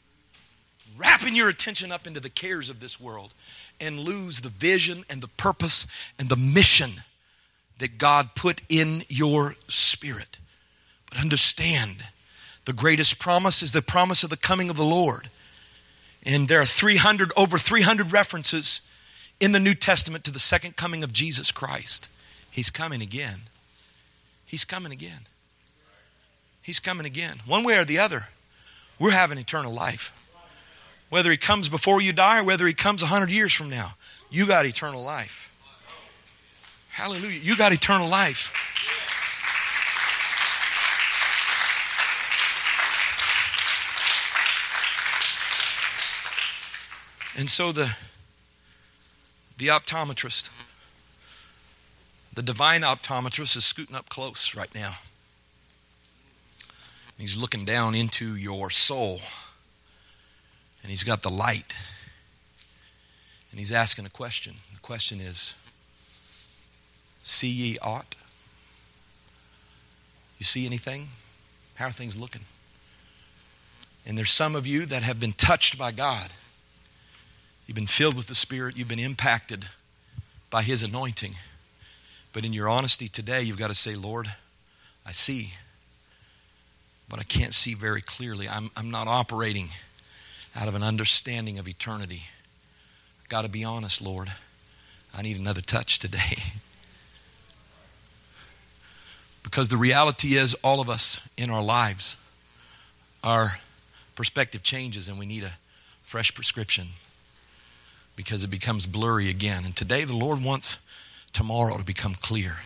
wrapping 0.97 1.35
your 1.35 1.49
attention 1.49 1.91
up 1.91 2.07
into 2.07 2.21
the 2.21 2.31
cares 2.31 2.69
of 2.71 2.81
this 2.81 3.01
world, 3.01 3.35
and 3.81 4.01
lose 4.01 4.41
the 4.41 4.49
vision 4.49 5.05
and 5.11 5.21
the 5.21 5.29
purpose 5.29 5.87
and 6.19 6.29
the 6.29 6.37
mission 6.37 6.91
that 7.79 7.99
God 7.99 8.35
put 8.35 8.63
in 8.69 9.05
your 9.09 9.57
spirit. 9.69 10.39
But 11.11 11.21
understand, 11.21 12.05
the 12.65 12.73
greatest 12.73 13.19
promise 13.19 13.63
is 13.63 13.73
the 13.73 13.83
promise 13.83 14.23
of 14.23 14.31
the 14.31 14.37
coming 14.37 14.71
of 14.71 14.77
the 14.77 14.85
Lord. 14.85 15.31
And 16.25 16.49
there 16.49 16.61
are 16.61 16.67
300 16.67 17.33
over 17.37 17.59
300 17.59 18.13
references 18.13 18.81
in 19.39 19.53
the 19.53 19.61
New 19.61 19.75
Testament 19.75 20.25
to 20.25 20.31
the 20.31 20.39
second 20.39 20.77
coming 20.77 21.05
of 21.05 21.13
Jesus 21.13 21.53
Christ. 21.53 22.09
He's 22.57 22.71
coming 22.71 23.03
again. 23.03 23.41
He's 24.47 24.65
coming 24.65 24.91
again. 24.91 25.27
He's 26.63 26.81
coming 26.81 27.05
again. 27.05 27.43
One 27.45 27.65
way 27.65 27.77
or 27.77 27.85
the 27.85 27.99
other, 27.99 28.29
we're 28.99 29.11
having 29.11 29.37
eternal 29.37 29.75
life. 29.75 30.11
Whether 31.11 31.31
he 31.31 31.37
comes 31.37 31.69
before 31.69 32.01
you 32.01 32.15
die 32.15 32.41
or 32.41 32.45
whether 32.45 32.67
he 32.67 32.73
comes 32.73 33.03
100 33.03 33.29
years 33.29 33.53
from 33.53 33.69
now, 33.69 33.97
you 34.31 34.47
got 34.47 34.65
eternal 34.65 35.03
life. 35.03 35.53
Hallelujah. 36.89 37.41
You 37.41 37.59
got 37.59 37.75
eternal 37.75 38.09
life. 38.09 38.55
And 47.37 47.51
so 47.51 47.71
the 47.71 47.95
the 49.59 49.67
optometrist 49.67 50.49
the 52.37 52.43
divine 52.43 52.83
optometrist 52.83 53.57
is 53.57 53.65
scooting 53.65 53.97
up 53.97 54.11
close 54.11 54.55
right 54.55 54.73
now. 54.75 54.97
He's 57.19 57.37
looking 57.37 57.65
down 57.65 57.95
into 57.95 58.37
your 58.37 58.69
soul. 58.69 59.21
And 60.83 60.91
he's 60.91 61.03
got 61.03 61.23
the 61.23 61.31
light. 61.31 61.75
And 63.51 63.59
he's 63.59 63.73
asking 63.73 64.05
a 64.05 64.11
question. 64.11 64.57
The 64.75 64.81
question 64.81 65.19
is 65.19 65.55
See 67.23 67.49
ye 67.49 67.79
aught? 67.81 68.15
You 70.39 70.45
see 70.45 70.67
anything? 70.67 71.09
How 71.77 71.87
are 71.87 71.93
things 71.93 72.19
looking? 72.19 72.43
And 74.05 74.17
there's 74.17 74.31
some 74.31 74.55
of 74.55 74.67
you 74.67 74.85
that 74.87 75.03
have 75.03 75.19
been 75.19 75.33
touched 75.33 75.79
by 75.79 75.91
God. 75.91 76.35
You've 77.67 77.75
been 77.75 77.87
filled 77.87 78.15
with 78.15 78.27
the 78.27 78.35
Spirit, 78.35 78.77
you've 78.77 78.89
been 78.89 78.99
impacted 78.99 79.69
by 80.51 80.63
His 80.63 80.83
anointing. 80.83 81.35
But 82.37 82.45
in 82.45 82.53
your 82.53 82.69
honesty 82.69 83.09
today, 83.09 83.41
you've 83.41 83.57
got 83.57 83.69
to 83.69 83.75
say, 83.75 83.97
Lord, 83.97 84.31
I 85.07 85.13
see, 85.13 85.55
but 87.09 87.19
I 87.19 87.23
can't 87.23 87.55
see 87.55 87.73
very 87.73 88.03
clearly. 88.03 88.47
I'm, 88.47 88.71
I'm 88.77 88.91
not 88.91 89.09
operating 89.09 89.71
out 90.55 90.69
of 90.69 90.75
an 90.75 90.83
understanding 90.83 91.59
of 91.59 91.67
eternity. 91.67 92.25
I've 93.23 93.31
got 93.31 93.47
to 93.47 93.49
be 93.49 93.65
honest, 93.65 94.03
Lord. 94.03 94.33
I 95.15 95.23
need 95.23 95.39
another 95.39 95.63
touch 95.63 95.99
today. 95.99 96.37
because 99.43 99.71
the 99.71 99.79
reality 99.79 100.37
is, 100.37 100.53
all 100.57 100.83
of 100.83 100.91
us 100.91 101.27
in 101.39 101.49
our 101.49 101.63
lives, 101.63 102.19
our 103.25 103.61
perspective 104.15 104.63
changes 104.63 105.09
and 105.09 105.19
we 105.19 105.25
need 105.25 105.43
a 105.43 105.53
fresh 106.03 106.35
prescription 106.35 106.89
because 108.15 108.45
it 108.45 108.49
becomes 108.49 108.85
blurry 108.85 109.31
again. 109.31 109.65
And 109.65 109.75
today, 109.75 110.05
the 110.05 110.15
Lord 110.15 110.45
wants 110.45 110.86
tomorrow 111.37 111.77
to 111.77 111.85
become 111.85 112.15
clear. 112.15 112.57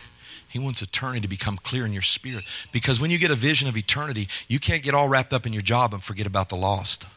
He 0.47 0.59
wants 0.59 0.81
eternity 0.81 1.21
to 1.21 1.27
become 1.27 1.57
clear 1.57 1.85
in 1.85 1.93
your 1.93 2.01
spirit. 2.01 2.43
Because 2.71 2.99
when 2.99 3.11
you 3.11 3.17
get 3.17 3.31
a 3.31 3.35
vision 3.35 3.69
of 3.69 3.77
eternity, 3.77 4.27
you 4.47 4.59
can't 4.59 4.81
get 4.81 4.93
all 4.93 5.07
wrapped 5.07 5.33
up 5.33 5.45
in 5.45 5.53
your 5.53 5.61
job 5.61 5.93
and 5.93 6.01
forget 6.01 6.25
about 6.25 6.49
the 6.49 6.55
lost. 6.55 7.07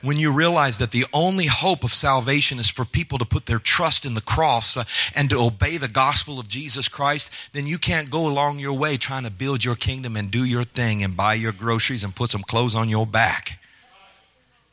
When 0.00 0.16
you 0.16 0.32
realize 0.32 0.78
that 0.78 0.92
the 0.92 1.06
only 1.12 1.46
hope 1.46 1.82
of 1.82 1.92
salvation 1.92 2.60
is 2.60 2.70
for 2.70 2.84
people 2.84 3.18
to 3.18 3.24
put 3.24 3.46
their 3.46 3.58
trust 3.58 4.04
in 4.04 4.14
the 4.14 4.20
cross 4.20 4.76
uh, 4.76 4.84
and 5.12 5.28
to 5.30 5.40
obey 5.40 5.76
the 5.76 5.88
gospel 5.88 6.38
of 6.38 6.48
Jesus 6.48 6.88
Christ, 6.88 7.32
then 7.52 7.66
you 7.66 7.78
can't 7.78 8.10
go 8.10 8.28
along 8.28 8.60
your 8.60 8.74
way 8.74 8.96
trying 8.96 9.24
to 9.24 9.30
build 9.30 9.64
your 9.64 9.74
kingdom 9.74 10.16
and 10.16 10.30
do 10.30 10.44
your 10.44 10.62
thing 10.62 11.02
and 11.02 11.16
buy 11.16 11.34
your 11.34 11.52
groceries 11.52 12.04
and 12.04 12.14
put 12.14 12.30
some 12.30 12.42
clothes 12.42 12.76
on 12.76 12.88
your 12.88 13.06
back. 13.06 13.58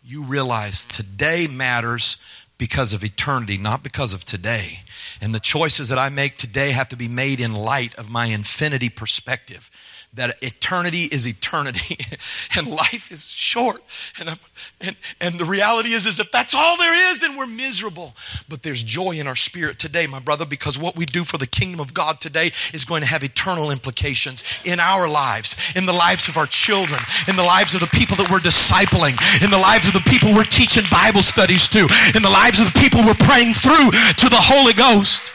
You 0.04 0.24
realize 0.24 0.86
today 0.86 1.48
matters 1.48 2.18
because 2.58 2.94
of 2.94 3.04
eternity, 3.04 3.58
not 3.58 3.84
because 3.84 4.14
of 4.14 4.26
today. 4.26 4.80
And 5.20 5.34
the 5.34 5.40
choices 5.40 5.90
that 5.90 5.98
I 5.98 6.10
make 6.10 6.38
today 6.38 6.72
have 6.72 6.90
to 6.90 6.96
be 6.96 7.08
made 7.08 7.40
in 7.40 7.54
light 7.54 7.96
of 7.96 8.10
my 8.10 8.28
infinity 8.28 8.90
perspective 8.90 9.70
that 10.16 10.38
eternity 10.42 11.04
is 11.04 11.28
eternity 11.28 11.98
and 12.58 12.68
life 12.68 13.12
is 13.12 13.28
short. 13.28 13.84
And, 14.20 14.40
and, 14.82 14.96
and 15.22 15.40
the 15.40 15.46
reality 15.46 15.90
is, 15.90 16.06
is 16.06 16.20
if 16.20 16.32
that's 16.32 16.54
all 16.54 16.78
there 16.78 17.12
is, 17.12 17.20
then 17.20 17.38
we're 17.38 17.48
miserable. 17.48 18.16
But 18.50 18.64
there's 18.64 18.84
joy 18.84 19.12
in 19.12 19.28
our 19.28 19.36
spirit 19.36 19.78
today, 19.78 20.08
my 20.08 20.20
brother, 20.20 20.46
because 20.46 20.80
what 20.80 20.96
we 20.96 21.06
do 21.06 21.24
for 21.24 21.38
the 21.38 21.48
kingdom 21.48 21.80
of 21.80 21.94
God 21.94 22.20
today 22.20 22.52
is 22.74 22.86
going 22.86 23.02
to 23.02 23.08
have 23.08 23.24
eternal 23.24 23.72
implications 23.72 24.44
in 24.64 24.80
our 24.80 25.08
lives, 25.08 25.56
in 25.76 25.86
the 25.86 25.94
lives 25.94 26.28
of 26.28 26.38
our 26.38 26.48
children, 26.48 27.00
in 27.28 27.36
the 27.36 27.44
lives 27.44 27.74
of 27.74 27.82
the 27.82 27.88
people 27.88 28.16
that 28.18 28.32
we're 28.32 28.40
discipling, 28.40 29.20
in 29.44 29.52
the 29.52 29.58
lives 29.58 29.88
of 29.88 29.94
the 29.94 30.10
people 30.10 30.34
we're 30.34 30.44
teaching 30.44 30.84
Bible 30.90 31.22
studies 31.22 31.68
to, 31.70 31.88
in 32.16 32.24
the 32.24 32.30
lives 32.30 32.60
of 32.60 32.72
the 32.72 32.80
people 32.80 33.04
we're 33.04 33.14
praying 33.16 33.54
through 33.54 33.92
to 33.92 34.30
the 34.30 34.40
Holy 34.40 34.74
Ghost. 34.74 35.34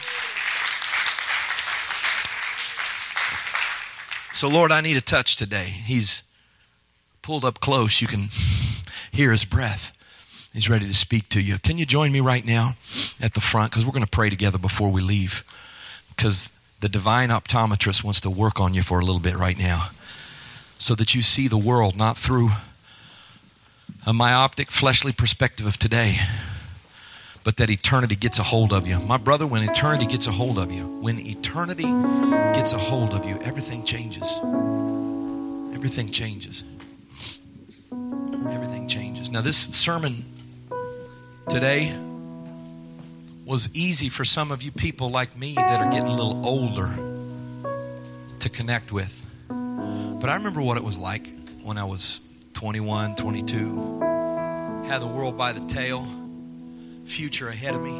So, 4.41 4.49
Lord, 4.49 4.71
I 4.71 4.81
need 4.81 4.97
a 4.97 5.01
touch 5.01 5.35
today. 5.35 5.65
He's 5.65 6.23
pulled 7.21 7.45
up 7.45 7.59
close. 7.59 8.01
You 8.01 8.07
can 8.07 8.29
hear 9.11 9.31
his 9.31 9.45
breath. 9.45 9.95
He's 10.51 10.67
ready 10.67 10.87
to 10.87 10.95
speak 10.95 11.29
to 11.29 11.39
you. 11.39 11.59
Can 11.59 11.77
you 11.77 11.85
join 11.85 12.11
me 12.11 12.21
right 12.21 12.43
now 12.43 12.75
at 13.21 13.35
the 13.35 13.39
front? 13.39 13.69
Because 13.69 13.85
we're 13.85 13.91
going 13.91 14.03
to 14.03 14.09
pray 14.09 14.31
together 14.31 14.57
before 14.57 14.91
we 14.91 14.99
leave. 14.99 15.43
Because 16.09 16.49
the 16.79 16.89
divine 16.89 17.29
optometrist 17.29 18.03
wants 18.03 18.19
to 18.21 18.31
work 18.31 18.59
on 18.59 18.73
you 18.73 18.81
for 18.81 18.99
a 18.99 19.05
little 19.05 19.21
bit 19.21 19.37
right 19.37 19.59
now 19.59 19.91
so 20.79 20.95
that 20.95 21.13
you 21.13 21.21
see 21.21 21.47
the 21.47 21.55
world 21.55 21.95
not 21.95 22.17
through 22.17 22.49
a 24.07 24.11
myopic, 24.11 24.71
fleshly 24.71 25.11
perspective 25.11 25.67
of 25.67 25.77
today, 25.77 26.17
but 27.43 27.57
that 27.57 27.69
eternity 27.69 28.15
gets 28.15 28.39
a 28.39 28.43
hold 28.43 28.71
of 28.71 28.85
you. 28.85 28.99
My 28.99 29.17
brother, 29.17 29.47
when 29.47 29.63
eternity 29.63 30.05
gets 30.05 30.27
a 30.27 30.31
hold 30.31 30.59
of 30.59 30.71
you, 30.71 30.83
when 31.01 31.19
eternity 31.19 31.83
gets 32.53 32.73
a 32.73 32.77
hold 32.77 33.13
of 33.13 33.25
you, 33.25 33.39
everything 33.41 33.83
changes. 33.83 34.37
Everything 35.73 36.11
changes. 36.11 36.63
Everything 37.91 38.87
changes. 38.87 39.31
Now, 39.31 39.41
this 39.41 39.57
sermon 39.57 40.25
today 41.49 41.97
was 43.45 43.75
easy 43.75 44.07
for 44.07 44.23
some 44.23 44.51
of 44.51 44.61
you 44.61 44.71
people 44.71 45.09
like 45.09 45.35
me 45.35 45.55
that 45.55 45.79
are 45.79 45.89
getting 45.89 46.09
a 46.09 46.15
little 46.15 46.45
older 46.45 46.89
to 48.39 48.49
connect 48.49 48.91
with. 48.91 49.25
But 49.49 50.29
I 50.29 50.35
remember 50.35 50.61
what 50.61 50.77
it 50.77 50.83
was 50.83 50.99
like 50.99 51.33
when 51.63 51.79
I 51.79 51.83
was 51.83 52.21
21, 52.53 53.15
22, 53.15 53.99
had 54.87 54.99
the 54.99 55.07
world 55.07 55.37
by 55.37 55.51
the 55.53 55.61
tail 55.61 56.05
future 57.11 57.49
ahead 57.49 57.75
of 57.75 57.81
me. 57.81 57.91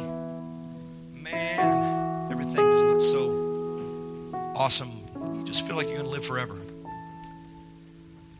Man, 1.12 2.32
everything 2.32 2.54
just 2.56 2.84
looks 2.84 3.04
so 3.04 4.32
awesome. 4.56 4.90
You 5.34 5.44
just 5.44 5.66
feel 5.66 5.76
like 5.76 5.86
you're 5.86 5.96
going 5.96 6.06
to 6.06 6.12
live 6.12 6.24
forever. 6.24 6.56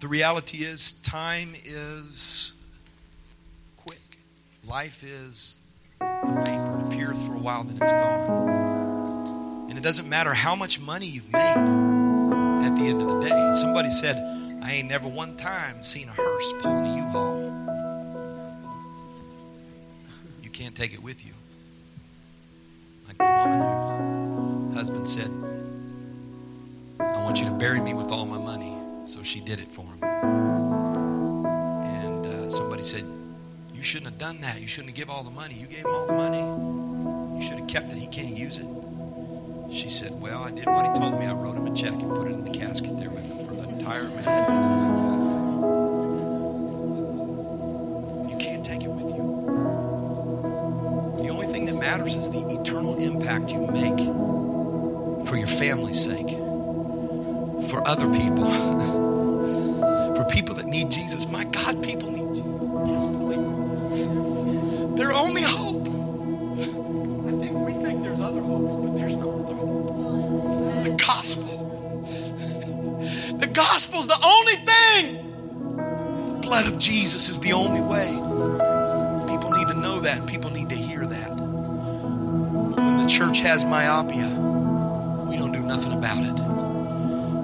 The 0.01 0.09
reality 0.09 0.65
is, 0.65 0.93
time 1.03 1.55
is 1.65 2.55
quick. 3.77 4.01
Life 4.67 5.05
is 5.05 5.59
a 6.01 6.05
vapor. 6.45 6.81
It 6.81 6.87
appears 6.87 7.23
for 7.23 7.35
a 7.35 7.39
while, 7.39 7.65
then 7.65 7.77
it's 7.81 7.93
gone. 7.93 9.69
And 9.69 9.79
it 9.79 9.83
doesn't 9.83 10.09
matter 10.09 10.33
how 10.33 10.57
much 10.57 10.81
money 10.81 11.07
you've 11.07 11.31
made 11.33 11.39
at 11.39 12.75
the 12.77 12.87
end 12.87 13.03
of 13.03 13.09
the 13.09 13.21
day. 13.29 13.53
Somebody 13.57 13.91
said, 13.91 14.17
I 14.63 14.73
ain't 14.73 14.89
never 14.89 15.07
one 15.07 15.37
time 15.37 15.83
seen 15.83 16.09
a 16.09 16.13
hearse 16.13 16.53
pulling 16.61 16.87
a 16.87 16.97
U-Haul. 16.97 17.72
Can't 20.53 20.77
take 20.77 20.93
it 20.93 21.03
with 21.03 21.25
you. 21.25 21.33
Like 23.09 23.17
the 23.17 23.25
woman 23.25 24.69
whose 24.69 24.77
husband 24.77 25.09
said, 25.09 25.31
I 27.01 27.23
want 27.23 27.41
you 27.41 27.47
to 27.47 27.53
bury 27.53 27.81
me 27.81 27.95
with 27.95 28.13
all 28.13 28.27
my 28.27 28.37
money. 28.37 28.77
So 29.07 29.23
she 29.23 29.41
did 29.41 29.59
it 29.59 29.73
for 29.73 29.83
him. 29.83 30.05
And 31.85 32.27
uh, 32.27 32.51
somebody 32.51 32.83
said, 32.83 33.05
You 33.73 33.83
shouldn't 33.83 34.11
have 34.11 34.19
done 34.19 34.43
that. 34.43 34.61
You 34.61 34.67
shouldn't 34.67 34.91
have 34.91 34.97
given 34.97 35.15
all 35.15 35.25
the 35.25 35.31
money. 35.31 35.55
You 35.55 35.67
gave 35.67 35.87
him 35.87 35.95
all 35.95 36.07
the 36.07 36.13
money. 36.13 37.39
You 37.39 37.43
should 37.43 37.59
have 37.59 37.69
kept 37.69 37.91
it. 37.91 37.97
He 37.97 38.07
can't 38.07 38.37
use 38.37 38.59
it. 38.59 38.67
She 39.73 39.89
said, 39.89 40.13
Well, 40.21 40.45
I 40.45 40.51
did 40.51 40.67
what 40.67 40.87
he 40.87 41.01
told 41.01 41.19
me. 41.19 41.27
I 41.27 41.33
wrote 41.33 41.57
him 41.57 41.67
a 41.67 41.75
check 41.75 41.93
and 41.93 42.11
put 42.11 42.29
it 42.29 42.33
in 42.33 42.45
the 42.45 42.51
casket 42.51 42.99
there 42.99 43.11
with 43.11 43.27
him 43.27 43.47
for 43.47 43.55
the 43.55 43.69
entire 43.69 44.05
man. 44.05 44.89
matters 52.03 52.17
is 52.17 52.31
the 52.31 52.61
eternal 52.61 52.97
impact 52.97 53.51
you 53.51 53.65
make 53.69 53.99
for 55.29 55.37
your 55.37 55.47
family's 55.47 56.03
sake, 56.03 56.31
for 57.69 57.87
other 57.87 58.11
people, 58.13 58.45
for 60.17 60.25
people 60.25 60.57
that 60.57 60.67
need 60.67 60.91
Jesus. 60.91 61.29
My 61.29 61.45
God, 61.45 61.81
people 61.83 62.11
need 62.11 62.35
Jesus 62.35 62.59
desperately. 62.89 63.37
Their 64.97 65.13
only 65.13 65.43
hope. 65.43 65.87
I 65.87 67.31
think 67.41 67.53
we 67.59 67.73
think 67.85 68.03
there's 68.03 68.21
other 68.21 68.41
hopes, 68.41 68.85
but 68.85 68.97
there's 68.97 69.15
no 69.15 69.45
other 69.45 69.55
hope. 69.55 70.85
The 70.85 70.91
gospel. 70.97 71.69
The 73.39 73.47
gospel's 73.47 74.09
the 74.09 74.19
only 74.25 74.57
thing. 74.57 75.19
The 76.35 76.41
blood 76.43 76.67
of 76.67 76.81
Jesus 76.81 77.29
is 77.29 77.39
the 77.39 77.53
only 77.53 77.81
way. 77.81 78.22
Has 83.43 83.65
myopia, 83.65 84.29
we 85.29 85.37
don't 85.37 85.51
do 85.53 85.63
nothing 85.63 85.93
about 85.93 86.23
it. 86.23 86.37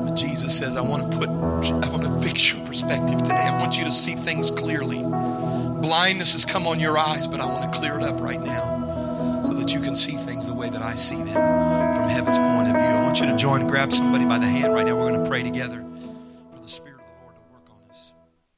But 0.05 0.15
Jesus 0.15 0.57
says, 0.57 0.77
I 0.77 0.81
want 0.81 1.11
to 1.11 1.19
put, 1.19 1.29
I 1.29 1.89
want 1.89 2.05
to 2.05 2.21
fix 2.23 2.53
your 2.53 2.65
perspective 2.65 3.23
today. 3.23 3.35
I 3.35 3.59
want 3.59 3.77
you 3.77 3.85
to 3.85 3.91
see 3.91 4.15
things 4.15 4.51
clearly. 4.51 5.03
Blindness 5.03 6.33
has 6.33 6.45
come 6.45 6.67
on 6.69 6.79
your 6.79 6.97
eyes, 6.97 7.27
but 7.27 7.41
I 7.41 7.47
want 7.47 7.71
to 7.71 7.79
clear 7.79 7.99
it 7.99 8.05
up 8.05 8.21
right 8.21 8.41
now 8.41 9.43
so 9.43 9.55
that 9.55 9.75
you 9.75 9.81
can 9.81 9.97
see 9.97 10.13
things 10.13 10.47
the 10.47 10.55
way 10.55 10.71
that 10.71 10.83
I 10.83 10.95
see 10.95 11.23
them 11.23 11.35
from 11.35 12.09
heaven's 12.09 12.39
point 12.39 12.69
of 12.69 12.75
view. 12.75 12.85
I 12.85 13.03
want 13.03 13.21
you 13.21 13.27
to 13.27 13.37
join 13.37 13.67
grab 13.67 13.93
somebody 13.93 14.25
by 14.25 14.39
the 14.39 14.47
hand 14.47 14.73
right 14.73 14.87
now. 14.87 14.97
We're 14.97 15.11
going 15.11 15.23
to 15.23 15.29
pray 15.29 15.43
together. 15.43 15.88